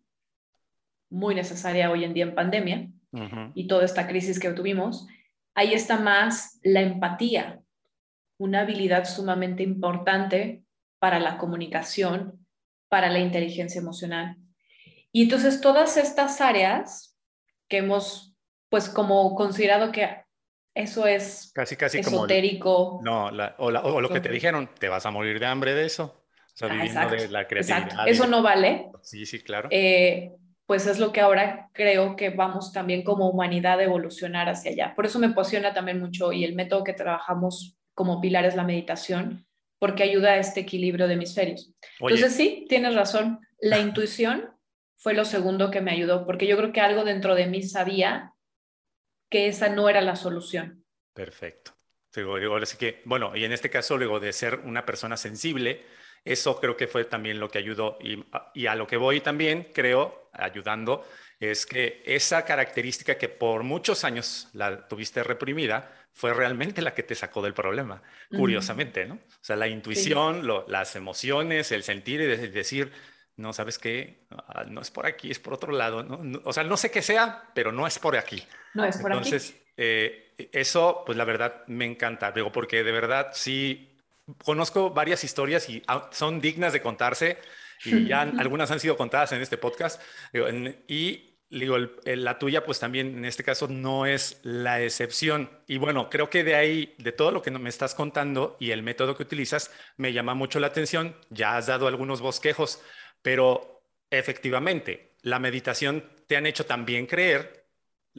muy 1.10 1.34
necesaria 1.34 1.90
hoy 1.90 2.04
en 2.04 2.14
día 2.14 2.24
en 2.24 2.34
pandemia 2.34 2.88
y 3.54 3.66
toda 3.66 3.84
esta 3.84 4.06
crisis 4.06 4.38
que 4.38 4.50
tuvimos 4.52 5.06
ahí 5.56 5.72
está 5.72 5.98
más 5.98 6.60
la 6.62 6.82
empatía, 6.82 7.60
una 8.38 8.60
habilidad 8.60 9.06
sumamente 9.06 9.64
importante 9.64 10.62
para 11.00 11.18
la 11.18 11.38
comunicación, 11.38 12.46
para 12.88 13.08
la 13.08 13.18
inteligencia 13.18 13.80
emocional. 13.80 14.36
Y 15.12 15.22
entonces 15.22 15.62
todas 15.62 15.96
estas 15.96 16.40
áreas 16.42 17.16
que 17.68 17.78
hemos, 17.78 18.36
pues 18.68 18.90
como 18.90 19.34
considerado 19.34 19.90
que 19.92 20.25
eso 20.76 21.06
es 21.06 21.50
casi, 21.54 21.74
casi 21.74 21.98
esotérico. 22.00 23.00
no, 23.02 23.30
o, 23.56 23.70
lo 24.00 24.08
que 24.10 24.20
te 24.20 24.28
dijeron, 24.28 24.68
te 24.78 24.90
vas 24.90 25.06
a 25.06 25.10
morir 25.10 25.40
de 25.40 25.46
hambre 25.46 25.74
de 25.74 25.86
eso. 25.86 26.22
O 26.54 26.58
sea, 26.58 26.68
viviendo 26.68 27.08
de 27.08 27.28
la 27.28 27.46
creatividad. 27.46 28.06
Eso 28.06 28.26
no 28.26 28.42
vale. 28.42 28.86
Sí, 29.02 29.26
sí, 29.26 29.40
claro. 29.40 29.68
Eh, 29.72 30.32
pues 30.66 30.86
es 30.86 30.98
lo 30.98 31.12
que 31.12 31.20
ahora 31.20 31.70
creo 31.72 32.14
que 32.14 32.30
vamos 32.30 32.72
también 32.72 33.04
como 33.04 33.28
humanidad 33.30 33.78
a 33.78 33.84
evolucionar 33.84 34.48
hacia 34.50 34.70
allá. 34.70 34.94
Por 34.94 35.06
eso 35.06 35.18
me 35.18 35.28
apasiona 35.28 35.72
también 35.72 35.98
mucho 35.98 36.32
y 36.32 36.44
el 36.44 36.54
método 36.54 36.84
que 36.84 36.92
trabajamos 36.92 37.78
como 37.94 38.20
pilar 38.20 38.44
es 38.44 38.54
la 38.54 38.64
meditación, 38.64 39.46
porque 39.78 40.02
ayuda 40.02 40.32
a 40.32 40.38
este 40.38 40.60
equilibrio 40.60 41.08
de 41.08 41.14
hemisferios. 41.14 41.72
Entonces 42.00 42.34
sí, 42.34 42.66
tienes 42.68 42.94
razón, 42.94 43.40
la 43.60 43.78
intuición 43.80 44.50
fue 44.98 45.14
lo 45.14 45.24
segundo 45.24 45.70
que 45.70 45.80
me 45.80 45.92
ayudó, 45.92 46.26
porque 46.26 46.46
yo 46.46 46.56
creo 46.58 46.72
que 46.72 46.80
algo 46.80 47.04
dentro 47.04 47.34
de 47.34 47.46
mí 47.46 47.62
sabía 47.62 48.34
que 49.28 49.48
esa 49.48 49.68
no 49.68 49.88
era 49.88 50.00
la 50.00 50.16
solución. 50.16 50.84
Perfecto. 51.12 51.72
Digo, 52.14 52.56
así 52.56 52.78
que, 52.78 53.02
bueno, 53.04 53.36
y 53.36 53.44
en 53.44 53.52
este 53.52 53.68
caso, 53.68 53.98
luego 53.98 54.20
de 54.20 54.32
ser 54.32 54.60
una 54.64 54.86
persona 54.86 55.18
sensible, 55.18 55.84
eso 56.24 56.58
creo 56.58 56.76
que 56.76 56.86
fue 56.86 57.04
también 57.04 57.38
lo 57.38 57.50
que 57.50 57.58
ayudó 57.58 57.98
y, 58.00 58.24
y, 58.54 58.66
a 58.66 58.74
lo 58.74 58.86
que 58.86 58.96
voy 58.96 59.20
también, 59.20 59.68
creo, 59.74 60.30
ayudando, 60.32 61.06
es 61.38 61.66
que 61.66 62.02
esa 62.06 62.44
característica 62.44 63.18
que 63.18 63.28
por 63.28 63.62
muchos 63.62 64.04
años 64.04 64.48
la 64.54 64.88
tuviste 64.88 65.22
reprimida 65.22 65.92
fue 66.12 66.32
realmente 66.32 66.80
la 66.80 66.94
que 66.94 67.02
te 67.02 67.14
sacó 67.14 67.42
del 67.42 67.52
problema, 67.52 68.02
curiosamente, 68.30 69.04
¿no? 69.04 69.16
O 69.16 69.44
sea, 69.44 69.56
la 69.56 69.68
intuición, 69.68 70.48
las 70.66 70.96
emociones, 70.96 71.70
el 71.72 71.82
sentir 71.82 72.22
y 72.22 72.26
decir, 72.26 72.90
no, 73.36 73.52
¿sabes 73.52 73.78
qué? 73.78 74.26
Ah, 74.30 74.64
no 74.66 74.80
es 74.80 74.90
por 74.90 75.06
aquí, 75.06 75.30
es 75.30 75.38
por 75.38 75.54
otro 75.54 75.72
lado, 75.72 76.02
¿no? 76.02 76.40
O 76.44 76.52
sea, 76.52 76.64
no 76.64 76.76
sé 76.76 76.90
qué 76.90 77.02
sea, 77.02 77.50
pero 77.54 77.72
no 77.72 77.86
es 77.86 77.98
por 77.98 78.16
aquí. 78.16 78.42
No 78.74 78.84
es 78.84 78.96
por 78.96 79.12
Entonces, 79.12 79.50
aquí. 79.50 79.52
Entonces, 79.52 79.72
eh, 79.76 80.48
eso, 80.52 81.02
pues 81.04 81.18
la 81.18 81.24
verdad, 81.24 81.62
me 81.66 81.84
encanta, 81.84 82.32
digo, 82.32 82.50
porque 82.50 82.82
de 82.82 82.92
verdad 82.92 83.28
sí 83.32 83.96
conozco 84.44 84.90
varias 84.90 85.22
historias 85.24 85.68
y 85.68 85.82
ah, 85.86 86.08
son 86.12 86.40
dignas 86.40 86.72
de 86.72 86.82
contarse 86.82 87.38
y 87.84 88.06
ya 88.08 88.22
algunas 88.22 88.70
han 88.70 88.80
sido 88.80 88.96
contadas 88.96 89.32
en 89.32 89.42
este 89.42 89.58
podcast. 89.58 90.00
Y 90.88 91.36
digo, 91.50 91.76
la 92.04 92.38
tuya, 92.38 92.64
pues 92.64 92.80
también 92.80 93.18
en 93.18 93.24
este 93.24 93.44
caso 93.44 93.68
no 93.68 94.06
es 94.06 94.40
la 94.42 94.82
excepción. 94.82 95.50
Y 95.66 95.78
bueno, 95.78 96.10
creo 96.10 96.30
que 96.30 96.44
de 96.44 96.54
ahí, 96.54 96.94
de 96.98 97.12
todo 97.12 97.30
lo 97.30 97.42
que 97.42 97.50
me 97.50 97.68
estás 97.68 97.94
contando 97.94 98.56
y 98.58 98.70
el 98.70 98.82
método 98.82 99.16
que 99.16 99.22
utilizas, 99.22 99.70
me 99.96 100.12
llama 100.12 100.34
mucho 100.34 100.58
la 100.60 100.68
atención. 100.68 101.16
Ya 101.30 101.56
has 101.56 101.66
dado 101.66 101.86
algunos 101.86 102.20
bosquejos, 102.20 102.82
pero 103.22 103.82
efectivamente, 104.10 105.14
la 105.22 105.38
meditación 105.38 106.08
te 106.26 106.36
han 106.36 106.46
hecho 106.46 106.66
también 106.66 107.06
creer, 107.06 107.66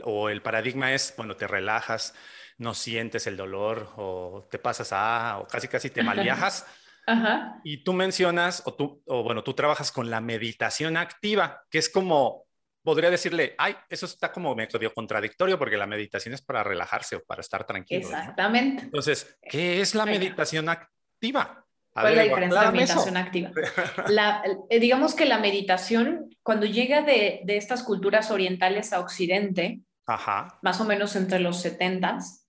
o 0.03 0.29
el 0.29 0.41
paradigma 0.41 0.93
es, 0.93 1.13
bueno, 1.17 1.35
te 1.35 1.47
relajas, 1.47 2.13
no 2.57 2.73
sientes 2.73 3.27
el 3.27 3.37
dolor 3.37 3.93
o 3.97 4.47
te 4.49 4.59
pasas 4.59 4.91
a, 4.91 5.37
o 5.39 5.47
casi 5.47 5.67
casi 5.67 5.89
te 5.89 6.03
mal 6.03 6.19
viajas. 6.19 6.65
Ajá. 7.05 7.61
Y 7.63 7.83
tú 7.83 7.93
mencionas, 7.93 8.63
o 8.65 8.73
tú, 8.73 9.01
o 9.05 9.23
bueno, 9.23 9.43
tú 9.43 9.53
trabajas 9.53 9.91
con 9.91 10.09
la 10.09 10.19
meditación 10.19 10.97
activa, 10.97 11.63
que 11.69 11.77
es 11.77 11.89
como, 11.89 12.45
podría 12.83 13.09
decirle, 13.09 13.55
ay, 13.57 13.75
eso 13.89 14.05
está 14.05 14.31
como 14.31 14.55
medio 14.55 14.93
contradictorio 14.93 15.57
porque 15.57 15.77
la 15.77 15.87
meditación 15.87 16.33
es 16.33 16.41
para 16.41 16.63
relajarse 16.63 17.15
o 17.15 17.23
para 17.23 17.41
estar 17.41 17.65
tranquilo. 17.65 18.07
Exactamente. 18.07 18.83
Entonces, 18.83 19.37
¿qué 19.41 19.81
es 19.81 19.95
la 19.95 20.05
meditación 20.05 20.67
activa? 20.67 21.66
¿Cuál 22.01 22.13
es 22.13 22.17
la 22.17 22.23
diferencia 22.23 22.59
de 22.59 22.65
la 22.65 22.71
meditación 22.71 23.17
activa? 23.17 23.51
La, 24.07 24.43
eh, 24.69 24.79
digamos 24.79 25.15
que 25.15 25.25
la 25.25 25.39
meditación, 25.39 26.29
cuando 26.43 26.65
llega 26.65 27.01
de, 27.01 27.41
de 27.43 27.57
estas 27.57 27.83
culturas 27.83 28.29
orientales 28.31 28.93
a 28.93 28.99
Occidente, 28.99 29.81
Ajá. 30.05 30.59
más 30.61 30.79
o 30.79 30.85
menos 30.85 31.15
entre 31.15 31.39
los 31.39 31.65
70s, 31.65 32.47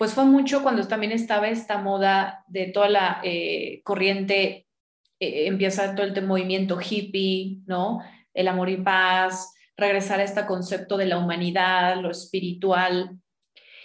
pues 0.00 0.14
fue 0.14 0.24
mucho 0.24 0.62
cuando 0.62 0.88
también 0.88 1.12
estaba 1.12 1.48
esta 1.48 1.76
moda 1.76 2.42
de 2.48 2.68
toda 2.68 2.88
la 2.88 3.20
eh, 3.22 3.82
corriente, 3.84 4.66
eh, 5.20 5.46
empieza 5.46 5.94
todo 5.94 6.06
el 6.06 6.26
movimiento 6.26 6.80
hippie, 6.80 7.58
¿no? 7.66 8.00
El 8.32 8.48
amor 8.48 8.70
y 8.70 8.78
paz, 8.78 9.52
regresar 9.76 10.20
a 10.20 10.24
este 10.24 10.46
concepto 10.46 10.96
de 10.96 11.04
la 11.04 11.18
humanidad, 11.18 12.00
lo 12.00 12.10
espiritual. 12.10 13.18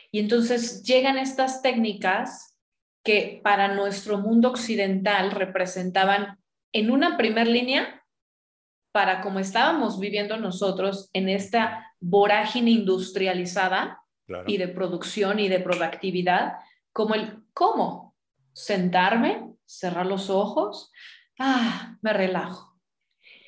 Y 0.09 0.19
entonces 0.19 0.83
llegan 0.83 1.17
estas 1.17 1.61
técnicas 1.61 2.54
que 3.05 3.39
para 3.41 3.73
nuestro 3.73 4.17
mundo 4.17 4.49
occidental 4.49 5.31
representaban 5.31 6.37
en 6.73 6.91
una 6.91 7.15
primer 7.15 7.47
línea 7.47 8.03
para 8.91 9.21
como 9.21 9.39
estábamos 9.39 9.99
viviendo 9.99 10.35
nosotros 10.37 11.09
en 11.13 11.29
esta 11.29 11.95
vorágine 11.99 12.71
industrializada, 12.71 14.01
y 14.47 14.57
de 14.57 14.67
producción 14.67 15.39
y 15.39 15.49
de 15.49 15.59
productividad, 15.59 16.53
como 16.91 17.15
el 17.15 17.43
cómo 17.53 18.15
sentarme, 18.53 19.53
cerrar 19.65 20.05
los 20.05 20.29
ojos, 20.29 20.91
ah, 21.39 21.97
me 22.01 22.13
relajo. 22.13 22.79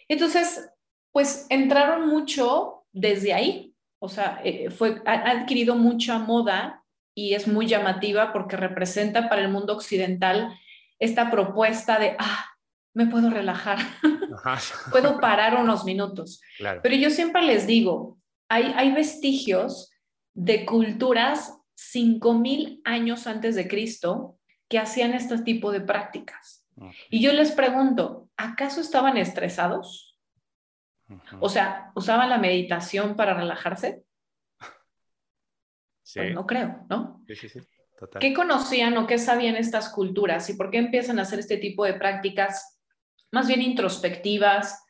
Entonces, 0.07 0.69
pues 1.11 1.47
entraron 1.49 2.07
mucho 2.07 2.85
desde 2.91 3.33
ahí, 3.33 3.75
o 3.99 4.09
sea, 4.09 4.39
eh, 4.43 4.69
fue, 4.69 5.01
ha, 5.05 5.31
adquirido 5.31 5.75
mucha 5.75 6.19
moda 6.19 6.83
y 7.17 7.33
es 7.33 7.47
muy 7.47 7.65
llamativa 7.65 8.31
porque 8.31 8.57
representa 8.57 9.27
para 9.27 9.41
el 9.41 9.49
mundo 9.49 9.73
occidental 9.73 10.55
esta 10.99 11.31
propuesta 11.31 11.97
de, 11.97 12.15
ah, 12.19 12.45
me 12.93 13.07
puedo 13.07 13.31
relajar, 13.31 13.79
puedo 14.91 15.19
parar 15.19 15.55
unos 15.59 15.83
minutos. 15.83 16.39
Pero 16.83 16.95
yo 16.95 17.09
siempre 17.09 17.41
les 17.41 17.65
digo, 17.65 18.19
hay, 18.47 18.71
hay 18.75 18.91
vestigios 18.91 19.89
de 20.35 20.63
culturas 20.63 21.59
5.000 21.75 22.81
años 22.85 23.25
antes 23.25 23.55
de 23.55 23.67
Cristo 23.67 24.37
que 24.69 24.77
hacían 24.77 25.15
este 25.15 25.39
tipo 25.39 25.71
de 25.71 25.81
prácticas. 25.81 26.67
Y 27.09 27.19
yo 27.19 27.33
les 27.33 27.51
pregunto, 27.51 28.29
¿acaso 28.37 28.79
estaban 28.79 29.17
estresados? 29.17 30.19
O 31.39 31.49
sea, 31.49 31.91
¿usaban 31.95 32.29
la 32.29 32.37
meditación 32.37 33.15
para 33.15 33.33
relajarse? 33.33 34.03
Sí. 36.07 36.21
Pues 36.21 36.33
no 36.33 36.47
creo, 36.47 36.85
¿no? 36.89 37.21
Sí, 37.27 37.35
sí, 37.35 37.49
sí. 37.49 37.59
¿Qué 38.21 38.33
conocían 38.33 38.97
o 38.97 39.05
qué 39.05 39.17
sabían 39.17 39.57
estas 39.57 39.89
culturas 39.89 40.49
y 40.49 40.53
por 40.53 40.71
qué 40.71 40.77
empiezan 40.77 41.19
a 41.19 41.23
hacer 41.23 41.39
este 41.39 41.57
tipo 41.57 41.83
de 41.83 41.95
prácticas 41.95 42.79
más 43.29 43.45
bien 43.49 43.61
introspectivas? 43.61 44.85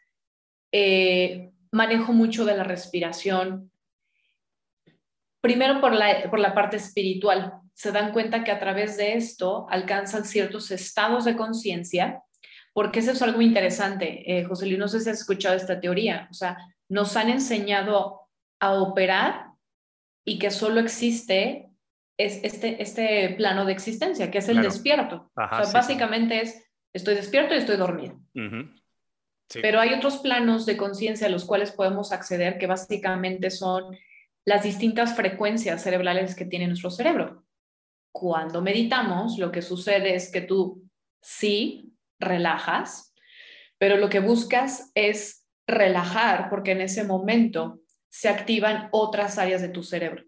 Eh, 0.72 1.50
manejo 1.72 2.14
mucho 2.14 2.46
de 2.46 2.56
la 2.56 2.64
respiración. 2.64 3.72
Primero 5.42 5.82
por 5.82 5.96
la, 5.96 6.30
por 6.30 6.38
la 6.38 6.54
parte 6.54 6.78
espiritual. 6.78 7.62
Se 7.74 7.92
dan 7.92 8.12
cuenta 8.12 8.44
que 8.44 8.52
a 8.52 8.60
través 8.60 8.96
de 8.98 9.14
esto 9.14 9.66
alcanzan 9.72 10.24
ciertos 10.24 10.70
estados 10.70 11.26
de 11.26 11.36
conciencia, 11.36 12.22
porque 12.74 13.00
eso 13.00 13.14
es 13.14 13.22
algo 13.24 13.42
interesante. 13.42 14.38
Eh, 14.38 14.44
José 14.44 14.68
Luis, 14.68 14.78
no 14.78 14.88
sé 14.88 15.00
si 15.00 15.10
has 15.10 15.22
escuchado 15.22 15.56
esta 15.56 15.80
teoría. 15.80 16.28
O 16.30 16.36
sea, 16.36 16.58
nos 16.90 17.18
han 17.18 17.30
enseñado 17.30 18.22
a 18.60 18.74
operar 18.74 19.47
y 20.28 20.40
que 20.40 20.52
solo 20.52 20.82
existe 20.82 21.70
es 22.18 22.42
este, 22.44 22.82
este 22.82 23.30
plano 23.38 23.64
de 23.64 23.72
existencia, 23.72 24.30
que 24.30 24.40
es 24.40 24.50
el 24.50 24.62
despierto. 24.62 25.32
o 25.36 25.64
sea, 25.64 25.72
básicamente 25.72 26.42
es, 26.42 26.66
estoy 26.92 27.16
despierto 27.16 27.56
y 27.56 27.60
estoy 27.60 27.78
dormido. 27.78 28.20
Pero 29.62 29.80
hay 29.80 29.94
otros 29.94 30.18
planos 30.18 30.66
de 30.66 30.76
conciencia 30.76 31.28
a 31.28 31.30
los 31.30 31.46
cuales 31.46 31.72
podemos 31.72 32.12
acceder 32.12 32.58
que 32.58 32.68
básicamente 32.68 33.50
son 33.50 33.96
las 34.44 34.64
distintas 34.64 35.16
frecuencias 35.16 35.82
cerebrales 35.82 36.36
que 36.36 36.46
tiene 36.46 36.68
nuestro 36.68 36.92
cerebro. 36.92 37.46
Cuando 38.12 38.62
meditamos, 38.62 39.38
lo 39.38 39.50
que 39.50 39.62
sucede 39.62 40.14
es 40.14 40.30
que 40.30 40.42
tú 40.42 40.84
sí 41.22 41.94
relajas, 42.20 43.14
pero 43.78 43.96
lo 43.96 44.10
que 44.10 44.20
buscas 44.20 44.92
es 44.94 45.46
relajar 45.66 46.50
porque 46.50 46.72
en 46.72 46.82
ese 46.82 47.06
momento 47.06 47.80
se 48.18 48.30
activan 48.30 48.90
otras 48.94 49.38
áreas 49.38 49.62
de 49.62 49.70
tu 49.70 49.84
cerebro. 49.84 50.24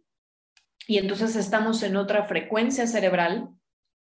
Y 0.86 1.00
entonces 1.00 1.36
estamos 1.36 1.82
en 1.82 1.96
otra 1.96 2.24
frecuencia 2.26 2.86
cerebral, 2.86 3.50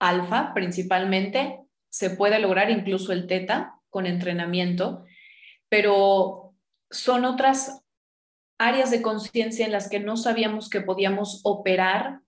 alfa 0.00 0.52
principalmente, 0.54 1.60
se 1.88 2.10
puede 2.10 2.40
lograr 2.40 2.68
incluso 2.68 3.12
el 3.12 3.28
teta 3.28 3.76
con 3.88 4.06
entrenamiento, 4.06 5.04
pero 5.68 6.56
son 6.90 7.24
otras 7.24 7.84
áreas 8.58 8.90
de 8.90 9.02
conciencia 9.02 9.66
en 9.66 9.72
las 9.72 9.88
que 9.88 10.00
no 10.00 10.16
sabíamos 10.16 10.68
que 10.68 10.80
podíamos 10.80 11.40
operar 11.44 12.22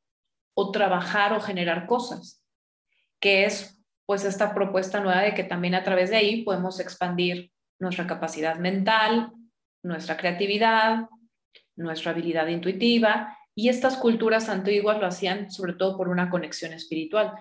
o 0.54 0.70
trabajar 0.70 1.32
o 1.32 1.40
generar 1.40 1.88
cosas, 1.88 2.40
que 3.18 3.46
es 3.46 3.82
pues 4.06 4.24
esta 4.24 4.54
propuesta 4.54 5.00
nueva 5.00 5.22
de 5.22 5.34
que 5.34 5.42
también 5.42 5.74
a 5.74 5.82
través 5.82 6.10
de 6.10 6.18
ahí 6.18 6.44
podemos 6.44 6.78
expandir 6.78 7.50
nuestra 7.80 8.06
capacidad 8.06 8.60
mental, 8.60 9.32
nuestra 9.82 10.16
creatividad, 10.16 11.08
nuestra 11.76 12.12
habilidad 12.12 12.46
intuitiva, 12.48 13.36
y 13.54 13.68
estas 13.68 13.96
culturas 13.96 14.48
antiguas 14.48 14.98
lo 14.98 15.06
hacían 15.06 15.50
sobre 15.50 15.74
todo 15.74 15.96
por 15.96 16.08
una 16.08 16.30
conexión 16.30 16.72
espiritual, 16.72 17.32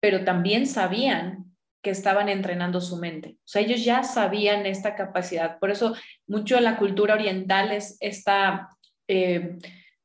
pero 0.00 0.24
también 0.24 0.66
sabían 0.66 1.52
que 1.82 1.90
estaban 1.90 2.28
entrenando 2.28 2.80
su 2.80 2.96
mente. 2.96 3.36
O 3.40 3.48
sea, 3.48 3.62
ellos 3.62 3.84
ya 3.84 4.04
sabían 4.04 4.66
esta 4.66 4.94
capacidad. 4.94 5.58
Por 5.58 5.70
eso 5.70 5.94
mucho 6.26 6.54
de 6.54 6.60
la 6.60 6.76
cultura 6.76 7.14
oriental 7.14 7.72
es 7.72 7.96
esta 8.00 8.70
eh, 9.08 9.58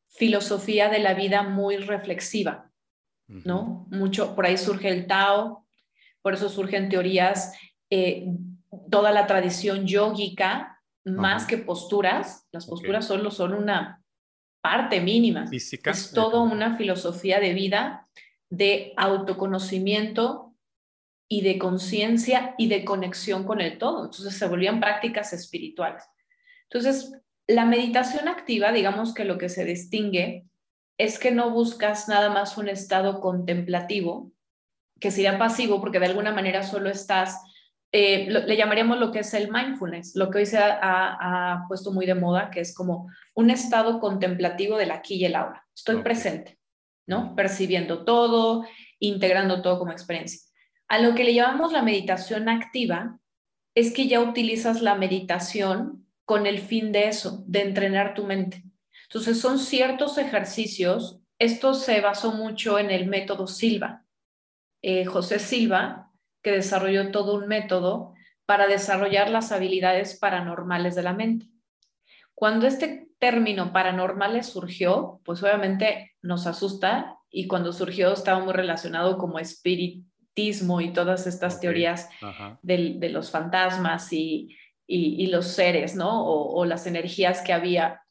filosofía 0.10 0.90
de 0.90 1.00
la 1.00 1.14
vida 1.14 1.44
muy 1.44 1.78
reflexiva, 1.78 2.72
¿no? 3.28 3.86
Mucho, 3.92 4.36
por 4.36 4.46
ahí 4.46 4.58
surge 4.58 4.90
el 4.90 5.06
Tao, 5.06 5.66
por 6.22 6.34
eso 6.34 6.50
surgen 6.50 6.90
teorías, 6.90 7.54
eh, 7.90 8.28
toda 8.90 9.12
la 9.12 9.28
tradición 9.28 9.86
yógica, 9.86 10.77
más 11.08 11.46
que 11.46 11.58
posturas, 11.58 12.48
las 12.52 12.66
posturas 12.66 13.06
solo 13.06 13.32
son 13.32 13.54
una 13.54 14.04
parte 14.62 15.00
mínima. 15.00 15.48
Física. 15.48 15.92
Es 15.92 16.12
toda 16.12 16.42
una 16.42 16.76
filosofía 16.76 17.40
de 17.40 17.54
vida, 17.54 18.10
de 18.50 18.94
autoconocimiento 18.98 20.56
y 21.30 21.42
de 21.42 21.58
conciencia 21.58 22.56
y 22.58 22.68
de 22.68 22.86
conexión 22.86 23.44
con 23.44 23.62
el 23.62 23.78
todo. 23.78 24.06
Entonces 24.06 24.38
se 24.38 24.48
volvían 24.48 24.80
prácticas 24.80 25.34
espirituales. 25.34 26.04
Entonces, 26.70 27.14
la 27.48 27.66
meditación 27.66 28.28
activa, 28.28 28.72
digamos 28.72 29.14
que 29.14 29.26
lo 29.26 29.38
que 29.38 29.50
se 29.50 29.66
distingue 29.66 30.46
es 30.98 31.20
que 31.20 31.32
no 31.32 31.52
buscas 31.52 32.08
nada 32.10 32.30
más 32.30 32.58
un 32.58 32.70
estado 32.70 33.22
contemplativo, 33.22 34.32
que 35.00 35.12
sería 35.12 35.38
pasivo, 35.38 35.80
porque 35.80 36.00
de 36.00 36.08
alguna 36.08 36.34
manera 36.34 36.64
solo 36.64 36.90
estás, 36.90 37.40
eh, 37.92 38.28
le 38.30 38.58
llamaríamos 38.58 39.00
lo 39.00 39.12
que 39.12 39.20
es 39.20 39.34
el 39.34 39.52
mindfulness, 39.52 40.16
lo 40.16 40.30
que 40.30 40.40
hoy 40.40 40.46
se 40.46 40.58
ha, 40.60 41.64
puesto 41.68 41.92
muy 41.92 42.06
de 42.06 42.16
moda, 42.16 42.50
que 42.50 42.60
es 42.60 42.76
como 42.76 43.10
un 43.34 43.50
estado 43.50 44.00
contemplativo 44.00 44.78
del 44.78 44.92
aquí 44.92 45.16
y 45.16 45.26
el 45.26 45.36
ahora. 45.36 45.66
Estoy 45.76 46.02
presente, 46.02 46.60
¿no? 47.06 47.36
Percibiendo 47.36 48.04
todo, 48.04 48.66
integrando 49.00 49.62
todo 49.62 49.80
como 49.80 49.92
experiencia. 49.92 50.42
A 50.90 51.00
lo 51.00 51.16
que 51.16 51.24
le 51.24 51.34
llamamos 51.34 51.72
la 51.72 51.82
meditación 51.82 52.50
activa 52.50 53.20
es 53.74 53.94
que 53.94 54.08
ya 54.08 54.22
utilizas 54.22 54.82
la 54.82 54.96
meditación 54.96 56.08
con 56.26 56.46
el 56.46 56.60
fin 56.60 56.92
de 56.92 57.08
eso, 57.08 57.44
de 57.48 57.62
entrenar 57.62 58.14
tu 58.14 58.26
mente. 58.26 58.64
Entonces 59.04 59.40
son 59.40 59.60
ciertos 59.60 60.18
ejercicios. 60.18 61.22
Esto 61.40 61.74
se 61.74 62.02
basó 62.02 62.34
mucho 62.34 62.80
en 62.80 62.92
el 62.92 63.08
método 63.08 63.48
Silva. 63.48 64.04
Eh, 64.82 65.06
José 65.06 65.40
Silva, 65.40 66.07
que 66.42 66.52
desarrolló 66.52 67.12
todo 67.12 67.36
un 67.36 67.48
método 67.48 68.14
para 68.46 68.68
desarrollar 68.68 69.30
las 69.30 69.52
habilidades 69.52 70.18
paranormales 70.18 70.96
de 70.96 71.04
la 71.04 71.14
mente. 71.14 71.48
Cuando 72.34 72.68
este 72.68 73.10
término 73.20 73.74
paranormales 73.74 74.48
surgió, 74.48 75.22
pues 75.26 75.42
obviamente 75.44 76.16
nos 76.22 76.48
asusta 76.48 77.18
y 77.30 77.48
cuando 77.48 77.74
surgió 77.74 78.14
estaba 78.14 78.44
muy 78.44 78.54
relacionado 78.54 79.18
como 79.18 79.40
espíritu 79.40 80.08
y 80.38 80.94
todas 80.94 81.26
estas 81.26 81.60
teorías 81.60 82.10
de 82.62 83.10
los 83.10 83.32
fantasmas 83.32 84.14
y, 84.14 84.56
los 84.88 85.48
seres, 85.48 85.96
¿no? 85.96 86.26
O, 86.26 86.64
las 86.66 86.86
energías 86.86 87.42
que 87.42 87.54
había. 87.54 88.02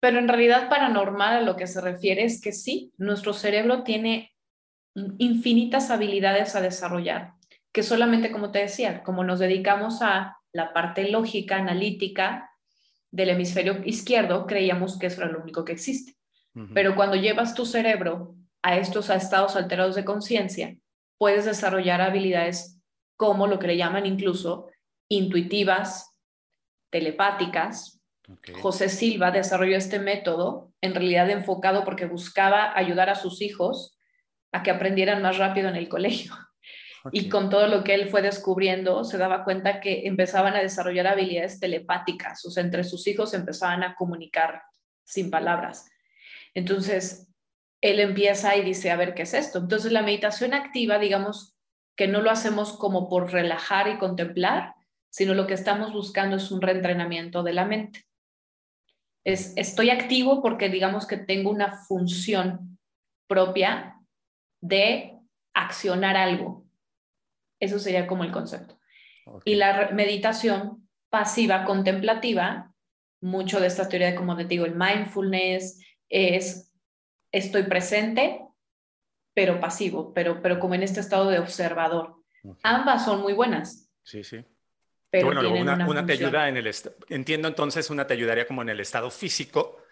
Pero 0.00 0.18
en 0.18 0.28
realidad 0.28 0.68
paranormal 0.68 1.36
a 1.36 1.40
lo 1.40 1.56
que 1.56 1.66
se 1.66 1.80
refiere 1.80 2.24
es 2.24 2.42
que 2.42 2.52
sí, 2.52 2.92
nuestro 2.98 3.32
cerebro 3.32 3.82
tiene 3.82 4.32
infinitas 5.18 5.90
habilidades 5.90 6.54
a 6.56 6.60
desarrollar, 6.60 7.32
que 7.76 7.82
solamente, 7.82 8.32
como 8.32 8.52
te 8.52 8.60
decía, 8.60 9.02
como 9.02 9.22
nos 9.22 9.38
dedicamos 9.38 10.00
a 10.00 10.38
la 10.50 10.72
parte 10.72 11.10
lógica, 11.10 11.58
analítica 11.58 12.50
del 13.10 13.28
hemisferio 13.28 13.82
izquierdo, 13.84 14.46
creíamos 14.46 14.98
que 14.98 15.08
eso 15.08 15.20
era 15.20 15.30
lo 15.30 15.42
único 15.42 15.62
que 15.62 15.72
existe. 15.72 16.16
Pero 16.72 16.96
cuando 16.96 17.16
llevas 17.16 17.54
tu 17.54 17.66
cerebro 17.66 18.34
a 18.62 18.78
estos 18.78 19.10
estados 19.10 19.56
alterados 19.56 19.94
de 19.94 20.06
conciencia, 20.06 20.74
puedes 21.18 21.44
desarrollar 21.44 22.00
habilidades 22.00 22.80
como 23.14 23.46
lo 23.46 23.58
que 23.58 23.66
le 23.66 23.76
llaman 23.76 24.06
incluso 24.06 24.70
intuitivas, 25.10 26.16
telepáticas. 26.88 28.00
José 28.62 28.88
Silva 28.88 29.32
desarrolló 29.32 29.76
este 29.76 29.98
método 29.98 30.72
en 30.80 30.94
realidad 30.94 31.28
enfocado 31.28 31.84
porque 31.84 32.06
buscaba 32.06 32.74
ayudar 32.74 33.10
a 33.10 33.16
sus 33.16 33.42
hijos 33.42 33.98
a 34.50 34.62
que 34.62 34.70
aprendieran 34.70 35.20
más 35.20 35.36
rápido 35.36 35.68
en 35.68 35.76
el 35.76 35.90
colegio. 35.90 36.32
Y 37.12 37.28
con 37.28 37.50
todo 37.50 37.66
lo 37.66 37.84
que 37.84 37.94
él 37.94 38.08
fue 38.08 38.22
descubriendo, 38.22 39.04
se 39.04 39.18
daba 39.18 39.44
cuenta 39.44 39.80
que 39.80 40.06
empezaban 40.06 40.54
a 40.54 40.60
desarrollar 40.60 41.06
habilidades 41.06 41.60
telepáticas, 41.60 42.44
o 42.44 42.50
sea, 42.50 42.62
entre 42.62 42.84
sus 42.84 43.06
hijos 43.06 43.34
empezaban 43.34 43.82
a 43.82 43.94
comunicar 43.94 44.62
sin 45.04 45.30
palabras. 45.30 45.86
Entonces, 46.54 47.28
él 47.80 48.00
empieza 48.00 48.56
y 48.56 48.62
dice, 48.62 48.90
a 48.90 48.96
ver, 48.96 49.14
¿qué 49.14 49.22
es 49.22 49.34
esto? 49.34 49.58
Entonces 49.58 49.92
la 49.92 50.02
meditación 50.02 50.54
activa, 50.54 50.98
digamos 50.98 51.56
que 51.94 52.08
no 52.08 52.20
lo 52.20 52.30
hacemos 52.30 52.72
como 52.72 53.08
por 53.08 53.32
relajar 53.32 53.88
y 53.88 53.98
contemplar, 53.98 54.74
sino 55.08 55.34
lo 55.34 55.46
que 55.46 55.54
estamos 55.54 55.92
buscando 55.92 56.36
es 56.36 56.50
un 56.50 56.60
reentrenamiento 56.60 57.42
de 57.42 57.52
la 57.52 57.64
mente. 57.64 58.06
Es, 59.24 59.52
estoy 59.56 59.90
activo 59.90 60.42
porque 60.42 60.68
digamos 60.68 61.06
que 61.06 61.16
tengo 61.16 61.50
una 61.50 61.84
función 61.84 62.78
propia 63.26 64.00
de 64.60 65.18
accionar 65.54 66.16
algo. 66.16 66.65
Eso 67.60 67.78
sería 67.78 68.06
como 68.06 68.24
el 68.24 68.32
concepto. 68.32 68.78
Y 69.44 69.56
la 69.56 69.90
meditación 69.90 70.88
pasiva, 71.10 71.64
contemplativa, 71.64 72.72
mucho 73.20 73.60
de 73.60 73.66
esta 73.66 73.88
teoría 73.88 74.10
de, 74.10 74.14
como 74.14 74.36
te 74.36 74.44
digo, 74.44 74.66
el 74.66 74.74
mindfulness, 74.74 75.80
es 76.08 76.72
estoy 77.32 77.64
presente, 77.64 78.40
pero 79.34 79.60
pasivo, 79.60 80.12
pero, 80.14 80.40
pero 80.40 80.58
como 80.58 80.74
en 80.74 80.82
este 80.82 81.00
estado 81.00 81.30
de 81.30 81.38
observador. 81.38 82.16
Ambas 82.62 83.04
son 83.04 83.20
muy 83.20 83.32
buenas. 83.32 83.90
Sí, 84.02 84.22
sí. 84.22 84.44
Pero 85.10 85.26
bueno, 85.26 85.50
una, 85.50 86.06
te 86.06 86.12
ayuda 86.12 86.48
en 86.48 86.56
el... 86.56 86.70
Entiendo 87.08 87.48
entonces, 87.48 87.90
una 87.90 88.06
te 88.06 88.14
ayudaría 88.14 88.46
como 88.46 88.62
en 88.62 88.68
el 88.68 88.80
estado 88.80 89.10
físico, 89.10 89.82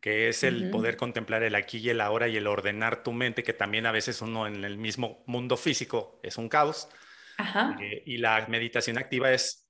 que 0.00 0.28
es 0.28 0.42
el 0.42 0.70
poder 0.70 0.96
contemplar 0.96 1.42
el 1.42 1.54
aquí 1.54 1.78
y 1.78 1.90
el 1.90 2.00
ahora 2.00 2.28
y 2.28 2.36
el 2.36 2.46
ordenar 2.46 3.02
tu 3.02 3.12
mente, 3.12 3.42
que 3.42 3.52
también 3.52 3.86
a 3.86 3.92
veces 3.92 4.20
uno 4.20 4.46
en 4.46 4.64
el 4.64 4.76
mismo 4.76 5.22
mundo 5.26 5.56
físico 5.56 6.20
es 6.22 6.36
un 6.36 6.48
caos. 6.48 6.88
Ajá. 7.38 7.76
Eh, 7.80 8.02
y 8.06 8.18
la 8.18 8.46
meditación 8.48 8.98
activa 8.98 9.32
es 9.32 9.68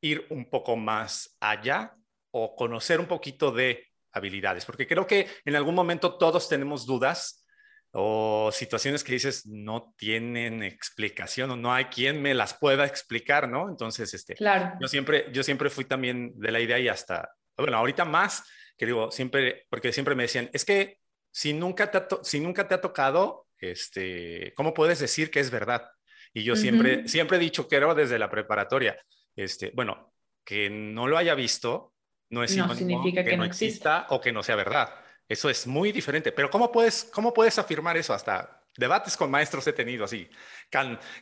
ir 0.00 0.26
un 0.30 0.50
poco 0.50 0.76
más 0.76 1.36
allá 1.40 1.94
o 2.30 2.56
conocer 2.56 3.00
un 3.00 3.06
poquito 3.06 3.52
de 3.52 3.86
habilidades, 4.12 4.64
porque 4.64 4.86
creo 4.86 5.06
que 5.06 5.28
en 5.44 5.56
algún 5.56 5.74
momento 5.74 6.16
todos 6.16 6.48
tenemos 6.48 6.86
dudas 6.86 7.46
o 7.92 8.50
situaciones 8.52 9.04
que 9.04 9.12
dices 9.12 9.46
no 9.46 9.94
tienen 9.96 10.62
explicación 10.62 11.50
o 11.50 11.56
no 11.56 11.72
hay 11.72 11.86
quien 11.86 12.22
me 12.22 12.34
las 12.34 12.54
pueda 12.54 12.86
explicar, 12.86 13.48
¿no? 13.48 13.68
Entonces, 13.68 14.12
este, 14.14 14.34
claro. 14.34 14.78
yo, 14.80 14.88
siempre, 14.88 15.26
yo 15.32 15.42
siempre 15.42 15.70
fui 15.70 15.84
también 15.84 16.32
de 16.36 16.50
la 16.50 16.60
idea 16.60 16.78
y 16.78 16.88
hasta, 16.88 17.30
bueno, 17.56 17.76
ahorita 17.76 18.04
más, 18.04 18.44
que 18.78 18.86
digo, 18.86 19.10
siempre, 19.10 19.66
porque 19.68 19.92
siempre 19.92 20.14
me 20.14 20.24
decían, 20.24 20.48
es 20.52 20.64
que 20.64 20.98
si 21.30 21.52
nunca 21.52 21.90
te 21.90 21.98
ha, 21.98 22.08
si 22.22 22.40
nunca 22.40 22.66
te 22.66 22.74
ha 22.74 22.80
tocado, 22.80 23.46
este, 23.58 24.52
¿cómo 24.54 24.72
puedes 24.72 24.98
decir 24.98 25.30
que 25.30 25.40
es 25.40 25.50
verdad? 25.50 25.88
Y 26.34 26.44
yo 26.44 26.56
siempre, 26.56 27.08
siempre 27.08 27.36
he 27.36 27.40
dicho 27.40 27.68
que 27.68 27.76
era 27.76 27.94
desde 27.94 28.18
la 28.18 28.30
preparatoria, 28.30 28.96
este, 29.36 29.70
bueno, 29.74 30.14
que 30.44 30.70
no 30.70 31.06
lo 31.06 31.18
haya 31.18 31.34
visto 31.34 31.92
no, 32.30 32.42
es 32.42 32.56
no 32.56 32.74
significa 32.74 33.22
que, 33.22 33.36
no 33.36 33.44
exista 33.44 34.06
o 34.08 34.20
que 34.20 34.32
no 34.32 34.42
sea 34.42 34.56
verdad. 34.56 34.94
Eso 35.28 35.50
es 35.50 35.66
muy 35.66 35.92
diferente. 35.92 36.32
Pero 36.32 36.50
¿cómo 36.50 36.72
puedes, 36.72 37.04
cómo 37.12 37.34
puedes 37.34 37.58
afirmar 37.58 37.98
eso? 37.98 38.14
Hasta 38.14 38.62
debates 38.74 39.18
con 39.18 39.30
maestros 39.30 39.66
he 39.66 39.74
tenido 39.74 40.04
así, 40.04 40.28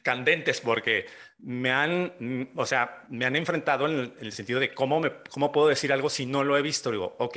candentes, 0.02 0.60
porque 0.60 1.06
me 1.38 1.72
han, 1.72 2.52
o 2.54 2.64
sea, 2.64 3.04
me 3.08 3.24
han 3.24 3.34
enfrentado 3.34 3.86
en 3.86 4.14
el, 4.20 4.30
sentido 4.30 4.60
de 4.60 4.72
cómo, 4.72 5.00
me, 5.00 5.10
cómo 5.30 5.50
puedo 5.50 5.66
decir 5.66 5.92
algo 5.92 6.08
si 6.08 6.26
no 6.26 6.44
lo 6.44 6.56
he 6.56 6.62
visto. 6.62 6.92
Digo, 6.92 7.16
ok, 7.18 7.36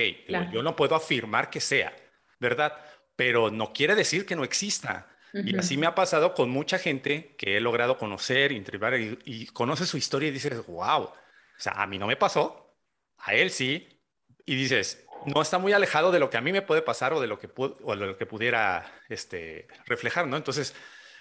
yo 0.51 0.61
no 0.61 0.75
puedo 0.75 0.93
afirmar 0.93 1.49
que 1.49 1.59
sea, 1.59 1.95
¿verdad? 2.39 2.77
Pero 3.15 3.49
no 3.49 3.73
quiere 3.73 3.95
decir 3.95 4.25
que 4.25 4.35
no 4.35 4.43
exista. 4.43 5.07
Y 5.33 5.57
así 5.57 5.77
me 5.77 5.87
ha 5.87 5.95
pasado 5.95 6.35
con 6.35 6.51
mucha 6.51 6.77
gente 6.77 7.35
que 7.37 7.57
he 7.57 7.59
logrado 7.59 7.97
conocer, 7.97 8.51
intrigar 8.51 8.99
y, 8.99 9.17
y 9.25 9.47
conoce 9.47 9.87
su 9.87 9.97
historia 9.97 10.29
y 10.29 10.31
dices, 10.31 10.65
wow, 10.67 11.01
o 11.03 11.13
sea, 11.57 11.73
a 11.73 11.87
mí 11.87 11.97
no 11.97 12.05
me 12.05 12.15
pasó, 12.15 12.75
a 13.17 13.33
él 13.33 13.49
sí, 13.49 13.99
y 14.45 14.55
dices, 14.55 15.05
no 15.25 15.41
está 15.41 15.57
muy 15.57 15.73
alejado 15.73 16.11
de 16.11 16.19
lo 16.19 16.29
que 16.29 16.37
a 16.37 16.41
mí 16.41 16.51
me 16.51 16.61
puede 16.61 16.81
pasar 16.81 17.13
o 17.13 17.21
de 17.21 17.27
lo 17.27 17.39
que, 17.39 17.49
o 17.55 17.95
de 17.95 18.05
lo 18.05 18.17
que 18.17 18.25
pudiera 18.25 18.91
este, 19.09 19.67
reflejar, 19.85 20.27
¿no? 20.27 20.37
Entonces, 20.37 20.75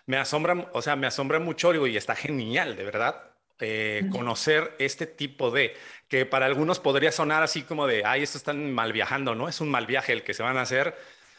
me 0.06 0.16
asombra, 0.16 0.68
o 0.72 0.82
sea, 0.82 0.96
me 0.96 1.06
asombra 1.06 1.38
mucho 1.38 1.86
y 1.86 1.96
está 1.96 2.14
genial, 2.14 2.76
de 2.76 2.84
verdad, 2.84 3.34
eh, 3.60 4.08
conocer 4.10 4.74
este 4.78 5.06
tipo 5.06 5.50
de, 5.50 5.76
que 6.08 6.26
para 6.26 6.46
algunos 6.46 6.80
podría 6.80 7.12
sonar 7.12 7.42
así 7.42 7.62
como 7.62 7.86
de, 7.86 8.04
ay, 8.04 8.22
estos 8.22 8.40
están 8.40 8.72
mal 8.72 8.92
viajando, 8.92 9.34
¿no? 9.34 9.48
Es 9.48 9.60
un 9.60 9.70
mal 9.70 9.86
viaje 9.86 10.12
el 10.12 10.24
que 10.24 10.34
se 10.34 10.42
van 10.42 10.56
a 10.56 10.62
hacer, 10.62 10.96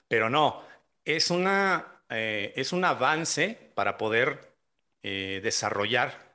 pero 0.07 0.29
no, 0.29 0.63
es, 1.03 1.29
una, 1.29 2.02
eh, 2.09 2.53
es 2.55 2.73
un 2.73 2.85
avance 2.85 3.71
para 3.75 3.97
poder 3.97 4.55
eh, 5.01 5.39
desarrollar, 5.43 6.33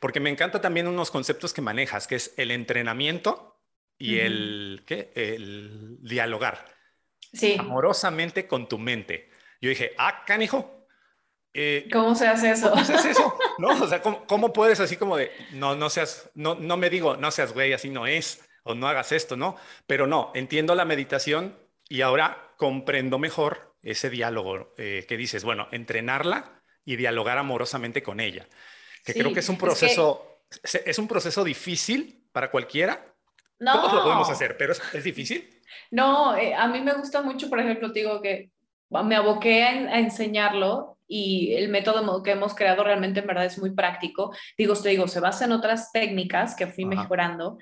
porque 0.00 0.18
me 0.18 0.30
encanta 0.30 0.60
también 0.60 0.88
unos 0.88 1.12
conceptos 1.12 1.54
que 1.54 1.62
manejas, 1.62 2.08
que 2.08 2.16
es 2.16 2.34
el 2.36 2.50
entrenamiento 2.50 3.60
y 3.98 4.18
el, 4.18 4.82
¿qué? 4.86 5.12
el 5.14 5.98
dialogar. 6.00 6.64
Sí. 7.32 7.56
Amorosamente 7.58 8.46
con 8.46 8.68
tu 8.68 8.78
mente. 8.78 9.30
Yo 9.60 9.68
dije, 9.68 9.92
ah, 9.98 10.24
canijo. 10.26 10.86
Eh, 11.52 11.88
¿Cómo 11.92 12.14
se 12.14 12.26
hace 12.26 12.50
eso? 12.52 12.70
¿Cómo 12.70 12.84
se 12.84 12.94
hace 12.94 13.10
eso? 13.10 13.36
¿No? 13.58 13.68
O 13.82 13.86
sea, 13.86 14.00
¿cómo, 14.02 14.52
puedes 14.52 14.80
así 14.80 14.96
como 14.96 15.16
de, 15.16 15.30
no, 15.52 15.74
no 15.74 15.90
seas, 15.90 16.30
no, 16.34 16.54
no 16.54 16.76
me 16.76 16.90
digo, 16.90 17.16
no 17.16 17.30
seas 17.30 17.52
güey, 17.52 17.72
así 17.72 17.90
no 17.90 18.06
es, 18.06 18.48
o 18.62 18.74
no 18.74 18.88
hagas 18.88 19.12
esto, 19.12 19.36
¿no? 19.36 19.56
Pero 19.86 20.06
no, 20.06 20.30
entiendo 20.34 20.74
la 20.74 20.84
meditación 20.84 21.58
y 21.88 22.02
ahora 22.02 22.54
comprendo 22.56 23.18
mejor 23.18 23.69
ese 23.82 24.10
diálogo 24.10 24.74
eh, 24.76 25.04
que 25.08 25.16
dices, 25.16 25.44
bueno, 25.44 25.68
entrenarla 25.72 26.62
y 26.84 26.96
dialogar 26.96 27.38
amorosamente 27.38 28.02
con 28.02 28.20
ella. 28.20 28.46
Que 29.04 29.14
creo 29.14 29.32
que 29.32 29.40
es 29.40 29.48
un 29.48 29.58
proceso, 29.58 30.42
es 30.62 30.98
un 30.98 31.08
proceso 31.08 31.42
difícil 31.44 32.26
para 32.32 32.50
cualquiera, 32.50 33.10
no. 33.60 33.74
Todos 33.74 33.92
lo 33.92 34.02
podemos 34.02 34.30
hacer, 34.30 34.56
pero 34.56 34.72
es, 34.72 35.04
difícil. 35.04 35.46
No, 35.90 36.34
eh, 36.34 36.54
a 36.54 36.66
mí 36.66 36.80
me 36.80 36.94
gusta 36.94 37.20
mucho, 37.20 37.50
por 37.50 37.60
ejemplo, 37.60 37.90
digo 37.90 38.20
que 38.22 38.50
me 38.88 39.14
aboqué 39.14 39.62
a, 39.64 39.98
enseñarlo 39.98 40.96
y 41.06 41.52
el 41.54 41.68
método 41.68 42.22
que 42.22 42.32
hemos 42.32 42.54
creado 42.54 42.82
realmente 42.82 43.20
en 43.20 43.26
verdad 43.26 43.44
es 43.44 43.58
muy 43.58 43.70
práctico. 43.72 44.34
Digo, 44.56 44.74
te 44.74 44.88
digo, 44.88 45.06
se 45.08 45.20
basa 45.20 45.44
en 45.44 45.52
otras 45.52 45.92
técnicas 45.92 46.56
que 46.56 46.68
fui 46.68 46.86
mejorando, 46.86 47.58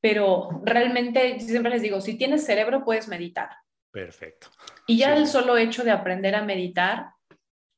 pero 0.00 0.48
realmente 0.62 1.40
siempre 1.40 1.72
les 1.72 1.82
digo, 1.82 2.00
si 2.00 2.16
tienes 2.16 2.46
cerebro 2.46 2.84
puedes 2.84 3.08
meditar. 3.08 3.48
Perfecto. 3.96 4.48
Y 4.86 4.98
ya 4.98 5.16
el 5.16 5.26
solo 5.26 5.56
hecho 5.56 5.82
de 5.82 5.90
aprender 5.90 6.34
a 6.34 6.44
meditar 6.44 7.12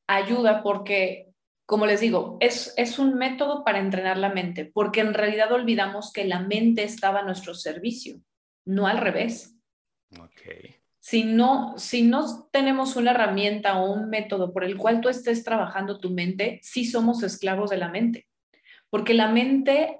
ayuda 0.05 0.61
porque 0.61 1.29
como 1.65 1.85
les 1.85 1.99
digo, 1.99 2.37
es, 2.39 2.73
es 2.77 2.97
un 2.97 3.13
método 3.13 3.63
para 3.63 3.77
entrenar 3.77 4.17
la 4.17 4.33
mente, 4.33 4.65
porque 4.65 5.01
en 5.01 5.13
realidad 5.13 5.51
olvidamos 5.51 6.11
que 6.11 6.25
la 6.25 6.39
mente 6.39 6.81
estaba 6.81 7.19
a 7.19 7.23
nuestro 7.23 7.53
servicio, 7.53 8.19
no 8.65 8.87
al 8.87 8.97
revés. 8.97 9.55
Okay. 10.11 10.77
Si 10.99 11.23
no, 11.23 11.77
si 11.77 12.01
no 12.01 12.49
tenemos 12.51 12.95
una 12.95 13.11
herramienta 13.11 13.79
o 13.79 13.93
un 13.93 14.09
método 14.09 14.51
por 14.51 14.63
el 14.63 14.77
cual 14.77 14.99
tú 14.99 15.09
estés 15.09 15.43
trabajando 15.43 15.99
tu 15.99 16.09
mente, 16.09 16.59
sí 16.63 16.85
somos 16.85 17.21
esclavos 17.21 17.69
de 17.69 17.77
la 17.77 17.89
mente, 17.89 18.27
porque 18.89 19.13
la 19.13 19.27
mente 19.27 19.99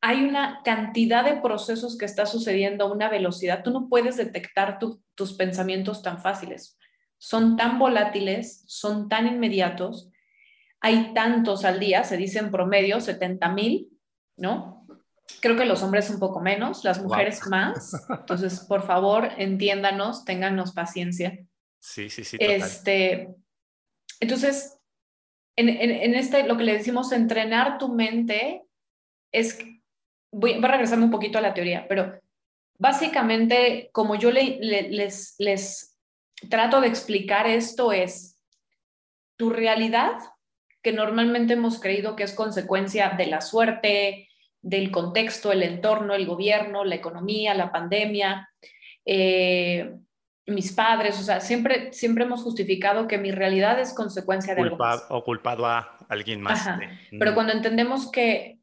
hay 0.00 0.24
una 0.24 0.62
cantidad 0.64 1.24
de 1.24 1.42
procesos 1.42 1.98
que 1.98 2.06
está 2.06 2.24
sucediendo 2.24 2.86
a 2.86 2.92
una 2.92 3.10
velocidad. 3.10 3.62
Tú 3.62 3.70
no 3.70 3.88
puedes 3.88 4.16
detectar 4.16 4.78
tus 5.20 5.34
pensamientos 5.34 6.02
tan 6.02 6.22
fáciles. 6.22 6.78
Son 7.18 7.56
tan 7.58 7.78
volátiles, 7.78 8.64
son 8.66 9.10
tan 9.10 9.26
inmediatos 9.26 10.10
hay 10.80 11.12
tantos 11.12 11.64
al 11.64 11.78
día, 11.78 12.04
se 12.04 12.16
dice 12.16 12.38
en 12.38 12.50
promedio 12.50 13.00
70 13.00 13.52
mil, 13.52 13.90
¿no? 14.36 14.86
Creo 15.40 15.56
que 15.56 15.66
los 15.66 15.82
hombres 15.82 16.10
un 16.10 16.18
poco 16.18 16.40
menos, 16.40 16.84
las 16.84 17.02
mujeres 17.02 17.46
más. 17.46 17.92
Entonces, 18.08 18.60
por 18.68 18.86
favor, 18.86 19.28
entiéndanos, 19.36 20.24
téngannos 20.24 20.72
paciencia. 20.72 21.38
Sí, 21.78 22.08
sí, 22.08 22.24
sí. 22.24 22.38
Este, 22.40 23.28
entonces, 24.18 24.78
en, 25.56 25.68
este, 26.14 26.44
lo 26.44 26.56
que 26.56 26.64
le 26.64 26.72
decimos 26.72 27.12
entrenar 27.12 27.78
tu 27.78 27.92
mente 27.94 28.62
es, 29.30 29.58
voy, 30.32 30.54
a 30.54 30.66
regresarme 30.66 31.04
un 31.04 31.10
poquito 31.10 31.38
a 31.38 31.42
la 31.42 31.54
teoría, 31.54 31.86
pero 31.88 32.18
básicamente, 32.80 33.90
como 33.92 34.16
yo 34.16 34.30
les, 34.32 35.36
les 35.38 35.98
trato 36.48 36.80
de 36.80 36.88
explicar 36.88 37.46
esto, 37.46 37.92
es 37.92 38.40
tu 39.36 39.50
realidad 39.50 40.12
que 40.82 40.92
normalmente 40.92 41.52
hemos 41.52 41.78
creído 41.78 42.16
que 42.16 42.22
es 42.22 42.32
consecuencia 42.32 43.10
de 43.10 43.26
la 43.26 43.42
suerte, 43.42 44.28
del 44.62 44.90
contexto, 44.90 45.52
el 45.52 45.62
entorno, 45.62 46.14
el 46.14 46.26
gobierno, 46.26 46.84
la 46.84 46.94
economía, 46.94 47.54
la 47.54 47.70
pandemia, 47.70 48.48
eh, 49.04 49.94
mis 50.46 50.72
padres, 50.72 51.20
o 51.20 51.22
sea, 51.22 51.40
siempre, 51.40 51.92
siempre 51.92 52.24
hemos 52.24 52.42
justificado 52.42 53.06
que 53.06 53.18
mi 53.18 53.30
realidad 53.30 53.78
es 53.78 53.92
consecuencia 53.92 54.54
de 54.54 54.62
algo 54.62 54.78
O 55.10 55.22
culpado 55.22 55.66
a 55.66 55.98
alguien 56.08 56.40
más. 56.40 56.66
Pero 57.10 57.34
cuando 57.34 57.52
entendemos 57.52 58.10
que 58.10 58.58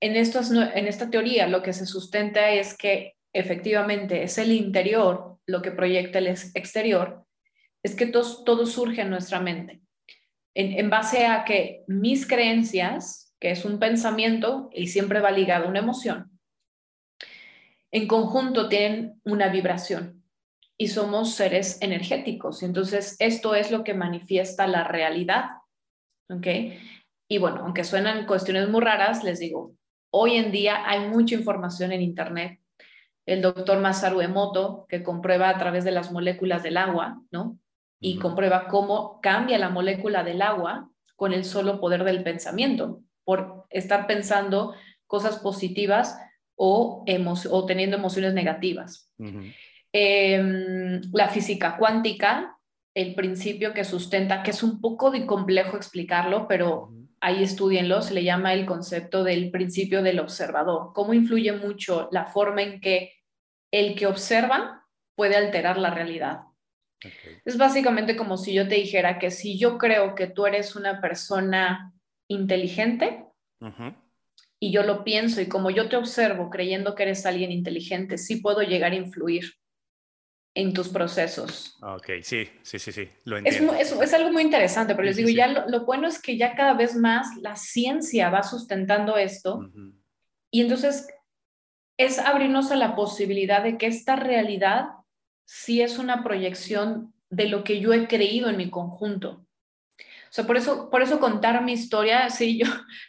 en, 0.00 0.14
estos, 0.14 0.50
en 0.50 0.86
esta 0.86 1.08
teoría 1.08 1.48
lo 1.48 1.62
que 1.62 1.72
se 1.72 1.86
sustenta 1.86 2.50
es 2.50 2.76
que 2.76 3.15
efectivamente 3.38 4.22
es 4.22 4.38
el 4.38 4.52
interior 4.52 5.38
lo 5.46 5.62
que 5.62 5.70
proyecta 5.70 6.18
el 6.18 6.26
exterior, 6.26 7.24
es 7.82 7.94
que 7.94 8.06
todo, 8.06 8.44
todo 8.44 8.66
surge 8.66 9.02
en 9.02 9.10
nuestra 9.10 9.40
mente 9.40 9.80
en, 10.56 10.88
base 10.88 11.26
a 11.26 11.44
que 11.44 11.84
mis 11.86 12.26
creencias, 12.26 13.34
que 13.38 13.50
es 13.50 13.64
un 13.64 13.78
pensamiento 13.78 14.70
y 14.72 14.86
siempre 14.86 15.20
va 15.20 15.30
ligado 15.30 15.66
a 15.66 15.68
una 15.68 15.80
emoción, 15.80 16.30
en 17.92 18.08
conjunto 18.08 18.68
tienen 18.68 19.20
una 19.24 19.48
vibración 19.48 20.24
y 20.78 20.88
somos 20.88 21.34
seres 21.34 21.80
energéticos. 21.82 22.62
Entonces, 22.62 23.16
esto 23.18 23.54
es 23.54 23.70
lo 23.70 23.84
que 23.84 23.94
manifiesta 23.94 24.66
la 24.66 24.84
realidad. 24.84 25.44
¿Ok? 26.30 26.46
Y 27.28 27.38
bueno, 27.38 27.60
aunque 27.62 27.84
suenan 27.84 28.26
cuestiones 28.26 28.68
muy 28.68 28.80
raras, 28.80 29.24
les 29.24 29.38
digo, 29.38 29.74
hoy 30.10 30.36
en 30.36 30.52
día 30.52 30.88
hay 30.88 31.08
mucha 31.08 31.34
información 31.34 31.92
en 31.92 32.02
Internet. 32.02 32.60
El 33.26 33.42
doctor 33.42 33.80
Masaru 33.80 34.20
Emoto, 34.20 34.86
que 34.88 35.02
comprueba 35.02 35.50
a 35.50 35.58
través 35.58 35.84
de 35.84 35.90
las 35.90 36.12
moléculas 36.12 36.62
del 36.62 36.76
agua, 36.76 37.20
¿no? 37.30 37.58
y 38.00 38.18
comprueba 38.18 38.68
cómo 38.68 39.20
cambia 39.20 39.58
la 39.58 39.70
molécula 39.70 40.22
del 40.22 40.42
agua 40.42 40.90
con 41.14 41.32
el 41.32 41.44
solo 41.44 41.80
poder 41.80 42.04
del 42.04 42.22
pensamiento, 42.22 43.00
por 43.24 43.66
estar 43.70 44.06
pensando 44.06 44.74
cosas 45.06 45.38
positivas 45.38 46.18
o, 46.54 47.04
o 47.50 47.66
teniendo 47.66 47.96
emociones 47.96 48.34
negativas. 48.34 49.10
Em, 49.92 51.00
la 51.12 51.28
física 51.28 51.76
cuántica, 51.78 52.58
el 52.94 53.14
principio 53.14 53.72
que 53.72 53.84
sustenta, 53.84 54.42
que 54.42 54.50
es 54.50 54.62
un 54.62 54.80
poco 54.80 55.10
de 55.10 55.26
complejo 55.26 55.76
explicarlo, 55.76 56.46
pero 56.48 56.92
ahí 57.20 57.42
estudienlo, 57.42 58.02
se 58.02 58.14
le 58.14 58.24
llama 58.24 58.52
el 58.52 58.66
concepto 58.66 59.24
del 59.24 59.50
principio 59.50 60.02
del 60.02 60.20
observador, 60.20 60.92
cómo 60.94 61.14
influye 61.14 61.52
mucho 61.52 62.08
la 62.12 62.26
forma 62.26 62.62
en 62.62 62.80
que 62.80 63.15
el 63.76 63.94
que 63.94 64.06
observa 64.06 64.86
puede 65.14 65.36
alterar 65.36 65.76
la 65.76 65.90
realidad. 65.90 66.40
Es 67.44 67.58
básicamente 67.58 68.16
como 68.16 68.38
si 68.38 68.54
yo 68.54 68.66
te 68.66 68.76
dijera 68.76 69.18
que 69.18 69.30
si 69.30 69.58
yo 69.58 69.76
creo 69.76 70.14
que 70.14 70.26
tú 70.26 70.46
eres 70.46 70.76
una 70.76 71.00
persona 71.00 71.92
inteligente 72.26 73.24
y 74.58 74.72
yo 74.72 74.82
lo 74.82 75.04
pienso 75.04 75.42
y 75.42 75.46
como 75.46 75.70
yo 75.70 75.90
te 75.90 75.96
observo 75.96 76.48
creyendo 76.48 76.94
que 76.94 77.02
eres 77.02 77.26
alguien 77.26 77.52
inteligente, 77.52 78.16
sí 78.16 78.36
puedo 78.36 78.62
llegar 78.62 78.92
a 78.92 78.96
influir 78.96 79.52
en 80.54 80.72
tus 80.72 80.88
procesos. 80.88 81.76
Ok, 81.82 82.22
sí, 82.22 82.48
sí, 82.62 82.78
sí, 82.78 82.90
sí, 82.90 83.06
lo 83.24 83.36
entiendo. 83.36 83.74
Es, 83.74 83.92
es, 83.92 84.00
es 84.00 84.14
algo 84.14 84.32
muy 84.32 84.42
interesante, 84.42 84.94
pero 84.94 85.04
les 85.04 85.16
digo, 85.16 85.28
ya 85.28 85.48
lo, 85.48 85.68
lo, 85.68 85.84
bueno 85.84 86.08
es 86.08 86.18
que 86.20 86.38
ya 86.38 86.54
cada 86.54 86.72
vez 86.72 86.96
más 86.96 87.36
la 87.42 87.56
ciencia 87.56 88.30
va 88.30 88.42
sustentando 88.42 89.18
esto 89.18 89.56
uh 89.56 89.64
-huh. 89.64 89.92
y 90.50 90.62
entonces 90.62 91.06
es 91.98 92.18
abrirnos 92.18 92.70
a 92.70 92.76
la 92.76 92.94
posibilidad 92.94 93.62
de 93.62 93.78
que 93.78 93.86
esta 93.86 94.16
realidad 94.16 94.88
sí 95.46 95.80
es 95.80 95.98
una 95.98 96.22
proyección 96.22 97.14
de 97.30 97.48
lo 97.48 97.64
que 97.64 97.80
yo 97.80 97.92
he 97.92 98.06
creído 98.06 98.48
en 98.48 98.56
mi 98.56 98.70
conjunto. 98.70 99.46
O 99.98 100.32
sea, 100.36 100.46
por 100.46 100.56
eso, 100.56 100.90
por 100.90 101.02
eso 101.02 101.18
contar 101.18 101.62
mi 101.62 101.72
historia, 101.72 102.28
sí, 102.30 102.58
yo 102.62 102.66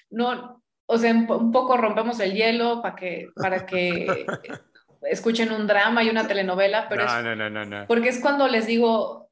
no, 0.09 0.63
o 0.85 0.97
sea, 0.97 1.13
un 1.13 1.51
poco 1.51 1.77
rompemos 1.77 2.19
el 2.19 2.33
hielo 2.33 2.81
para 2.81 2.95
que, 2.95 3.29
para 3.35 3.65
que 3.65 4.07
escuchen 5.01 5.51
un 5.51 5.67
drama 5.67 6.03
y 6.03 6.09
una 6.09 6.27
telenovela, 6.27 6.87
pero 6.87 7.05
no, 7.05 7.17
es, 7.17 7.23
no, 7.23 7.35
no, 7.35 7.49
no, 7.49 7.65
no. 7.65 7.87
porque 7.87 8.09
es 8.09 8.21
cuando 8.21 8.47
les 8.47 8.67
digo, 8.67 9.29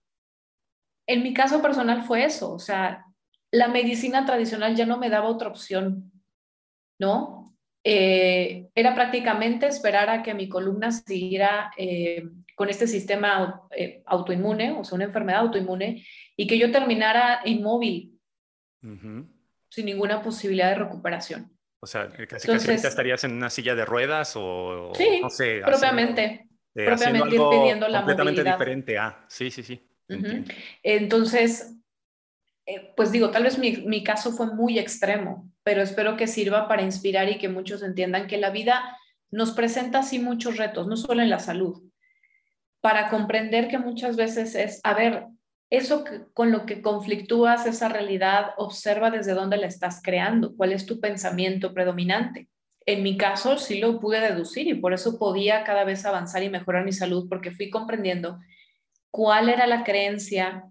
en 1.07 1.23
mi 1.23 1.33
caso 1.33 1.61
personal 1.61 2.03
fue 2.03 2.25
eso, 2.25 2.51
o 2.51 2.59
sea, 2.59 3.05
la 3.51 3.67
medicina 3.67 4.25
tradicional 4.25 4.75
ya 4.75 4.85
no 4.85 4.97
me 4.97 5.09
daba 5.09 5.29
otra 5.29 5.47
opción, 5.47 6.11
¿no? 6.99 7.54
Eh, 7.87 8.67
era 8.73 8.95
prácticamente 8.95 9.67
esperar 9.67 10.09
a 10.09 10.23
que 10.23 10.33
mi 10.33 10.49
columna 10.49 10.91
siguiera 10.91 11.71
eh, 11.77 12.23
con 12.55 12.67
este 12.67 12.87
sistema 12.87 13.61
eh, 13.69 14.01
autoinmune, 14.07 14.71
o 14.71 14.83
sea, 14.83 14.95
una 14.95 15.05
enfermedad 15.05 15.41
autoinmune, 15.41 16.03
y 16.35 16.47
que 16.47 16.57
yo 16.57 16.71
terminara 16.71 17.41
inmóvil, 17.45 18.19
uh 18.81 18.87
-huh. 18.87 19.27
sin 19.69 19.85
ninguna 19.85 20.23
posibilidad 20.23 20.69
de 20.69 20.83
recuperación. 20.83 21.55
O 21.79 21.85
sea, 21.85 22.07
casi, 22.09 22.47
Entonces, 22.47 22.81
casi 22.81 22.87
estarías 22.87 23.23
en 23.23 23.33
una 23.33 23.51
silla 23.51 23.75
de 23.75 23.85
ruedas 23.85 24.33
o, 24.35 24.91
sí, 24.95 25.19
no 25.21 25.29
sé. 25.29 25.61
propiamente. 25.63 26.23
Haciendo, 26.23 26.49
eh, 26.73 26.85
propiamente 26.85 27.35
algo 27.35 27.49
pidiendo 27.51 27.87
la 27.87 27.99
completamente 27.99 28.41
movilidad. 28.41 28.57
diferente 28.57 28.97
a. 28.97 29.07
Ah, 29.07 29.25
sí, 29.29 29.51
sí, 29.51 29.61
sí. 29.61 29.87
Uh 30.09 30.13
-huh. 30.13 30.55
Entonces, 30.81 31.77
eh, 32.65 32.93
pues 32.97 33.11
digo, 33.11 33.29
tal 33.29 33.43
vez 33.43 33.59
mi, 33.59 33.77
mi 33.85 34.03
caso 34.03 34.31
fue 34.31 34.47
muy 34.55 34.79
extremo, 34.79 35.51
pero 35.65 35.81
espero 35.81 36.15
que 36.15 36.27
sirva 36.27 36.67
para 36.67 36.83
inspirar 36.83 37.27
y 37.27 37.39
que 37.39 37.49
muchos 37.49 37.81
entiendan 37.81 38.27
que 38.27 38.37
la 38.37 38.51
vida 38.51 38.95
nos 39.31 39.51
presenta 39.51 39.99
así 39.99 40.19
muchos 40.19 40.57
retos, 40.57 40.85
no 40.85 40.95
solo 40.95 41.23
en 41.23 41.29
la 41.31 41.39
salud, 41.39 41.81
para 42.81 43.09
comprender 43.09 43.67
que 43.67 43.79
muchas 43.79 44.15
veces 44.15 44.53
es, 44.53 44.79
a 44.83 44.93
ver, 44.93 45.25
eso 45.71 46.03
que, 46.03 46.21
con 46.35 46.51
lo 46.51 46.67
que 46.67 46.83
conflictúas, 46.83 47.65
esa 47.65 47.89
realidad, 47.89 48.51
observa 48.57 49.09
desde 49.09 49.33
dónde 49.33 49.57
la 49.57 49.65
estás 49.65 50.01
creando, 50.03 50.55
cuál 50.55 50.71
es 50.71 50.85
tu 50.85 50.99
pensamiento 50.99 51.73
predominante. 51.73 52.47
En 52.85 53.01
mi 53.01 53.17
caso 53.17 53.57
sí 53.57 53.79
lo 53.79 53.99
pude 53.99 54.19
deducir 54.19 54.67
y 54.67 54.75
por 54.75 54.93
eso 54.93 55.17
podía 55.17 55.63
cada 55.63 55.83
vez 55.83 56.05
avanzar 56.05 56.43
y 56.43 56.49
mejorar 56.51 56.85
mi 56.85 56.93
salud 56.93 57.27
porque 57.27 57.49
fui 57.49 57.71
comprendiendo 57.71 58.39
cuál 59.09 59.49
era 59.49 59.65
la 59.65 59.83
creencia, 59.83 60.65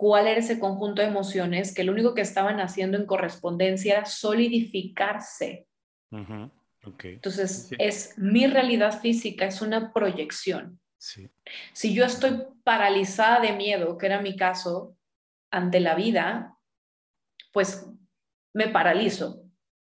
cuál 0.00 0.28
era 0.28 0.40
ese 0.40 0.58
conjunto 0.58 1.02
de 1.02 1.08
emociones 1.08 1.74
que 1.74 1.84
lo 1.84 1.92
único 1.92 2.14
que 2.14 2.22
estaban 2.22 2.58
haciendo 2.58 2.96
en 2.96 3.04
correspondencia 3.04 3.98
era 3.98 4.06
solidificarse. 4.06 5.66
Uh 6.10 6.16
-huh. 6.16 6.50
okay. 6.86 7.12
Entonces, 7.16 7.66
sí. 7.68 7.76
es 7.78 8.16
mi 8.16 8.46
realidad 8.46 8.98
física, 8.98 9.44
es 9.44 9.60
una 9.60 9.92
proyección. 9.92 10.80
Sí. 10.96 11.28
Si 11.74 11.92
yo 11.92 12.06
estoy 12.06 12.44
paralizada 12.64 13.40
de 13.40 13.52
miedo, 13.52 13.98
que 13.98 14.06
era 14.06 14.22
mi 14.22 14.36
caso, 14.36 14.96
ante 15.50 15.80
la 15.80 15.94
vida, 15.94 16.56
pues 17.52 17.86
me 18.54 18.68
paralizo. 18.68 19.42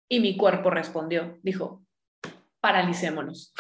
Y 0.09 0.21
mi 0.21 0.39
cuerpo 0.39 0.71
respondió, 0.71 1.39
dijo, 1.43 1.85
paralicémonos. 2.63 3.53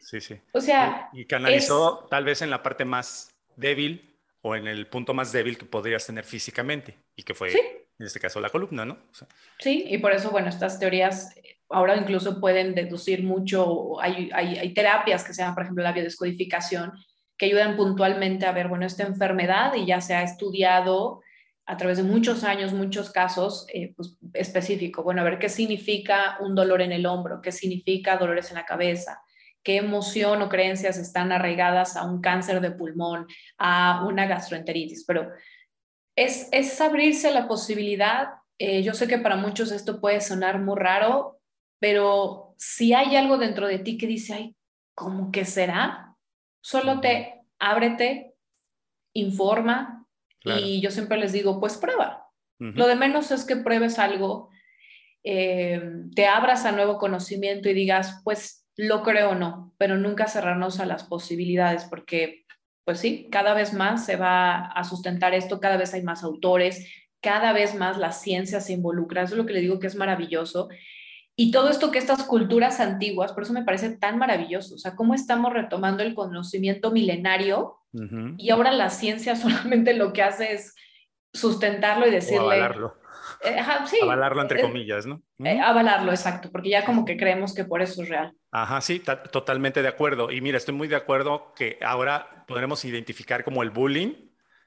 Sí, 0.00 0.20
sí. 0.20 0.40
o 0.52 0.60
sea... 0.60 1.10
Y, 1.12 1.20
y 1.20 1.26
canalizó 1.26 2.02
es... 2.02 2.10
tal 2.10 2.24
vez 2.24 2.42
en 2.42 2.50
la 2.50 2.60
parte 2.60 2.84
más 2.84 3.32
débil 3.54 4.13
o 4.46 4.54
en 4.54 4.66
el 4.66 4.86
punto 4.88 5.14
más 5.14 5.32
débil 5.32 5.56
que 5.56 5.64
podrías 5.64 6.06
tener 6.06 6.24
físicamente, 6.24 6.98
y 7.16 7.22
que 7.22 7.32
fue, 7.32 7.48
¿Sí? 7.48 7.60
en 7.98 8.06
este 8.06 8.20
caso, 8.20 8.42
la 8.42 8.50
columna, 8.50 8.84
¿no? 8.84 8.98
O 9.10 9.14
sea, 9.14 9.26
sí, 9.58 9.86
y 9.88 9.96
por 9.96 10.12
eso, 10.12 10.30
bueno, 10.30 10.50
estas 10.50 10.78
teorías 10.78 11.34
ahora 11.70 11.96
incluso 11.96 12.38
pueden 12.40 12.74
deducir 12.74 13.22
mucho, 13.22 13.98
hay, 14.02 14.30
hay, 14.34 14.58
hay, 14.58 14.74
terapias 14.74 15.24
que 15.24 15.32
se 15.32 15.40
llaman, 15.40 15.54
por 15.54 15.62
ejemplo, 15.62 15.82
la 15.82 15.92
biodescodificación, 15.92 16.92
que 17.38 17.46
ayudan 17.46 17.74
puntualmente 17.74 18.44
a 18.44 18.52
ver, 18.52 18.68
bueno, 18.68 18.84
esta 18.84 19.04
enfermedad 19.04 19.74
y 19.76 19.86
ya 19.86 20.02
se 20.02 20.14
ha 20.14 20.22
estudiado 20.22 21.22
a 21.64 21.78
través 21.78 21.96
de 21.96 22.02
muchos 22.02 22.44
años, 22.44 22.74
muchos 22.74 23.10
casos 23.10 23.66
eh, 23.72 23.94
pues, 23.96 24.18
específicos. 24.34 25.02
Bueno, 25.02 25.22
a 25.22 25.24
ver 25.24 25.38
qué 25.38 25.48
significa 25.48 26.36
un 26.40 26.54
dolor 26.54 26.82
en 26.82 26.92
el 26.92 27.06
hombro, 27.06 27.40
qué 27.40 27.50
significa 27.50 28.18
dolores 28.18 28.50
en 28.50 28.56
la 28.56 28.66
cabeza, 28.66 29.22
qué 29.64 29.78
emoción 29.78 30.42
o 30.42 30.48
creencias 30.48 30.98
están 30.98 31.32
arraigadas 31.32 31.96
a 31.96 32.04
un 32.04 32.20
cáncer 32.20 32.60
de 32.60 32.70
pulmón, 32.70 33.26
a 33.58 34.04
una 34.06 34.26
gastroenteritis, 34.26 35.04
pero 35.06 35.30
es, 36.16 36.48
es 36.52 36.80
abrirse 36.80 37.32
la 37.32 37.48
posibilidad. 37.48 38.28
Eh, 38.58 38.82
yo 38.82 38.92
sé 38.92 39.08
que 39.08 39.18
para 39.18 39.36
muchos 39.36 39.72
esto 39.72 40.00
puede 40.00 40.20
sonar 40.20 40.60
muy 40.60 40.78
raro, 40.78 41.40
pero 41.80 42.54
si 42.58 42.92
hay 42.92 43.16
algo 43.16 43.38
dentro 43.38 43.66
de 43.66 43.78
ti 43.78 43.96
que 43.96 44.06
dice, 44.06 44.34
ay, 44.34 44.56
¿cómo 44.94 45.32
que 45.32 45.44
será? 45.44 46.14
Solo 46.62 47.00
te 47.00 47.42
ábrete, 47.58 48.34
informa 49.14 50.06
claro. 50.40 50.60
y 50.60 50.80
yo 50.82 50.90
siempre 50.90 51.16
les 51.16 51.32
digo, 51.32 51.58
pues 51.58 51.78
prueba. 51.78 52.28
Uh 52.60 52.66
-huh. 52.66 52.74
Lo 52.74 52.86
de 52.86 52.96
menos 52.96 53.30
es 53.30 53.44
que 53.44 53.56
pruebes 53.56 53.98
algo, 53.98 54.50
eh, 55.24 55.82
te 56.14 56.26
abras 56.26 56.66
a 56.66 56.72
nuevo 56.72 56.98
conocimiento 56.98 57.68
y 57.70 57.74
digas, 57.74 58.20
pues 58.24 58.63
lo 58.76 59.02
creo 59.02 59.30
o 59.30 59.34
no, 59.34 59.74
pero 59.78 59.96
nunca 59.96 60.26
cerrarnos 60.26 60.80
a 60.80 60.86
las 60.86 61.04
posibilidades 61.04 61.84
porque, 61.84 62.44
pues 62.84 62.98
sí, 63.00 63.28
cada 63.30 63.54
vez 63.54 63.72
más 63.72 64.04
se 64.04 64.16
va 64.16 64.66
a 64.66 64.84
sustentar 64.84 65.34
esto, 65.34 65.60
cada 65.60 65.76
vez 65.76 65.94
hay 65.94 66.02
más 66.02 66.24
autores, 66.24 66.86
cada 67.20 67.52
vez 67.52 67.74
más 67.74 67.98
la 67.98 68.12
ciencia 68.12 68.60
se 68.60 68.72
involucra, 68.72 69.22
eso 69.22 69.34
es 69.34 69.38
lo 69.38 69.46
que 69.46 69.54
le 69.54 69.60
digo 69.60 69.78
que 69.78 69.86
es 69.86 69.96
maravilloso. 69.96 70.68
Y 71.36 71.50
todo 71.50 71.68
esto 71.68 71.90
que 71.90 71.98
estas 71.98 72.22
culturas 72.24 72.78
antiguas, 72.80 73.32
por 73.32 73.42
eso 73.42 73.52
me 73.52 73.64
parece 73.64 73.96
tan 73.96 74.18
maravilloso, 74.18 74.74
o 74.74 74.78
sea, 74.78 74.94
cómo 74.94 75.14
estamos 75.14 75.52
retomando 75.52 76.02
el 76.02 76.14
conocimiento 76.14 76.90
milenario 76.92 77.78
uh 77.92 78.00
-huh. 78.00 78.34
y 78.38 78.50
ahora 78.50 78.70
la 78.72 78.90
ciencia 78.90 79.36
solamente 79.36 79.94
lo 79.94 80.12
que 80.12 80.22
hace 80.22 80.52
es 80.52 80.74
sustentarlo 81.32 82.06
y 82.06 82.10
decirle... 82.10 82.38
O 82.38 82.50
avalarlo. 82.50 83.04
Eh, 83.42 83.58
ajá, 83.58 83.86
sí, 83.86 83.98
avalarlo 84.02 84.42
entre 84.42 84.60
eh, 84.60 84.62
comillas, 84.62 85.06
¿no? 85.06 85.22
Eh, 85.44 85.60
avalarlo, 85.60 86.10
exacto, 86.10 86.50
porque 86.50 86.70
ya 86.70 86.84
como 86.84 87.04
que 87.04 87.16
creemos 87.16 87.54
que 87.54 87.64
por 87.64 87.82
eso 87.82 88.02
es 88.02 88.08
real. 88.08 88.34
Ajá, 88.56 88.80
sí, 88.80 89.02
totalmente 89.32 89.82
de 89.82 89.88
acuerdo. 89.88 90.30
Y 90.30 90.40
mira, 90.40 90.58
estoy 90.58 90.74
muy 90.76 90.86
de 90.86 90.94
acuerdo 90.94 91.52
que 91.56 91.76
ahora 91.82 92.44
podremos 92.46 92.84
identificar 92.84 93.42
como 93.42 93.64
el 93.64 93.70
bullying, 93.70 94.14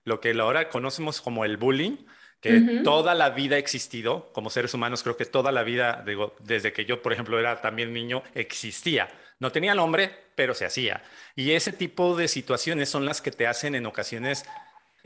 lo 0.03 0.19
que 0.19 0.31
ahora 0.37 0.67
conocemos 0.67 1.21
como 1.21 1.45
el 1.45 1.55
bullying, 1.55 1.95
que 2.41 2.57
uh 2.57 2.59
-huh. 2.59 2.83
toda 2.83 3.15
la 3.15 3.29
vida 3.29 3.55
ha 3.55 3.59
existido, 3.59 4.29
como 4.33 4.49
seres 4.49 4.73
humanos, 4.73 5.03
creo 5.03 5.15
que 5.15 5.23
toda 5.23 5.53
la 5.53 5.63
vida, 5.63 6.03
digo, 6.05 6.35
desde 6.39 6.73
que 6.73 6.83
yo, 6.83 7.01
por 7.01 7.13
ejemplo, 7.13 7.39
era 7.39 7.61
también 7.61 7.93
niño, 7.93 8.23
existía. 8.35 9.07
No 9.39 9.53
tenía 9.53 9.73
nombre, 9.73 10.11
pero 10.35 10.53
se 10.53 10.65
hacía. 10.65 11.01
Y 11.33 11.51
ese 11.51 11.71
tipo 11.71 12.17
de 12.17 12.27
situaciones 12.27 12.89
son 12.89 13.05
las 13.05 13.21
que 13.21 13.31
te 13.31 13.47
hacen 13.47 13.73
en 13.73 13.85
ocasiones 13.85 14.43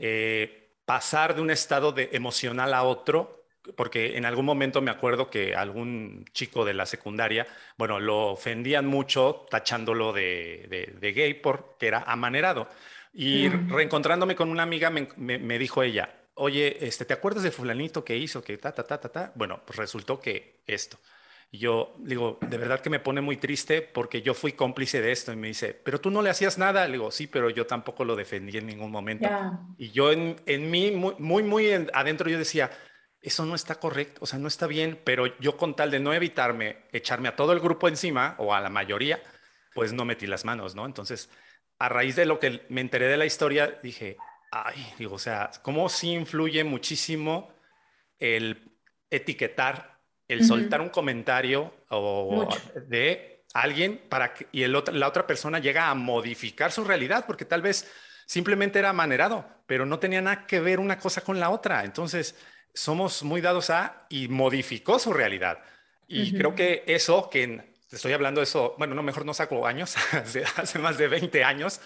eh, 0.00 0.72
pasar 0.86 1.36
de 1.36 1.40
un 1.40 1.52
estado 1.52 1.92
de 1.92 2.08
emocional 2.14 2.74
a 2.74 2.82
otro, 2.82 3.41
porque 3.76 4.16
en 4.16 4.24
algún 4.24 4.44
momento 4.44 4.80
me 4.80 4.90
acuerdo 4.90 5.30
que 5.30 5.54
algún 5.54 6.24
chico 6.32 6.64
de 6.64 6.74
la 6.74 6.86
secundaria, 6.86 7.46
bueno, 7.76 8.00
lo 8.00 8.28
ofendían 8.32 8.86
mucho 8.86 9.46
tachándolo 9.50 10.12
de, 10.12 10.66
de, 10.68 10.94
de 10.98 11.12
gay 11.12 11.34
porque 11.34 11.86
era 11.86 12.02
amanerado. 12.06 12.68
Y 13.12 13.48
reencontrándome 13.48 14.34
con 14.34 14.48
una 14.48 14.62
amiga 14.62 14.90
me, 14.90 15.08
me, 15.16 15.38
me 15.38 15.58
dijo 15.58 15.82
ella, 15.82 16.14
oye, 16.34 16.78
este, 16.86 17.04
¿te 17.04 17.14
acuerdas 17.14 17.42
de 17.42 17.50
fulanito 17.50 18.04
que 18.04 18.16
hizo 18.16 18.42
que 18.42 18.56
ta, 18.56 18.72
ta, 18.72 18.84
ta, 18.84 18.98
ta, 18.98 19.10
ta? 19.10 19.32
Bueno, 19.34 19.60
pues 19.66 19.78
resultó 19.78 20.18
que 20.18 20.62
esto. 20.66 20.98
Y 21.50 21.58
yo 21.58 21.94
digo, 21.98 22.38
de 22.40 22.56
verdad 22.56 22.80
que 22.80 22.88
me 22.88 22.98
pone 22.98 23.20
muy 23.20 23.36
triste 23.36 23.82
porque 23.82 24.22
yo 24.22 24.32
fui 24.32 24.52
cómplice 24.52 25.02
de 25.02 25.12
esto. 25.12 25.34
Y 25.34 25.36
me 25.36 25.48
dice, 25.48 25.74
pero 25.74 26.00
tú 26.00 26.10
no 26.10 26.22
le 26.22 26.30
hacías 26.30 26.56
nada. 26.56 26.86
Le 26.86 26.92
digo, 26.92 27.10
sí, 27.10 27.26
pero 27.26 27.50
yo 27.50 27.66
tampoco 27.66 28.06
lo 28.06 28.16
defendí 28.16 28.56
en 28.56 28.66
ningún 28.66 28.90
momento. 28.90 29.28
Yeah. 29.28 29.60
Y 29.76 29.90
yo 29.90 30.10
en, 30.12 30.36
en 30.46 30.70
mí, 30.70 30.92
muy, 30.92 31.14
muy, 31.18 31.42
muy 31.42 31.70
adentro, 31.92 32.30
yo 32.30 32.38
decía, 32.38 32.70
eso 33.22 33.46
no 33.46 33.54
está 33.54 33.76
correcto, 33.76 34.20
o 34.22 34.26
sea, 34.26 34.38
no 34.38 34.48
está 34.48 34.66
bien, 34.66 35.00
pero 35.04 35.38
yo 35.38 35.56
con 35.56 35.76
tal 35.76 35.90
de 35.90 36.00
no 36.00 36.12
evitarme 36.12 36.78
echarme 36.92 37.28
a 37.28 37.36
todo 37.36 37.52
el 37.52 37.60
grupo 37.60 37.88
encima 37.88 38.34
o 38.38 38.52
a 38.52 38.60
la 38.60 38.68
mayoría, 38.68 39.22
pues 39.74 39.92
no 39.92 40.04
metí 40.04 40.26
las 40.26 40.44
manos, 40.44 40.74
¿no? 40.74 40.84
Entonces, 40.84 41.30
a 41.78 41.88
raíz 41.88 42.16
de 42.16 42.26
lo 42.26 42.40
que 42.40 42.66
me 42.68 42.80
enteré 42.80 43.06
de 43.06 43.16
la 43.16 43.24
historia, 43.24 43.78
dije, 43.82 44.16
ay, 44.50 44.94
digo, 44.98 45.14
o 45.14 45.18
sea, 45.18 45.50
cómo 45.62 45.88
sí 45.88 46.12
influye 46.12 46.64
muchísimo 46.64 47.54
el 48.18 48.76
etiquetar, 49.08 50.00
el 50.28 50.40
uh 50.40 50.42
-huh. 50.42 50.48
soltar 50.48 50.80
un 50.80 50.88
comentario 50.88 51.72
o 51.90 52.48
de 52.88 53.44
alguien 53.54 54.02
para 54.08 54.34
que 54.34 54.48
y 54.52 54.62
el 54.62 54.74
otro, 54.74 54.94
la 54.94 55.08
otra 55.08 55.26
persona 55.26 55.58
llega 55.58 55.88
a 55.88 55.94
modificar 55.94 56.72
su 56.72 56.84
realidad, 56.84 57.24
porque 57.26 57.44
tal 57.44 57.62
vez 57.62 57.90
simplemente 58.26 58.78
era 58.78 58.92
manerado, 58.92 59.44
pero 59.66 59.86
no 59.86 59.98
tenía 59.98 60.22
nada 60.22 60.46
que 60.46 60.60
ver 60.60 60.80
una 60.80 60.98
cosa 60.98 61.20
con 61.20 61.38
la 61.38 61.50
otra. 61.50 61.84
Entonces, 61.84 62.34
somos 62.74 63.22
muy 63.22 63.40
dados 63.40 63.70
a 63.70 64.06
y 64.08 64.28
modificó 64.28 64.98
su 64.98 65.12
realidad. 65.12 65.58
Y 66.08 66.22
uh 66.22 66.24
-huh. 66.24 66.38
creo 66.38 66.54
que 66.54 66.84
eso, 66.86 67.28
que 67.30 67.62
estoy 67.90 68.12
hablando 68.12 68.40
de 68.40 68.44
eso, 68.44 68.74
bueno, 68.78 68.94
no, 68.94 69.02
mejor 69.02 69.24
no 69.24 69.34
saco 69.34 69.66
años, 69.66 69.96
hace, 70.56 70.78
más 70.78 70.98
de 70.98 71.08
20 71.08 71.44
años, 71.44 71.80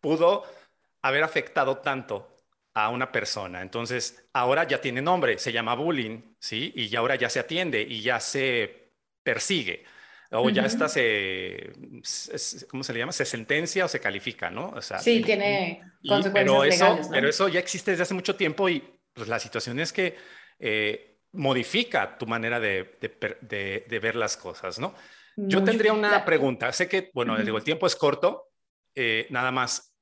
pudo 0.00 0.44
haber 1.02 1.22
afectado 1.22 1.78
tanto 1.78 2.28
a 2.74 2.88
una 2.88 3.12
persona. 3.12 3.60
Entonces, 3.60 4.28
ahora 4.32 4.66
ya 4.66 4.80
tiene 4.80 5.02
nombre, 5.02 5.38
se 5.38 5.52
llama 5.52 5.74
bullying, 5.74 6.34
¿sí? 6.38 6.72
Y 6.74 6.94
ahora 6.96 7.16
ya 7.16 7.28
se 7.28 7.40
atiende 7.40 7.82
y 7.82 8.02
ya 8.02 8.18
se 8.18 8.92
persigue. 9.22 9.84
O 10.34 10.48
ya 10.48 10.64
está 10.64 10.88
se, 10.88 11.74
¿cómo 12.70 12.82
se 12.82 12.94
le 12.94 13.00
llama? 13.00 13.12
Se 13.12 13.26
sentencia 13.26 13.84
o 13.84 13.88
se 13.88 14.00
califica, 14.00 14.48
¿no? 14.48 14.70
O 14.70 14.80
sea, 14.80 14.98
sí, 14.98 15.20
tiene 15.20 15.82
consecuencias 16.08 16.32
pero 16.32 16.64
eso, 16.64 16.84
legales, 16.84 17.08
Pero 17.12 17.28
eso 17.28 17.48
ya 17.48 17.60
existe 17.60 17.90
desde 17.90 18.04
hace 18.04 18.14
mucho 18.14 18.34
tiempo 18.34 18.66
y 18.70 18.82
pues 19.12 19.28
la 19.28 19.38
situación 19.38 19.80
es 19.80 19.92
que 19.92 20.16
eh, 20.58 21.18
modifica 21.32 22.18
tu 22.18 22.26
manera 22.26 22.60
de, 22.60 22.98
de, 23.00 23.98
ver 23.98 24.16
las 24.16 24.36
cosas, 24.36 24.78
¿no? 24.78 24.94
Yo 25.36 25.64
tendría 25.64 25.92
una 25.92 26.24
pregunta. 26.24 26.72
Sé 26.72 26.88
que, 26.88 27.10
bueno, 27.14 27.36
digo, 27.38 27.56
el 27.56 27.64
tiempo 27.64 27.86
es 27.86 27.96
corto, 27.96 28.50
eh, 28.94 29.26
nada 29.30 29.50
más. 29.50 29.94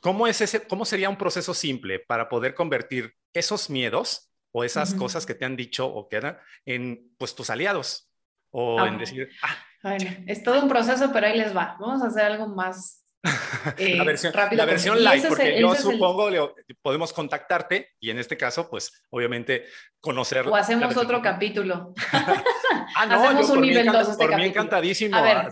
¿Cómo, 0.00 0.26
es 0.26 0.40
ese, 0.40 0.66
¿Cómo 0.66 0.84
sería 0.84 1.08
un 1.08 1.16
proceso 1.16 1.54
simple 1.54 1.98
para 1.98 2.28
poder 2.28 2.54
convertir 2.54 3.14
esos 3.32 3.70
miedos 3.70 4.30
o 4.52 4.62
esas 4.64 4.94
cosas 4.94 5.26
que 5.26 5.34
te 5.34 5.44
han 5.44 5.56
dicho 5.56 5.86
o 5.86 6.08
quedan 6.08 6.38
en 6.64 7.14
pues 7.18 7.34
tus 7.34 7.50
aliados? 7.50 8.10
O 8.50 8.78
ah, 8.78 8.88
en 8.88 8.98
decir, 8.98 9.28
ah, 9.42 9.56
bueno, 9.82 10.10
es 10.26 10.42
todo 10.42 10.62
un 10.62 10.68
proceso, 10.68 11.10
pero 11.12 11.26
ahí 11.26 11.36
les 11.36 11.56
va. 11.56 11.76
Vamos 11.80 12.02
a 12.02 12.06
hacer 12.06 12.22
algo 12.22 12.48
más 12.48 13.03
eh, 13.78 13.96
la 13.96 14.04
versión. 14.04 14.32
La 14.52 14.64
versión 14.64 15.02
live, 15.02 15.28
porque 15.28 15.60
yo 15.60 15.74
supongo, 15.74 16.28
podemos 16.82 17.12
contactarte 17.12 17.94
y 18.00 18.10
en 18.10 18.18
este 18.18 18.36
caso, 18.36 18.68
pues 18.68 19.04
obviamente 19.10 19.64
conocer. 20.00 20.46
O 20.46 20.56
hacemos 20.56 20.96
otro 20.96 21.22
capítulo. 21.22 21.94
ah, 22.12 23.06
no, 23.06 23.14
hacemos 23.14 23.50
un 23.50 23.62
nivel 23.62 23.86
2 23.86 24.08
este 24.08 24.26
por 24.26 24.36
mí 24.36 24.44
encantadísimo. 24.44 25.16
A 25.16 25.22
ver, 25.22 25.48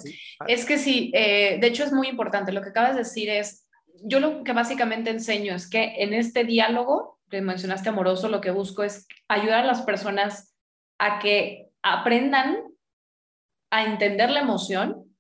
es 0.46 0.64
que 0.64 0.78
sí, 0.78 1.10
eh, 1.14 1.58
de 1.60 1.66
hecho 1.66 1.84
es 1.84 1.92
muy 1.92 2.08
importante. 2.08 2.52
Lo 2.52 2.62
que 2.62 2.70
acabas 2.70 2.92
de 2.92 3.00
decir 3.00 3.30
es, 3.30 3.66
yo 4.04 4.20
lo 4.20 4.44
que 4.44 4.52
básicamente 4.52 5.10
enseño 5.10 5.54
es 5.54 5.68
que 5.68 5.94
en 5.98 6.12
este 6.12 6.44
diálogo 6.44 7.20
que 7.30 7.40
mencionaste 7.40 7.88
amoroso, 7.88 8.28
lo 8.28 8.42
que 8.42 8.50
busco 8.50 8.82
es 8.82 9.06
ayudar 9.26 9.60
a 9.60 9.66
las 9.66 9.82
personas 9.82 10.54
a 10.98 11.18
que 11.18 11.70
aprendan 11.82 12.58
a 13.70 13.84
entender 13.84 14.30
la 14.30 14.40
emoción, 14.40 15.11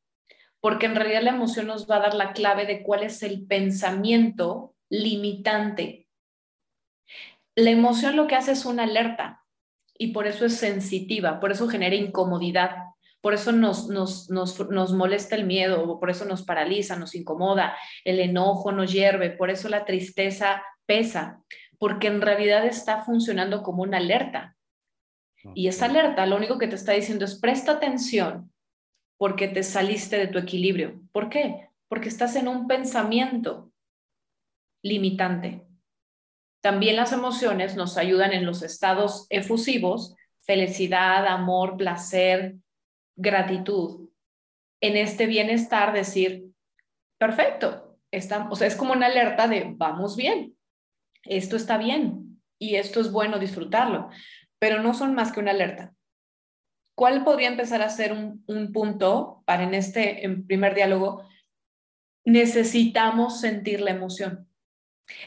porque 0.62 0.86
en 0.86 0.94
realidad 0.94 1.22
la 1.22 1.30
emoción 1.30 1.66
nos 1.66 1.90
va 1.90 1.96
a 1.96 2.02
dar 2.02 2.14
la 2.14 2.32
clave 2.32 2.66
de 2.66 2.84
cuál 2.84 3.02
es 3.02 3.24
el 3.24 3.44
pensamiento 3.46 4.76
limitante. 4.88 6.06
La 7.56 7.70
emoción 7.70 8.14
lo 8.14 8.28
que 8.28 8.36
hace 8.36 8.52
es 8.52 8.64
una 8.64 8.84
alerta 8.84 9.42
y 9.98 10.12
por 10.12 10.28
eso 10.28 10.46
es 10.46 10.56
sensitiva, 10.56 11.40
por 11.40 11.50
eso 11.50 11.68
genera 11.68 11.96
incomodidad. 11.96 12.76
Por 13.20 13.34
eso 13.34 13.50
nos, 13.50 13.88
nos, 13.88 14.30
nos, 14.30 14.92
molesta 14.92 15.34
el 15.34 15.46
miedo, 15.46 15.98
por 15.98 16.10
eso 16.10 16.24
nos 16.24 16.42
paraliza, 16.42 16.96
nos 16.96 17.16
incomoda, 17.16 17.76
el 18.04 18.20
enojo 18.20 18.70
nos 18.70 18.92
hierve, 18.92 19.30
por 19.30 19.50
eso 19.50 19.68
la 19.68 19.84
tristeza 19.84 20.62
pesa, 20.86 21.42
porque 21.78 22.06
en 22.06 22.20
realidad 22.20 22.64
está 22.66 23.02
funcionando 23.02 23.64
como 23.64 23.82
una 23.82 23.96
alerta. 23.96 24.56
Y 25.54 25.66
esa 25.66 25.86
alerta 25.86 26.24
lo 26.26 26.36
único 26.36 26.58
que 26.58 26.68
te 26.68 26.76
está 26.76 26.92
diciendo 26.92 27.24
es 27.24 27.38
presta 27.38 27.72
atención 27.72 28.51
porque 29.16 29.48
te 29.48 29.62
saliste 29.62 30.16
de 30.18 30.26
tu 30.26 30.38
equilibrio. 30.38 31.00
¿Por 31.12 31.28
qué? 31.28 31.68
Porque 31.88 32.08
estás 32.08 32.36
en 32.36 32.48
un 32.48 32.66
pensamiento 32.66 33.72
limitante. 34.82 35.66
También 36.60 36.96
las 36.96 37.12
emociones 37.12 37.76
nos 37.76 37.96
ayudan 37.96 38.32
en 38.32 38.46
los 38.46 38.62
estados 38.62 39.26
efusivos, 39.30 40.14
felicidad, 40.42 41.26
amor, 41.26 41.76
placer, 41.76 42.56
gratitud, 43.16 44.08
en 44.80 44.96
este 44.96 45.26
bienestar 45.26 45.92
decir, 45.92 46.50
perfecto, 47.18 47.98
estamos, 48.10 48.52
o 48.52 48.56
sea, 48.56 48.66
es 48.66 48.76
como 48.76 48.92
una 48.92 49.06
alerta 49.06 49.46
de 49.46 49.72
vamos 49.76 50.16
bien, 50.16 50.56
esto 51.24 51.56
está 51.56 51.78
bien 51.78 52.42
y 52.58 52.74
esto 52.74 53.00
es 53.00 53.12
bueno 53.12 53.38
disfrutarlo, 53.38 54.10
pero 54.58 54.82
no 54.82 54.92
son 54.92 55.14
más 55.14 55.32
que 55.32 55.40
una 55.40 55.52
alerta. 55.52 55.94
¿Cuál 56.94 57.24
podría 57.24 57.48
empezar 57.48 57.82
a 57.82 57.88
ser 57.88 58.12
un, 58.12 58.44
un 58.46 58.72
punto 58.72 59.42
para 59.46 59.62
en 59.62 59.74
este 59.74 60.24
en 60.24 60.46
primer 60.46 60.74
diálogo? 60.74 61.22
Necesitamos 62.24 63.40
sentir 63.40 63.80
la 63.80 63.90
emoción. 63.90 64.48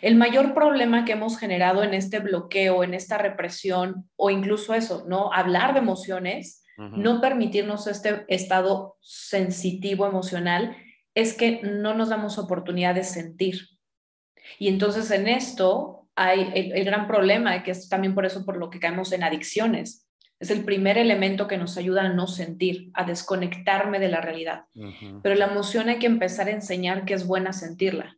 El 0.02 0.16
mayor 0.16 0.54
problema 0.54 1.06
que 1.06 1.14
hemos 1.14 1.38
generado 1.38 1.84
en 1.84 1.94
este 1.94 2.20
bloqueo, 2.20 2.84
en 2.84 2.94
esta 2.94 3.18
represión 3.18 4.10
o 4.16 4.30
incluso 4.30 4.74
eso, 4.74 5.06
no 5.08 5.32
hablar 5.34 5.74
de 5.74 5.80
emociones, 5.80 6.64
no 6.78 7.22
permitirnos 7.22 7.88
este 7.88 8.26
estado 8.28 8.98
sensitivo 9.00 10.06
emocional, 10.06 10.76
es 11.14 11.34
que 11.34 11.62
no 11.64 11.94
nos 11.94 12.10
damos 12.10 12.38
oportunidad 12.38 12.96
de 12.96 13.06
sentir. 13.06 13.62
Y 14.60 14.68
entonces 14.68 15.10
en 15.12 15.28
esto 15.28 16.10
hay 16.16 16.52
el, 16.54 16.84
gran 16.84 17.08
problema, 17.08 17.64
que 17.64 17.72
es 17.72 17.88
también 17.88 18.14
por 18.14 18.26
eso 18.26 18.46
por 18.46 18.58
lo 18.58 18.70
que 18.70 18.80
caemos 18.80 19.12
en 19.14 19.24
adicciones. 19.24 20.05
Es 20.40 20.52
el 20.52 20.66
primer 20.66 20.98
elemento 20.98 21.48
que 21.48 21.58
nos 21.58 21.78
ayuda 21.78 22.04
a 22.04 22.14
no 22.14 22.28
sentir, 22.28 22.90
a 22.94 23.06
desconectarme 23.06 24.00
de 24.00 24.10
la 24.10 24.22
realidad. 24.22 24.66
Pero 25.24 25.36
la 25.36 25.46
emoción 25.46 25.90
hay 25.90 26.00
que 26.00 26.08
empezar 26.08 26.48
a 26.48 26.52
enseñar 26.52 27.06
que 27.06 27.14
es 27.14 27.26
buena 27.26 27.54
sentirla, 27.54 28.18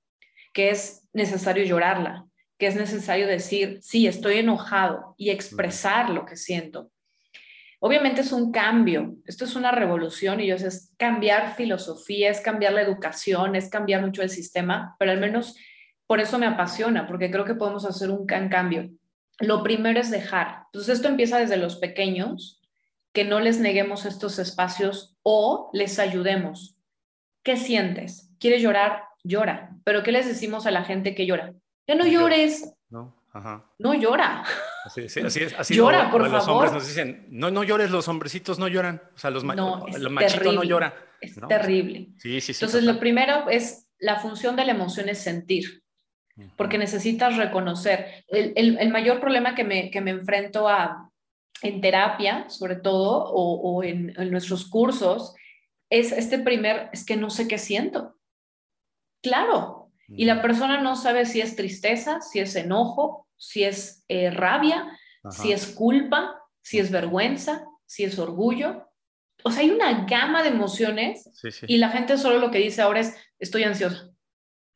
que 0.53 0.72
es 0.72 1.07
necesario 1.13 1.63
llorarla, 1.63 2.26
que 2.57 2.68
es 2.68 2.76
necesario 2.76 3.28
decir, 3.28 3.80
sí, 3.82 4.07
estoy 4.07 4.39
enojado 4.39 5.13
y 5.18 5.30
expresar 5.30 6.09
lo 6.09 6.26
que 6.26 6.36
siento. 6.36 6.91
Obviamente 7.80 8.22
es 8.22 8.32
un 8.32 8.51
cambio, 8.51 9.15
esto 9.26 9.45
es 9.45 9.55
una 9.55 9.72
revolución 9.72 10.39
y 10.39 10.47
yo 10.47 10.57
sé, 10.57 10.68
es 10.68 10.93
cambiar 10.97 11.55
filosofía, 11.55 12.32
es 12.32 12.41
cambiar 12.41 12.74
la 12.74 12.82
educación, 12.82 13.55
es 13.55 13.70
cambiar 13.70 14.01
mucho 14.01 14.24
el 14.24 14.32
sistema, 14.32 14.95
pero 14.97 15.11
al 15.11 15.20
menos 15.20 15.55
por 16.07 16.20
eso 16.20 16.39
me 16.39 16.47
apasiona, 16.47 17.05
porque 17.05 17.30
creo 17.30 17.45
que 17.45 17.53
podemos 17.53 17.86
hacer 17.86 18.09
un 18.09 18.26
gran 18.26 18.49
cambio. 18.49 18.89
Lo 19.40 19.64
primero 19.64 20.00
es 20.00 20.10
dejar. 20.10 20.64
Entonces 20.66 20.96
esto 20.96 21.08
empieza 21.08 21.38
desde 21.38 21.58
los 21.58 21.76
pequeños, 21.78 22.62
que 23.14 23.24
no 23.24 23.40
les 23.40 23.60
neguemos 23.60 24.06
estos 24.06 24.40
espacios 24.40 25.16
o 25.24 25.70
les 25.74 26.00
ayudemos. 26.00 26.78
¿Qué 27.44 27.58
sientes? 27.58 28.32
¿Quieres 28.40 28.62
llorar? 28.62 29.04
Llora. 29.24 29.76
Pero 29.84 30.04
¿qué 30.04 30.12
les 30.12 30.28
decimos 30.28 30.66
a 30.66 30.72
la 30.72 30.84
gente 30.84 31.16
que 31.16 31.26
llora? 31.26 31.54
Ya 31.88 31.96
no 31.96 32.06
llores. 32.06 32.74
No, 32.90 33.16
ajá. 33.34 33.66
No 33.80 33.94
llora. 33.94 34.44
Así, 34.86 35.02
así 35.02 35.44
es. 35.44 35.54
Así 35.58 35.76
Llora, 35.76 36.10
por 36.10 36.30
los 36.30 36.48
hombres 36.48 36.72
nos 36.72 36.88
dicen, 36.88 37.28
no, 37.30 37.52
no 37.52 37.64
llores, 37.64 37.92
los 37.92 38.08
hombrecitos 38.08 38.58
no 38.58 38.68
lloran. 38.68 39.02
O 39.16 39.18
sea, 39.18 39.30
los, 39.32 39.44
machitos 39.44 40.56
no 40.56 40.64
lloran. 40.64 40.94
Es 41.20 41.36
terrible. 41.48 42.10
Sí, 42.18 42.40
sí, 42.40 42.54
sí. 42.54 42.64
Entonces, 42.64 42.84
lo 42.84 43.00
primero 43.00 43.50
es, 43.50 43.88
la 44.00 44.20
función 44.20 44.56
de 44.56 44.66
la 44.66 44.72
emoción 44.72 45.10
es 45.10 45.18
sentir, 45.18 45.84
porque 46.56 46.78
necesitas 46.78 47.38
reconocer. 47.38 48.26
El, 48.28 48.90
mayor 48.90 49.20
problema 49.20 49.56
que 49.56 49.64
me, 49.64 49.90
que 49.90 50.02
me 50.02 50.12
enfrento 50.12 50.68
a, 50.68 51.10
en 51.62 51.82
terapia, 51.82 52.50
sobre 52.50 52.76
todo, 52.76 53.26
o, 53.32 53.84
en, 53.84 54.14
en 54.18 54.32
nuestros 54.32 54.70
cursos, 54.70 55.34
es 55.90 56.12
este 56.12 56.40
primer, 56.40 56.90
es 56.94 57.06
que 57.06 57.16
no 57.16 57.30
sé 57.30 57.48
qué 57.48 57.58
siento. 57.58 58.16
Claro, 59.22 59.92
y 60.10 60.26
la 60.26 60.42
persona 60.42 60.82
no 60.82 60.96
sabe 60.96 61.26
si 61.26 61.42
es 61.42 61.56
tristeza, 61.56 62.22
si 62.22 62.40
es 62.40 62.56
enojo, 62.56 63.28
si 63.36 63.64
es 63.64 64.06
eh, 64.08 64.32
rabia, 64.32 64.98
si 65.30 65.52
es 65.52 65.68
culpa, 65.68 66.42
si 66.62 66.80
es 66.80 66.92
vergüenza, 66.92 67.66
si 67.86 68.06
es 68.06 68.18
orgullo. 68.18 68.90
O 69.44 69.52
sea, 69.52 69.62
hay 69.62 69.70
una 69.70 70.06
gama 70.06 70.44
de 70.44 70.50
emociones 70.50 71.30
y 71.68 71.78
la 71.78 71.90
gente 71.90 72.18
solo 72.18 72.40
lo 72.40 72.52
que 72.52 72.60
dice 72.60 72.82
ahora 72.82 73.02
es, 73.02 73.16
estoy 73.38 73.64
ansiosa, 73.64 74.10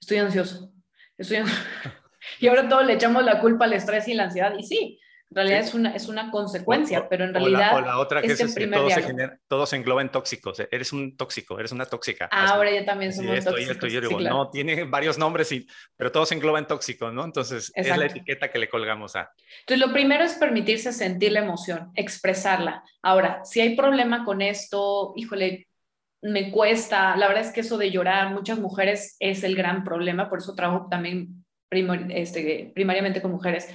estoy 0.01 0.17
ansioso, 0.17 0.73
estoy 1.21 1.39
y 2.39 2.47
ahora 2.47 2.67
todos 2.67 2.85
le 2.85 2.93
echamos 2.93 3.23
la 3.23 3.39
culpa 3.39 3.65
al 3.65 3.73
estrés 3.73 4.07
y 4.07 4.13
la 4.13 4.23
ansiedad. 4.23 4.53
Y 4.57 4.63
sí, 4.63 4.99
en 5.31 5.35
realidad 5.35 5.59
es, 5.59 5.73
una, 5.73 5.95
es 5.95 6.09
una 6.09 6.29
consecuencia, 6.29 7.07
pero 7.07 7.23
en 7.23 7.33
realidad. 7.33 7.73
O 7.77 7.79
la, 7.79 7.99
otra 7.99 8.21
que 8.21 8.33
es, 8.33 8.41
es 8.41 8.53
que 8.53 8.67
todo 8.67 8.89
se, 8.89 9.01
genera, 9.01 9.39
todo 9.47 9.65
se, 9.65 9.77
engloba 9.77 10.01
en 10.01 10.09
tóxicos. 10.09 10.61
Eres 10.69 10.91
un 10.91 11.15
tóxico, 11.15 11.57
eres 11.57 11.71
una 11.71 11.85
tóxica. 11.85 12.27
Ah, 12.29 12.49
ahora 12.49 12.69
ya 12.69 12.83
también 12.83 13.13
somos 13.13 13.37
esto, 13.37 13.51
tóxicos. 13.51 13.75
Esto, 13.75 13.87
yo 13.87 14.01
digo, 14.01 14.19
no, 14.19 14.49
tiene 14.49 14.83
varios 14.83 15.17
nombres, 15.17 15.49
y, 15.53 15.65
pero 15.95 16.11
todo 16.11 16.25
se 16.25 16.35
engloba 16.35 16.59
en 16.59 16.67
tóxico, 16.67 17.11
¿no? 17.11 17.23
Entonces 17.23 17.71
es 17.73 17.97
la 17.97 18.07
etiqueta 18.07 18.51
que 18.51 18.59
le 18.59 18.67
colgamos 18.67 19.15
a. 19.15 19.31
Entonces, 19.61 19.87
lo 19.87 19.93
primero 19.93 20.25
es 20.25 20.33
permitirse 20.33 20.91
sentir 20.91 21.31
la 21.31 21.39
emoción, 21.39 21.93
expresarla. 21.95 22.83
Ahora, 23.01 23.39
si 23.45 23.61
hay 23.61 23.77
problema 23.77 24.25
con 24.25 24.41
esto, 24.41 25.13
híjole, 25.15 25.69
me 26.21 26.51
cuesta. 26.51 27.15
La 27.15 27.27
verdad 27.27 27.43
es 27.43 27.51
que 27.51 27.61
eso 27.61 27.77
de 27.77 27.91
llorar, 27.91 28.33
muchas 28.33 28.59
mujeres 28.59 29.15
es 29.19 29.43
el 29.43 29.55
gran 29.55 29.83
problema, 29.83 30.29
por 30.29 30.39
eso 30.39 30.55
trabajo 30.55 30.87
también 30.89 31.45
este, 31.69 32.71
primariamente 32.73 33.21
con 33.21 33.31
mujeres 33.31 33.69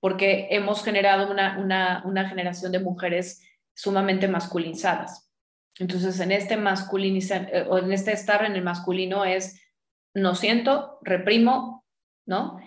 porque 0.00 0.48
hemos 0.50 0.84
generado 0.84 1.30
una, 1.30 2.28
generación 2.28 2.72
de 2.72 2.78
mujeres 2.78 3.42
sumamente 3.74 4.28
masculinizadas. 4.28 5.30
Entonces, 5.78 6.18
en 6.20 6.32
este 6.32 6.56
masculinizar, 6.56 7.48
eh, 7.52 7.66
o 7.68 7.78
en 7.78 7.92
este 7.92 8.12
estar 8.12 8.44
en 8.44 8.54
el 8.54 8.62
masculino 8.62 9.24
es, 9.24 9.60
no 10.14 10.34
siento, 10.34 10.98
reprimo, 11.02 11.84
¿no? 12.26 12.60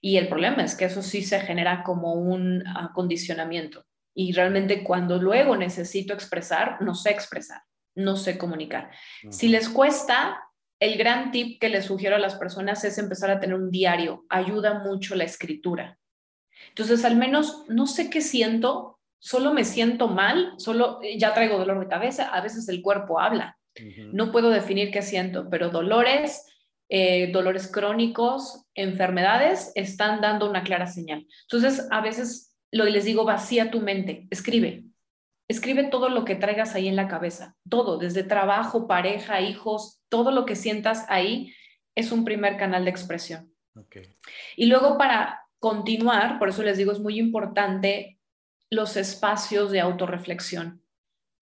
Y 0.00 0.16
el 0.16 0.28
problema 0.28 0.62
es 0.62 0.74
que 0.74 0.86
eso 0.86 1.02
sí 1.02 1.22
se 1.22 1.40
genera 1.40 1.82
como 1.82 2.14
un 2.14 2.64
acondicionamiento. 2.66 3.84
Y 4.14 4.32
realmente 4.32 4.82
cuando 4.82 5.18
luego 5.18 5.56
necesito 5.56 6.12
expresar, 6.12 6.80
no 6.82 6.94
sé 6.94 7.10
expresar, 7.10 7.62
no 7.96 8.16
sé 8.16 8.38
comunicar. 8.38 8.90
Si 9.30 9.48
les 9.48 9.68
cuesta, 9.68 10.40
el 10.78 10.96
gran 10.96 11.32
tip 11.32 11.58
que 11.60 11.68
les 11.68 11.86
sugiero 11.86 12.14
a 12.14 12.20
las 12.20 12.36
personas 12.36 12.84
es 12.84 12.98
empezar 12.98 13.30
a 13.30 13.40
tener 13.40 13.56
un 13.56 13.70
diario. 13.70 14.24
Ayuda 14.28 14.84
mucho 14.84 15.16
la 15.16 15.24
escritura. 15.24 15.98
Entonces, 16.68 17.04
al 17.04 17.16
menos 17.16 17.64
no 17.68 17.86
sé 17.86 18.10
qué 18.10 18.20
siento, 18.20 19.00
solo 19.18 19.52
me 19.52 19.64
siento 19.64 20.08
mal, 20.08 20.52
solo 20.58 21.00
eh, 21.02 21.18
ya 21.18 21.34
traigo 21.34 21.58
dolor 21.58 21.80
de 21.80 21.88
cabeza, 21.88 22.28
a 22.28 22.40
veces 22.40 22.68
el 22.68 22.82
cuerpo 22.82 23.18
habla. 23.18 23.58
No 24.12 24.32
puedo 24.32 24.48
definir 24.48 24.90
qué 24.90 25.02
siento, 25.02 25.50
pero 25.50 25.68
dolores, 25.68 26.46
eh, 26.88 27.30
dolores 27.30 27.68
crónicos, 27.70 28.64
enfermedades, 28.74 29.70
están 29.74 30.22
dando 30.22 30.48
una 30.48 30.62
clara 30.62 30.86
señal. 30.86 31.26
Entonces, 31.42 31.86
a 31.90 32.00
veces 32.00 32.56
lo 32.70 32.84
les 32.86 33.04
digo, 33.04 33.24
vacía 33.24 33.70
tu 33.70 33.80
mente, 33.80 34.28
escribe. 34.30 34.84
Escribe 35.48 35.84
todo 35.84 36.08
lo 36.08 36.24
que 36.24 36.34
traigas 36.34 36.74
ahí 36.74 36.88
en 36.88 36.96
la 36.96 37.08
cabeza, 37.08 37.56
todo, 37.68 37.98
desde 37.98 38.24
trabajo, 38.24 38.86
pareja, 38.86 39.40
hijos, 39.40 40.02
todo 40.08 40.30
lo 40.32 40.44
que 40.44 40.56
sientas 40.56 41.04
ahí 41.08 41.54
es 41.94 42.12
un 42.12 42.24
primer 42.24 42.56
canal 42.56 42.84
de 42.84 42.90
expresión. 42.90 43.52
Y 44.56 44.66
luego 44.66 44.98
para 44.98 45.46
continuar, 45.58 46.38
por 46.38 46.48
eso 46.48 46.62
les 46.62 46.78
digo, 46.78 46.92
es 46.92 46.98
muy 46.98 47.18
importante 47.18 48.18
los 48.70 48.96
espacios 48.96 49.70
de 49.70 49.80
autorreflexión. 49.80 50.82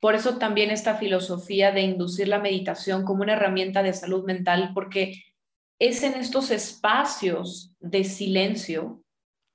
Por 0.00 0.14
eso 0.14 0.36
también 0.36 0.70
esta 0.70 0.96
filosofía 0.96 1.72
de 1.72 1.80
inducir 1.80 2.28
la 2.28 2.38
meditación 2.38 3.04
como 3.04 3.22
una 3.22 3.32
herramienta 3.32 3.82
de 3.82 3.94
salud 3.94 4.24
mental, 4.24 4.72
porque 4.74 5.24
es 5.78 6.02
en 6.02 6.14
estos 6.14 6.50
espacios 6.50 7.74
de 7.80 8.04
silencio 8.04 9.02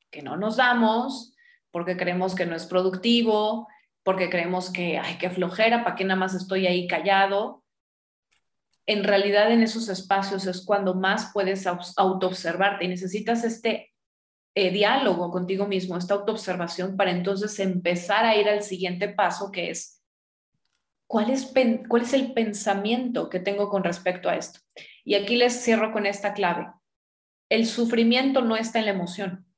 que 0.09 0.23
no 0.23 0.37
nos 0.37 0.57
damos, 0.57 1.35
porque 1.71 1.97
creemos 1.97 2.33
que 2.33 2.47
no 2.47 2.55
es 2.55 2.65
productivo, 2.65 3.67
porque 4.03 4.29
creemos 4.29 4.71
que, 4.71 4.97
ay, 4.97 5.17
qué 5.17 5.29
flojera, 5.29 5.83
¿para 5.83 5.95
qué 5.95 6.03
nada 6.05 6.19
más 6.19 6.33
estoy 6.33 6.67
ahí 6.67 6.87
callado? 6.87 7.63
En 8.85 9.03
realidad 9.03 9.51
en 9.51 9.61
esos 9.61 9.87
espacios 9.89 10.47
es 10.47 10.65
cuando 10.65 10.95
más 10.95 11.31
puedes 11.33 11.67
autoobservarte 11.67 12.85
y 12.85 12.87
necesitas 12.87 13.43
este 13.43 13.93
eh, 14.55 14.71
diálogo 14.71 15.29
contigo 15.29 15.67
mismo, 15.67 15.95
esta 15.95 16.15
autoobservación 16.15 16.97
para 16.97 17.11
entonces 17.11 17.59
empezar 17.59 18.25
a 18.25 18.35
ir 18.35 18.49
al 18.49 18.63
siguiente 18.63 19.09
paso 19.09 19.51
que 19.51 19.69
es, 19.69 20.03
¿cuál 21.07 21.29
es, 21.29 21.53
cuál 21.87 22.01
es 22.01 22.13
el 22.13 22.33
pensamiento 22.33 23.29
que 23.29 23.39
tengo 23.39 23.69
con 23.69 23.83
respecto 23.83 24.27
a 24.27 24.35
esto? 24.35 24.59
Y 25.03 25.15
aquí 25.15 25.35
les 25.35 25.63
cierro 25.63 25.91
con 25.91 26.05
esta 26.05 26.33
clave. 26.33 26.67
El 27.49 27.65
sufrimiento 27.65 28.41
no 28.41 28.55
está 28.55 28.79
en 28.79 28.85
la 28.85 28.91
emoción. 28.91 29.48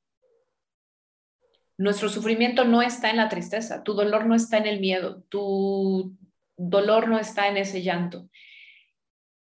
Nuestro 1.78 2.08
sufrimiento 2.08 2.64
no 2.64 2.82
está 2.82 3.10
en 3.10 3.16
la 3.16 3.28
tristeza, 3.28 3.82
tu 3.82 3.94
dolor 3.94 4.26
no 4.26 4.34
está 4.34 4.58
en 4.58 4.66
el 4.66 4.80
miedo, 4.80 5.22
tu 5.28 6.16
dolor 6.56 7.08
no 7.08 7.18
está 7.18 7.48
en 7.48 7.56
ese 7.56 7.82
llanto, 7.82 8.28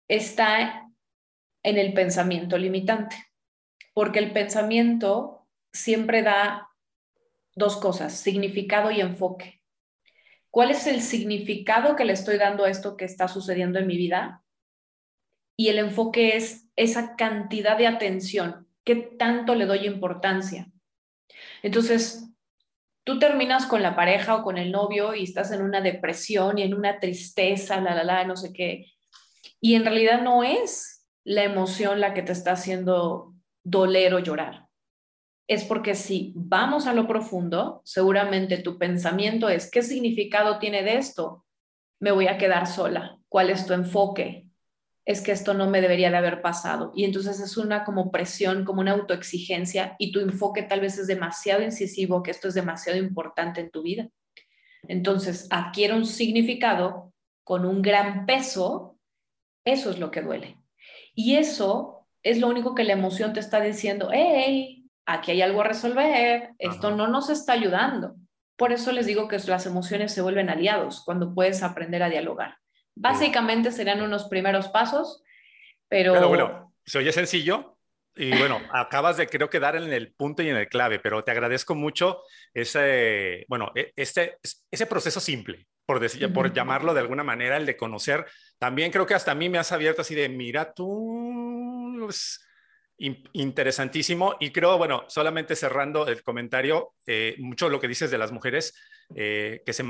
está 0.09 0.91
en 1.63 1.79
el 1.79 1.93
pensamiento 1.93 2.59
limitante, 2.59 3.17
porque 3.93 4.19
el 4.19 4.33
pensamiento 4.33 5.47
siempre 5.73 6.23
da 6.23 6.71
dos 7.55 7.77
cosas, 7.77 8.15
significado 8.15 8.91
y 8.91 9.01
enfoque. 9.01 9.63
¿Cuál 10.51 10.71
es 10.71 10.87
el 10.87 11.01
significado 11.01 11.97
que 11.97 12.05
le 12.05 12.13
estoy 12.13 12.39
dando 12.39 12.65
a 12.65 12.71
esto 12.71 12.97
que 12.97 13.05
está 13.05 13.29
sucediendo 13.29 13.79
en 13.79 13.87
mi 13.87 13.97
vida? 13.97 14.45
Y 15.57 15.69
el 15.69 15.79
enfoque 15.79 16.37
es 16.37 16.69
esa 16.77 17.17
cantidad 17.17 17.77
de 17.77 17.87
atención, 17.87 18.69
qué 18.85 18.97
tanto 18.97 19.55
le 19.55 19.67
doy 19.67 19.87
importancia. 19.87 20.71
Entonces, 21.65 22.31
tú 23.05 23.19
terminas 23.19 23.65
con 23.65 23.83
la 23.83 23.97
pareja 23.97 24.37
o 24.37 24.43
con 24.43 24.59
el 24.59 24.71
novio 24.71 25.15
y 25.15 25.23
estás 25.23 25.51
en 25.51 25.63
una 25.63 25.81
depresión 25.81 26.59
y 26.59 26.63
en 26.63 26.75
una 26.75 27.01
tristeza, 27.01 27.81
la, 27.81 27.95
la, 27.95 28.05
la, 28.05 28.25
no 28.25 28.37
sé 28.37 28.53
qué. 28.53 28.93
Y 29.63 29.75
en 29.75 29.87
realidad 29.87 30.21
no 30.21 30.45
es 30.45 31.07
la 31.25 31.43
emoción 31.43 32.01
la 32.01 32.13
que 32.13 32.21
te 32.21 32.33
está 32.33 32.53
haciendo 32.53 33.33
doler 33.63 34.13
o 34.13 34.19
llorar. 34.19 34.67
Es 35.49 35.65
porque 35.65 35.95
si 35.95 36.35
vamos 36.37 36.87
a 36.87 36.93
lo 36.93 37.09
profundo, 37.09 37.81
seguramente 37.83 38.59
tu 38.59 38.77
pensamiento 38.77 39.49
es, 39.49 39.71
¿qué 39.71 39.81
significado 39.81 40.59
tiene 40.59 40.83
de 40.83 40.99
esto? 40.99 41.47
Me 41.99 42.13
voy 42.13 42.27
a 42.27 42.37
quedar 42.37 42.67
sola. 42.67 43.17
¿Cuál 43.31 43.49
es 43.49 43.65
tu 43.65 43.73
enfoque? 43.73 44.49
Es 45.05 45.21
que 45.21 45.33
esto 45.33 45.53
no 45.53 45.69
me 45.69 45.81
debería 45.81 46.11
de 46.11 46.17
haber 46.17 46.41
pasado. 46.41 46.93
Y 46.95 47.05
entonces 47.05 47.41
es 47.41 47.57
una 47.57 47.85
como 47.85 48.11
presión, 48.11 48.65
como 48.65 48.81
una 48.81 48.93
autoexigencia 48.93 49.97
y 49.99 50.13
tu 50.13 50.21
enfoque 50.21 50.63
tal 50.63 50.81
vez 50.81 50.99
es 50.99 51.07
demasiado 51.07 51.63
incisivo, 51.63 52.23
que 52.23 52.31
esto 52.31 52.49
es 52.49 52.55
demasiado 52.55 52.99
importante 52.99 53.61
en 53.61 53.71
tu 53.71 53.83
vida. 53.83 54.09
Entonces 54.89 55.47
adquiere 55.51 55.95
un 55.95 56.07
significado 56.07 57.13
con 57.43 57.67
un 57.67 57.83
gran 57.83 58.25
peso, 58.25 58.99
eso 59.65 59.91
es 59.91 59.99
lo 59.99 60.11
que 60.11 60.23
duele. 60.23 60.59
Y 61.15 61.37
eso 61.37 62.07
es 62.23 62.39
lo 62.39 62.49
único 62.49 62.75
que 62.75 62.85
la 62.85 62.95
emoción 62.95 63.35
te 63.35 63.41
está 63.41 63.61
diciendo, 63.61 64.09
hey, 64.13 64.89
aquí 65.07 65.33
hay 65.33 65.43
algo 65.43 65.61
a 65.61 65.65
resolver, 65.69 66.51
esto 66.59 66.91
no 66.91 67.09
nos 67.09 67.29
está 67.29 67.53
ayudando. 67.53 68.15
Por 68.57 68.73
eso 68.73 68.93
les 68.93 69.07
digo 69.07 69.29
que 69.29 69.39
las 69.39 69.67
emociones 69.67 70.13
se 70.13 70.23
vuelven 70.23 70.49
aliados 70.49 71.03
cuando 71.05 71.35
puedes 71.35 71.63
aprender 71.63 72.03
a 72.03 72.09
dialogar. 72.09 72.57
Básicamente 72.95 73.73
serían 73.73 74.03
unos 74.03 74.25
primeros 74.25 74.69
pasos, 74.69 75.23
pero... 75.89 76.13
Pero 76.13 76.29
bueno, 76.29 76.75
se 76.85 76.99
oye 76.99 77.13
sencillo 77.13 77.77
y 78.17 78.37
bueno, 78.37 78.61
acabas 78.73 79.17
de 79.17 79.27
creo 79.27 79.51
que 79.51 79.61
dar 79.61 79.77
en 79.77 79.93
el 79.93 80.13
punto 80.13 80.43
y 80.43 80.49
en 80.49 80.57
el 80.57 80.69
clave, 80.69 80.99
pero 80.99 81.25
te 81.25 81.31
agradezco 81.31 81.75
mucho 81.75 82.23
ese, 82.53 83.45
bueno, 83.49 83.73
e, 83.75 83.93
este, 83.97 84.39
ese 84.71 84.87
proceso 84.87 85.21
simple, 85.21 85.67
por, 85.87 86.01
decir, 86.01 86.33
por 86.33 86.53
llamarlo 86.53 86.95
de 86.95 87.01
alguna 87.01 87.25
manera, 87.25 87.57
el 87.57 87.67
de 87.67 87.77
conocer. 87.77 88.27
También 88.59 88.91
creo 88.91 89.07
que 89.07 89.15
hasta 89.15 89.33
a 89.33 89.35
mí 89.35 89.49
me 89.49 89.59
has 89.59 89.73
abierto 89.73 90.03
así 90.03 90.15
de, 90.15 90.29
mira 90.29 90.73
tú, 90.73 92.09
interesantísimo. 93.33 94.37
Y 94.41 94.51
creo, 94.51 94.79
bueno, 94.79 95.05
solamente 95.09 95.57
cerrando 95.57 96.07
el 96.07 96.23
comentario, 96.23 96.95
eh, 97.07 97.35
mucho 97.39 97.69
lo 97.69 97.81
que 97.81 97.89
dices 97.89 98.11
de 98.11 98.19
las 98.19 98.33
mujeres 98.33 98.75
eh, 99.15 99.63
que 99.67 99.73
se 99.73 99.83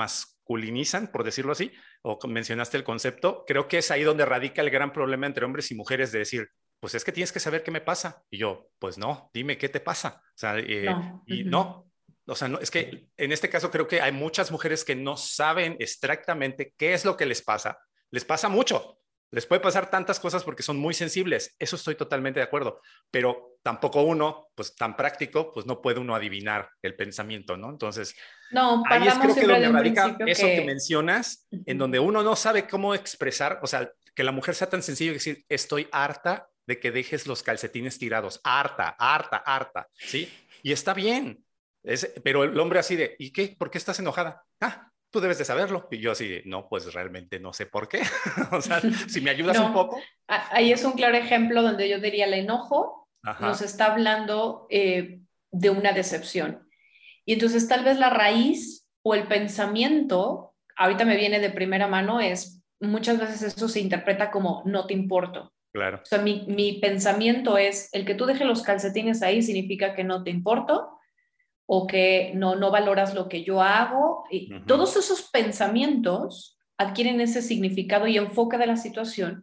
masculinizan, 0.45 1.09
por 1.09 1.25
decirlo 1.25 1.53
así, 1.53 1.73
o 2.03 2.19
mencionaste 2.29 2.77
el 2.77 2.85
concepto, 2.85 3.45
creo 3.47 3.67
que 3.67 3.79
es 3.79 3.91
ahí 3.91 4.03
donde 4.03 4.27
radica 4.27 4.61
el 4.61 4.71
gran 4.71 4.93
problema 4.93 5.27
entre 5.27 5.45
hombres 5.45 5.71
y 5.71 5.75
mujeres 5.75 6.13
de 6.13 6.21
decir, 6.21 6.49
pues 6.81 6.95
es 6.95 7.05
que 7.05 7.13
tienes 7.13 7.33
que 7.33 7.41
saber 7.41 7.63
qué 7.63 7.71
me 7.71 7.81
pasa. 7.81 8.23
Y 8.31 8.39
yo, 8.39 8.69
pues 8.79 8.99
no, 8.99 9.31
dime 9.33 9.57
qué 9.57 9.69
te 9.71 9.81
pasa. 9.81 10.21
O 10.23 10.37
sea, 10.37 10.59
eh, 10.59 10.95
y 11.27 11.45
no, 11.45 11.91
o 12.27 12.35
sea, 12.35 12.49
no, 12.49 12.59
es 12.59 12.71
que 12.71 13.09
en 13.17 13.33
este 13.33 13.49
caso 13.49 13.71
creo 13.71 13.89
que 13.89 14.03
hay 14.03 14.13
muchas 14.13 14.51
mujeres 14.51 14.85
que 14.85 14.95
no 14.95 15.17
saben 15.17 15.77
exactamente 15.79 16.75
qué 16.77 16.93
es 16.93 17.05
lo 17.05 17.17
que 17.17 17.27
les 17.27 17.43
pasa. 17.43 17.79
Les 18.11 18.25
pasa 18.25 18.49
mucho, 18.49 18.99
les 19.31 19.47
puede 19.47 19.61
pasar 19.61 19.91
tantas 19.91 20.21
cosas 20.21 20.45
porque 20.45 20.63
son 20.63 20.77
muy 20.77 20.95
sensibles, 20.95 21.55
eso 21.59 21.77
estoy 21.77 21.97
totalmente 21.97 22.41
de 22.41 22.45
acuerdo, 22.45 22.81
pero 23.11 23.59
tampoco 23.63 24.03
uno, 24.03 24.49
pues 24.55 24.77
tan 24.77 24.97
práctico, 24.97 25.53
pues 25.53 25.67
no 25.67 25.83
puede 25.83 26.01
uno 26.01 26.15
adivinar 26.15 26.71
el 26.83 26.95
pensamiento, 26.95 27.57
¿no? 27.57 27.71
Entonces, 27.71 28.15
no, 28.53 28.83
ahí 28.89 29.09
es 29.09 29.15
creo 29.15 29.35
que 29.35 29.47
donde 29.47 29.69
radica 29.73 30.17
eso 30.27 30.47
que... 30.47 30.65
mencionas, 30.65 31.49
en 31.51 31.79
donde 31.79 31.99
uno 31.99 32.23
no 32.23 32.37
sabe 32.37 32.69
cómo 32.69 32.95
expresar, 32.95 33.59
o 33.63 33.67
sea, 33.67 33.91
que 34.15 34.25
la 34.25 34.33
mujer 34.33 34.55
sea 34.55 34.69
tan 34.69 34.83
sencilla 34.83 35.11
y 35.11 35.15
decir, 35.15 35.45
estoy 35.49 35.89
harta 35.91 36.49
de 36.67 36.79
que 36.79 36.91
dejes 36.91 37.27
los 37.27 37.43
calcetines 37.43 37.99
tirados, 37.99 38.41
harta, 38.45 38.95
harta, 38.99 39.39
harta, 39.39 39.89
¿sí? 39.95 40.33
Y 40.63 40.73
está 40.73 40.95
bien, 40.95 41.45
pero 42.23 42.45
el 42.45 42.59
hombre 42.59 42.79
así 42.79 42.97
de, 42.97 43.17
¿y 43.19 43.33
qué? 43.33 43.55
¿Por 43.59 43.71
qué 43.71 43.79
estás 43.79 43.99
enojada? 43.99 44.43
Ah, 44.61 44.91
tú 45.15 45.21
debes 45.21 45.39
de 45.39 45.45
saberlo. 45.45 45.87
Y 45.93 46.01
yo 46.01 46.11
así, 46.11 46.43
no, 46.45 46.69
pues 46.69 46.93
realmente 46.93 47.39
no 47.39 47.53
sé 47.53 47.67
por 47.67 47.89
qué. 47.89 48.03
o 48.51 48.61
sea, 48.61 48.81
si 49.09 49.21
me 49.21 49.31
ayudas 49.31 49.59
un 49.59 49.73
poco. 49.73 50.03
Ahí 50.27 50.73
es 50.73 50.85
un 50.85 50.95
claro 50.95 51.17
ejemplo 51.17 51.63
donde 51.63 51.89
yo 51.89 52.01
diría 52.01 52.27
el 52.27 52.35
enojo 52.35 53.09
nos 53.41 53.63
está 53.63 53.93
hablando 53.93 54.67
eh, 54.69 55.21
de 55.51 55.71
una 55.71 55.93
decepción. 55.93 56.69
Y 57.25 57.33
entonces 57.35 57.67
tal 57.69 57.85
vez 57.85 57.97
la 57.99 58.11
raíz 58.11 58.87
o 59.03 59.15
el 59.15 59.27
pensamiento, 59.29 60.53
ahorita 60.77 61.07
me 61.07 61.17
viene 61.17 61.39
de 61.39 61.49
primera 61.49 61.87
mano, 61.87 62.21
es 62.21 62.63
muchas 62.81 63.19
veces 63.19 63.41
eso 63.41 63.69
se 63.69 63.81
interpreta 63.81 64.31
como 64.31 64.63
no 64.67 64.87
te 64.87 64.93
importo. 64.93 65.55
Claro. 65.73 66.01
O 66.03 66.05
sea, 66.05 66.19
mi, 66.19 66.45
mi 66.49 66.81
pensamiento 66.81 67.57
es, 67.57 67.89
el 67.93 68.05
que 68.05 68.15
tú 68.15 68.27
dejes 68.27 68.47
los 68.47 68.63
calcetines 68.63 69.23
ahí 69.23 69.41
significa 69.41 69.95
que 69.95 70.05
no 70.05 70.23
te 70.23 70.31
importo 70.31 70.99
o 71.67 71.87
que 71.87 72.33
no, 72.35 72.57
no 72.57 72.71
valoras 72.71 73.15
lo 73.15 73.29
que 73.29 73.45
yo 73.45 73.63
hago. 73.63 74.25
Y 74.31 74.61
Todos 74.67 74.97
esos 74.97 75.23
pensamientos 75.31 76.59
adquieren 76.77 77.21
ese 77.21 77.43
significado 77.43 78.07
y 78.07 78.19
enfoque 78.19 78.59
de 78.59 78.67
la 78.67 78.77
situación 78.77 79.43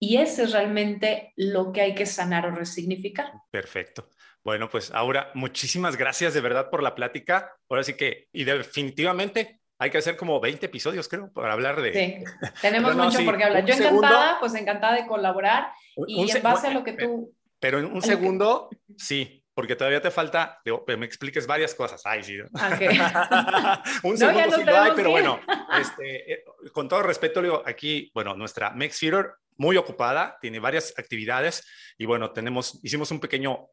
y 0.00 0.18
ese 0.18 0.44
es 0.44 0.52
realmente 0.52 1.32
lo 1.36 1.72
que 1.72 1.80
hay 1.80 1.94
que 1.94 2.06
sanar 2.06 2.46
o 2.46 2.50
resignificar. 2.50 3.32
Perfecto. 3.50 4.08
Bueno, 4.44 4.70
pues 4.70 4.92
ahora 4.92 5.30
muchísimas 5.34 5.96
gracias 5.96 6.34
de 6.34 6.40
verdad 6.40 6.70
por 6.70 6.82
la 6.82 6.94
plática. 6.94 7.52
Ahora 7.68 7.82
sí 7.82 7.94
que, 7.94 8.28
y 8.32 8.44
definitivamente 8.44 9.60
hay 9.78 9.90
que 9.90 9.98
hacer 9.98 10.16
como 10.16 10.40
20 10.40 10.66
episodios, 10.66 11.08
creo, 11.08 11.32
para 11.32 11.52
hablar 11.52 11.82
de... 11.82 11.92
Sí, 11.92 12.24
tenemos 12.62 12.94
mucho 12.94 13.24
por 13.24 13.36
qué 13.36 13.44
hablar. 13.44 13.64
Yo 13.64 13.74
encantada, 13.74 14.38
pues 14.40 14.54
encantada 14.54 14.94
de 14.94 15.06
colaborar 15.06 15.72
y 16.06 16.30
en 16.30 16.42
base 16.42 16.68
a 16.68 16.70
lo 16.70 16.84
que 16.84 16.92
tú... 16.92 17.34
Pero 17.60 17.80
en 17.80 17.86
un 17.86 18.02
segundo, 18.02 18.70
sí, 18.96 19.37
porque 19.58 19.74
todavía 19.74 20.00
te 20.00 20.12
falta, 20.12 20.60
digo, 20.64 20.84
me 20.86 21.04
expliques 21.04 21.44
varias 21.44 21.74
cosas. 21.74 22.00
Ay, 22.04 22.22
sí. 22.22 22.38
un 24.04 24.16
segundo 24.16 24.56
sí 24.56 24.62
lo 24.62 24.78
hay, 24.78 24.92
pero 24.94 25.10
bueno, 25.10 25.40
este, 25.80 26.32
eh, 26.32 26.44
con 26.72 26.86
todo 26.88 27.02
respeto, 27.02 27.42
digo, 27.42 27.64
aquí, 27.66 28.08
bueno, 28.14 28.36
nuestra 28.36 28.70
Mex 28.70 29.00
Feeder 29.00 29.32
muy 29.56 29.76
ocupada, 29.76 30.38
tiene 30.40 30.60
varias 30.60 30.94
actividades 30.96 31.66
y 31.98 32.06
bueno, 32.06 32.30
tenemos, 32.30 32.78
hicimos 32.84 33.10
un 33.10 33.18
pequeño 33.18 33.68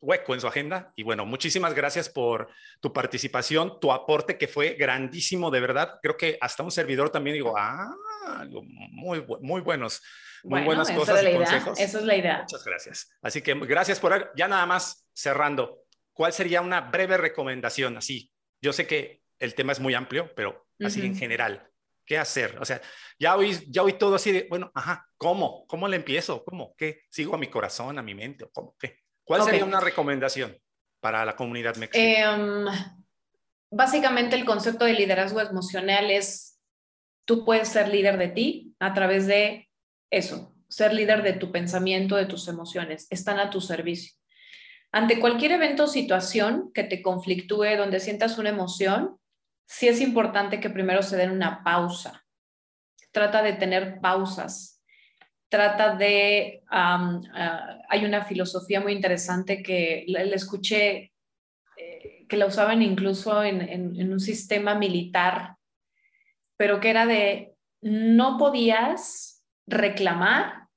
hueco 0.00 0.34
en 0.34 0.40
su 0.40 0.46
agenda. 0.46 0.92
Y 0.96 1.02
bueno, 1.02 1.26
muchísimas 1.26 1.74
gracias 1.74 2.08
por 2.08 2.48
tu 2.80 2.92
participación, 2.92 3.80
tu 3.80 3.92
aporte 3.92 4.38
que 4.38 4.48
fue 4.48 4.74
grandísimo, 4.74 5.50
de 5.50 5.60
verdad. 5.60 5.98
Creo 6.02 6.16
que 6.16 6.38
hasta 6.40 6.62
un 6.62 6.70
servidor 6.70 7.10
también 7.10 7.34
digo, 7.34 7.54
ah, 7.56 7.94
muy, 8.90 9.24
muy 9.40 9.60
buenos, 9.60 10.02
muy 10.44 10.62
buenas 10.62 10.90
cosas 10.90 11.22
y 11.22 11.32
consejos. 11.32 11.78
Eso 11.78 11.98
es 11.98 12.04
la 12.04 12.16
idea. 12.16 12.38
Muchas 12.42 12.64
gracias. 12.64 13.10
Así 13.22 13.42
que 13.42 13.54
gracias 13.54 14.00
por, 14.00 14.32
ya 14.36 14.48
nada 14.48 14.66
más 14.66 15.06
cerrando, 15.12 15.84
¿cuál 16.12 16.32
sería 16.32 16.60
una 16.60 16.80
breve 16.80 17.16
recomendación? 17.16 17.96
Así, 17.96 18.30
yo 18.60 18.72
sé 18.72 18.86
que 18.86 19.22
el 19.38 19.54
tema 19.54 19.72
es 19.72 19.80
muy 19.80 19.94
amplio, 19.94 20.32
pero 20.34 20.66
así 20.80 21.04
en 21.04 21.16
general, 21.16 21.68
¿qué 22.04 22.18
hacer? 22.18 22.56
O 22.60 22.64
sea, 22.64 22.80
ya 23.18 23.36
oí, 23.36 23.58
ya 23.68 23.82
oí 23.82 23.94
todo 23.94 24.14
así 24.14 24.32
de, 24.32 24.46
bueno, 24.48 24.70
ajá, 24.74 25.08
¿cómo? 25.16 25.66
¿Cómo 25.66 25.88
le 25.88 25.96
empiezo? 25.96 26.44
¿Cómo? 26.44 26.74
¿Qué? 26.76 27.02
¿Sigo 27.10 27.34
a 27.34 27.38
mi 27.38 27.48
corazón, 27.48 27.98
a 27.98 28.02
mi 28.02 28.14
mente? 28.14 28.46
¿Cómo? 28.52 28.74
¿Qué? 28.78 29.05
¿Cuál 29.26 29.42
sería 29.42 29.64
una 29.64 29.80
recomendación 29.80 30.56
para 31.00 31.24
la 31.24 31.34
comunidad 31.34 31.74
mexicana? 31.76 32.34
Em, 32.34 32.64
básicamente 33.70 34.36
el 34.36 34.44
concepto 34.44 34.84
de 34.84 34.92
liderazgo 34.92 35.40
emocional 35.40 36.10
es, 36.12 36.60
tú 37.24 37.44
puedes 37.44 37.68
ser 37.68 37.88
líder 37.88 38.18
de 38.18 38.28
ti 38.28 38.74
a 38.78 38.94
través 38.94 39.26
de 39.26 39.68
eso, 40.10 40.54
ser 40.68 40.94
líder 40.94 41.24
de 41.24 41.32
tu 41.32 41.50
pensamiento, 41.50 42.14
de 42.14 42.26
tus 42.26 42.46
emociones, 42.46 43.08
están 43.10 43.40
a 43.40 43.50
tu 43.50 43.60
servicio. 43.60 44.12
Ante 44.92 45.18
cualquier 45.18 45.52
evento 45.52 45.84
o 45.84 45.88
situación 45.88 46.70
que 46.72 46.84
te 46.84 47.02
conflictúe, 47.02 47.76
donde 47.76 47.98
sientas 47.98 48.38
una 48.38 48.50
emoción, 48.50 49.18
sí 49.66 49.88
es 49.88 50.00
importante 50.00 50.60
que 50.60 50.70
primero 50.70 51.02
se 51.02 51.16
den 51.16 51.32
una 51.32 51.64
pausa. 51.64 52.24
Trata 53.10 53.42
de 53.42 53.54
tener 53.54 54.00
pausas 54.00 54.75
trata 55.56 55.96
de, 55.96 56.62
ah, 56.68 57.18
hay 57.88 58.04
una 58.04 58.26
filosofía 58.26 58.78
muy 58.78 58.92
interesante 58.92 59.62
que 59.62 60.04
le, 60.06 60.34
escuché, 60.34 61.14
eh, 61.78 62.26
que 62.28 62.36
la 62.36 62.44
usaban 62.44 62.82
incluso 62.82 63.42
en, 63.42 64.12
un 64.12 64.20
sistema 64.20 64.74
militar, 64.74 65.56
pero 66.58 66.78
que 66.78 66.90
era 66.90 67.06
de, 67.06 67.54
no 67.80 68.36
podías 68.36 69.46
reclamar, 69.66 70.68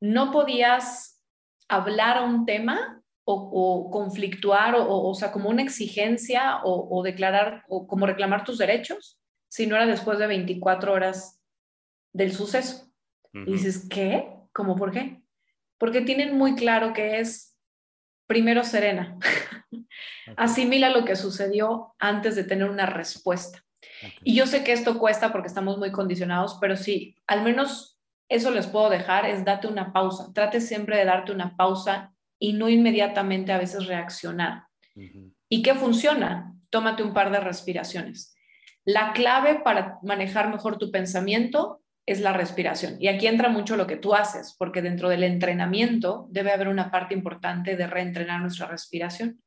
no 0.00 0.32
podías 0.32 1.22
hablar 1.68 2.24
un 2.24 2.46
tema 2.46 3.02
o, 3.26 3.90
conflictuar, 3.92 4.76
o, 4.76 5.08
o, 5.10 5.14
sea, 5.14 5.30
como 5.30 5.50
una 5.50 5.62
exigencia 5.62 6.60
o, 6.64 7.02
declarar, 7.02 7.64
o 7.68 7.86
como 7.86 8.06
reclamar 8.06 8.44
tus 8.44 8.56
derechos, 8.56 9.20
si 9.48 9.66
no 9.66 9.76
era 9.76 9.84
después 9.84 10.18
de 10.18 10.26
24 10.26 10.90
horas 10.90 11.38
del 12.14 12.32
suceso. 12.32 12.89
Y 13.32 13.52
dices, 13.52 13.86
¿qué? 13.88 14.28
¿Cómo 14.52 14.76
por 14.76 14.90
qué? 14.90 15.22
Porque 15.78 16.00
tienen 16.00 16.36
muy 16.36 16.54
claro 16.54 16.92
que 16.92 17.20
es 17.20 17.56
primero 18.26 18.64
serena. 18.64 19.18
Asimila 20.36 20.90
lo 20.90 21.04
que 21.04 21.16
sucedió 21.16 21.94
antes 21.98 22.36
de 22.36 22.44
tener 22.44 22.68
una 22.68 22.86
respuesta. 22.86 23.64
Y 24.22 24.34
yo 24.34 24.46
sé 24.46 24.64
que 24.64 24.72
esto 24.72 24.98
cuesta 24.98 25.32
porque 25.32 25.48
estamos 25.48 25.78
muy 25.78 25.90
condicionados, 25.90 26.58
pero 26.60 26.76
sí, 26.76 27.16
al 27.26 27.42
menos 27.42 27.98
eso 28.28 28.50
les 28.50 28.66
puedo 28.66 28.88
dejar, 28.88 29.26
es 29.26 29.44
date 29.44 29.66
una 29.66 29.92
pausa. 29.92 30.32
Trate 30.32 30.60
siempre 30.60 30.96
de 30.96 31.04
darte 31.04 31.32
una 31.32 31.56
pausa 31.56 32.14
y 32.38 32.52
no 32.52 32.68
inmediatamente 32.68 33.52
a 33.52 33.58
veces 33.58 33.86
reaccionar. 33.86 34.64
¿Y 35.48 35.62
qué 35.62 35.74
funciona? 35.74 36.54
Tómate 36.70 37.02
un 37.02 37.12
par 37.12 37.32
de 37.32 37.40
respiraciones. 37.40 38.34
La 38.84 39.12
clave 39.12 39.56
para 39.56 39.98
manejar 40.02 40.48
mejor 40.50 40.78
tu 40.78 40.90
pensamiento 40.90 41.82
es 42.12 42.20
la 42.20 42.32
respiración. 42.32 42.96
Y 42.98 43.08
aquí 43.08 43.26
entra 43.26 43.48
mucho 43.48 43.76
lo 43.76 43.86
que 43.86 43.96
tú 43.96 44.14
haces, 44.14 44.54
porque 44.58 44.82
dentro 44.82 45.08
del 45.08 45.22
entrenamiento 45.22 46.26
debe 46.30 46.52
haber 46.52 46.68
una 46.68 46.90
parte 46.90 47.14
importante 47.14 47.76
de 47.76 47.86
reentrenar 47.86 48.40
nuestra 48.40 48.66
respiración. 48.66 49.40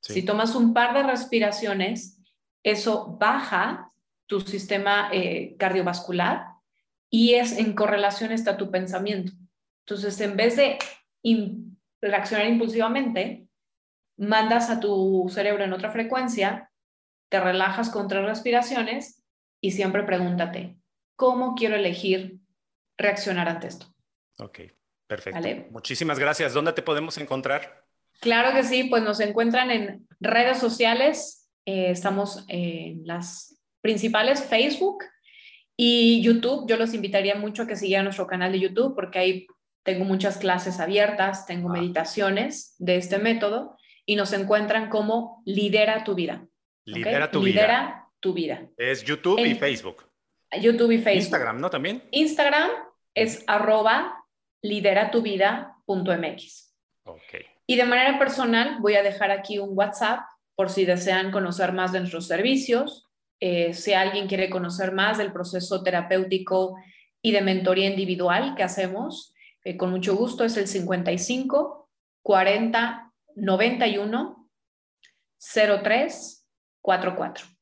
Si 0.00 0.22
tomas 0.22 0.54
un 0.54 0.72
par 0.72 0.94
de 0.94 1.02
respiraciones, 1.02 2.22
eso 2.62 3.16
baja 3.18 3.92
tu 4.26 4.40
sistema 4.40 5.10
eh, 5.12 5.56
cardiovascular 5.58 6.46
y 7.10 7.34
es 7.34 7.58
en 7.58 7.74
correlación 7.74 8.32
está 8.32 8.56
tu 8.56 8.70
pensamiento. 8.70 9.32
Entonces, 9.84 10.20
en 10.20 10.36
vez 10.36 10.56
de 10.56 10.78
reaccionar 12.00 12.46
impulsivamente, 12.46 13.46
mandas 14.16 14.70
a 14.70 14.80
tu 14.80 15.28
cerebro 15.28 15.64
en 15.64 15.72
otra 15.72 15.90
frecuencia, 15.90 16.70
te 17.28 17.40
relajas 17.40 17.90
con 17.90 18.08
tres 18.08 18.24
respiraciones 18.24 19.22
y 19.60 19.72
siempre 19.72 20.02
pregúntate, 20.04 20.76
cómo 21.16 21.54
quiero 21.54 21.74
elegir 21.74 22.38
reaccionar 22.96 23.48
ante 23.48 23.66
esto. 23.66 23.86
Ok, 24.38 24.60
perfecto. 25.06 25.40
Muchísimas 25.70 26.18
gracias. 26.18 26.54
¿Dónde 26.54 26.72
te 26.72 26.82
podemos 26.82 27.18
encontrar? 27.18 27.84
Claro 28.20 28.54
que 28.54 28.62
sí, 28.62 28.84
pues 28.84 29.02
nos 29.02 29.20
encuentran 29.20 29.70
en 29.70 30.06
redes 30.20 30.58
sociales. 30.58 31.50
Eh, 31.64 31.90
estamos 31.90 32.44
en 32.48 33.06
las 33.06 33.60
principales, 33.80 34.42
Facebook 34.44 35.04
y 35.76 36.22
YouTube. 36.22 36.66
Yo 36.68 36.76
los 36.76 36.94
invitaría 36.94 37.34
mucho 37.34 37.62
a 37.62 37.66
que 37.66 37.76
siguieran 37.76 38.04
nuestro 38.04 38.26
canal 38.26 38.52
de 38.52 38.60
YouTube 38.60 38.94
porque 38.94 39.18
ahí 39.18 39.46
tengo 39.82 40.04
muchas 40.04 40.38
clases 40.38 40.80
abiertas, 40.80 41.46
tengo 41.46 41.70
ah. 41.70 41.72
meditaciones 41.72 42.74
de 42.78 42.96
este 42.96 43.18
método 43.18 43.76
y 44.04 44.16
nos 44.16 44.32
encuentran 44.32 44.88
como 44.88 45.42
Lidera 45.44 46.04
tu 46.04 46.14
vida. 46.14 46.46
Lidera 46.84 47.30
tu 47.30 47.40
vida. 47.40 47.60
Lidera 47.62 48.08
tu 48.20 48.32
vida. 48.32 48.68
Es 48.76 49.04
YouTube 49.04 49.44
y 49.44 49.54
Facebook. 49.54 50.05
YouTube 50.60 50.92
y 50.92 50.98
Facebook. 50.98 51.22
Instagram, 51.22 51.60
¿no? 51.60 51.70
También. 51.70 52.02
Instagram 52.10 52.70
es 53.14 53.44
arroba 53.46 54.24
lideratuvida.mx. 54.62 56.74
Ok. 57.04 57.20
Y 57.66 57.76
de 57.76 57.84
manera 57.84 58.18
personal 58.18 58.78
voy 58.80 58.94
a 58.94 59.02
dejar 59.02 59.30
aquí 59.30 59.58
un 59.58 59.76
WhatsApp 59.76 60.20
por 60.54 60.70
si 60.70 60.84
desean 60.84 61.30
conocer 61.30 61.72
más 61.72 61.92
de 61.92 62.00
nuestros 62.00 62.26
servicios, 62.26 63.06
eh, 63.40 63.74
si 63.74 63.92
alguien 63.92 64.28
quiere 64.28 64.48
conocer 64.48 64.92
más 64.92 65.18
del 65.18 65.32
proceso 65.32 65.82
terapéutico 65.82 66.76
y 67.20 67.32
de 67.32 67.42
mentoría 67.42 67.88
individual 67.88 68.54
que 68.56 68.62
hacemos, 68.62 69.34
eh, 69.64 69.76
con 69.76 69.90
mucho 69.90 70.16
gusto 70.16 70.44
es 70.44 70.56
el 70.56 70.68
55 70.68 71.90
40 72.22 73.12
91 73.34 74.48
03 75.38 76.46
44 76.80 77.55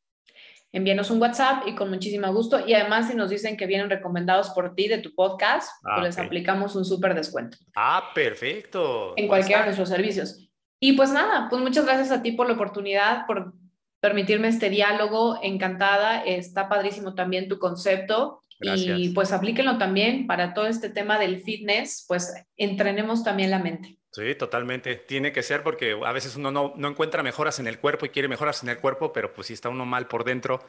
envíenos 0.74 1.08
un 1.10 1.22
WhatsApp 1.22 1.68
y 1.68 1.74
con 1.76 1.88
muchísimo 1.88 2.30
gusto. 2.32 2.66
Y 2.66 2.74
además, 2.74 3.08
si 3.08 3.14
nos 3.14 3.30
dicen 3.30 3.56
que 3.56 3.66
vienen 3.66 3.88
recomendados 3.88 4.50
por 4.50 4.74
ti 4.74 4.88
de 4.88 4.98
tu 4.98 5.14
podcast, 5.14 5.70
pues 5.82 5.94
ah, 5.96 6.02
les 6.02 6.18
aplicamos 6.18 6.74
un 6.74 6.84
súper 6.84 7.14
descuento. 7.14 7.56
Ah, 7.76 8.10
perfecto. 8.12 9.14
En 9.16 9.28
cualquiera 9.28 9.60
de 9.60 9.66
nuestros 9.66 9.88
servicios. 9.88 10.50
Y 10.80 10.94
pues 10.94 11.12
nada, 11.12 11.46
pues 11.48 11.62
muchas 11.62 11.84
gracias 11.84 12.10
a 12.10 12.22
ti 12.22 12.32
por 12.32 12.48
la 12.48 12.54
oportunidad, 12.54 13.24
por 13.26 13.54
permitirme 14.00 14.48
este 14.48 14.68
diálogo. 14.68 15.38
Encantada. 15.42 16.24
Está 16.24 16.68
padrísimo 16.68 17.14
también 17.14 17.48
tu 17.48 17.60
concepto. 17.60 18.42
Y 18.64 19.10
pues 19.10 19.32
aplíquenlo 19.32 19.78
también 19.78 20.26
para 20.26 20.54
todo 20.54 20.66
este 20.66 20.90
tema 20.90 21.18
del 21.18 21.40
fitness, 21.40 22.04
pues 22.08 22.34
entrenemos 22.56 23.24
también 23.24 23.50
la 23.50 23.58
mente. 23.58 23.98
Sí, 24.10 24.34
totalmente. 24.36 24.94
Tiene 24.94 25.32
que 25.32 25.42
ser 25.42 25.62
porque 25.62 25.98
a 26.04 26.12
veces 26.12 26.36
uno 26.36 26.52
no, 26.52 26.72
no, 26.76 26.88
encuentra 26.88 27.22
mejoras 27.22 27.58
en 27.58 27.66
el 27.66 27.80
cuerpo 27.80 28.06
y 28.06 28.10
quiere 28.10 28.28
mejoras 28.28 28.62
en 28.62 28.68
el 28.68 28.78
cuerpo, 28.78 29.12
pero 29.12 29.32
pues 29.32 29.48
si 29.48 29.54
está 29.54 29.68
uno 29.68 29.84
mal 29.84 30.06
por 30.06 30.22
dentro, 30.22 30.62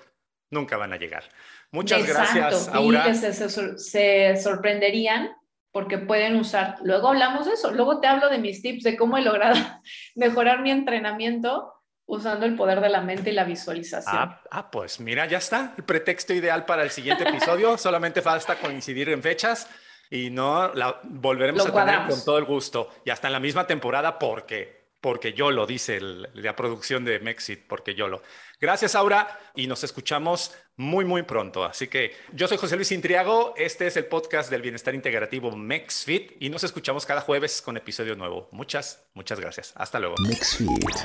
nunca 0.49 0.77
van 0.77 0.93
a 0.93 0.97
llegar. 0.97 1.25
Muchas 1.71 2.07
gracias, 2.07 2.67
Aura. 2.69 3.07
Y 3.07 3.15
se, 3.15 3.33
se, 3.33 3.77
se, 3.77 4.35
sorprenderían 4.37 5.29
porque 5.71 5.97
pueden 5.97 6.37
usar, 6.37 6.77
luego 6.83 7.09
hablamos 7.09 7.45
de 7.45 7.53
eso, 7.53 7.71
luego 7.71 7.99
te 7.99 8.07
hablo 8.07 8.29
de 8.29 8.39
mis 8.39 8.61
tips 8.61 8.83
de 8.83 8.95
cómo 8.95 9.17
he 9.17 9.21
logrado 9.21 9.55
mejorar 10.15 10.61
mi 10.61 10.71
entrenamiento 10.71 11.74
usando 12.07 12.45
el 12.45 12.55
poder 12.55 12.81
de 12.81 12.89
la 12.89 13.01
mente 13.01 13.31
y 13.31 13.33
la 13.33 13.43
visualización. 13.43 14.15
Ah, 14.15 14.41
ah 14.51 14.71
pues 14.71 14.99
mira, 14.99 15.25
ya 15.25 15.39
está, 15.39 15.73
el 15.77 15.83
pretexto 15.83 16.33
ideal 16.33 16.65
para 16.65 16.83
el 16.83 16.91
siguiente 16.91 17.27
episodio, 17.27 17.77
solamente 17.79 18.21
falta 18.21 18.55
coincidir 18.55 19.09
en 19.09 19.21
fechas 19.21 19.67
y 20.09 20.29
no 20.29 20.73
la 20.73 20.99
volveremos 21.03 21.65
a 21.65 21.73
tener 21.73 22.07
con 22.07 22.23
todo 22.23 22.37
el 22.37 22.45
gusto. 22.45 22.89
Y 23.03 23.09
hasta 23.09 23.27
en 23.27 23.33
la 23.33 23.39
misma 23.39 23.65
temporada 23.65 24.19
porque 24.19 24.84
porque 25.05 25.33
yo 25.33 25.51
lo 25.51 25.67
dice 25.67 25.99
la 26.01 26.55
producción 26.55 27.05
de 27.05 27.19
Mexit, 27.19 27.67
porque 27.67 27.93
yo 27.93 28.07
lo. 28.07 28.23
Gracias, 28.59 28.95
Aura, 28.95 29.39
y 29.53 29.67
nos 29.67 29.83
escuchamos 29.83 30.51
muy, 30.77 31.05
muy 31.05 31.21
pronto. 31.21 31.63
Así 31.63 31.87
que 31.87 32.15
yo 32.33 32.47
soy 32.47 32.57
José 32.57 32.75
Luis 32.75 32.91
Intriago, 32.91 33.53
este 33.55 33.85
es 33.85 33.97
el 33.97 34.07
podcast 34.07 34.49
del 34.49 34.63
bienestar 34.63 34.95
integrativo 34.95 35.55
MexFit 35.55 36.31
y 36.39 36.49
nos 36.49 36.63
escuchamos 36.63 37.05
cada 37.05 37.21
jueves 37.21 37.61
con 37.61 37.77
episodio 37.77 38.15
nuevo. 38.15 38.49
Muchas, 38.51 39.05
muchas 39.13 39.39
gracias. 39.39 39.73
Hasta 39.75 39.99
luego. 39.99 40.15
MexFit. 40.27 40.95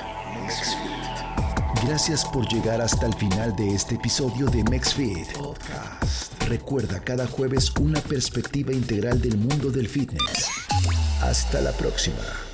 Gracias 1.85 2.25
por 2.25 2.51
llegar 2.51 2.81
hasta 2.81 3.05
el 3.05 3.13
final 3.13 3.55
de 3.55 3.75
este 3.75 3.93
episodio 3.93 4.47
de 4.47 4.63
MexFit. 4.63 5.27
Recuerda 6.47 7.03
cada 7.03 7.27
jueves 7.27 7.71
una 7.79 8.01
perspectiva 8.01 8.73
integral 8.73 9.21
del 9.21 9.37
mundo 9.37 9.69
del 9.69 9.87
fitness. 9.87 10.49
Hasta 11.21 11.61
la 11.61 11.71
próxima. 11.73 12.50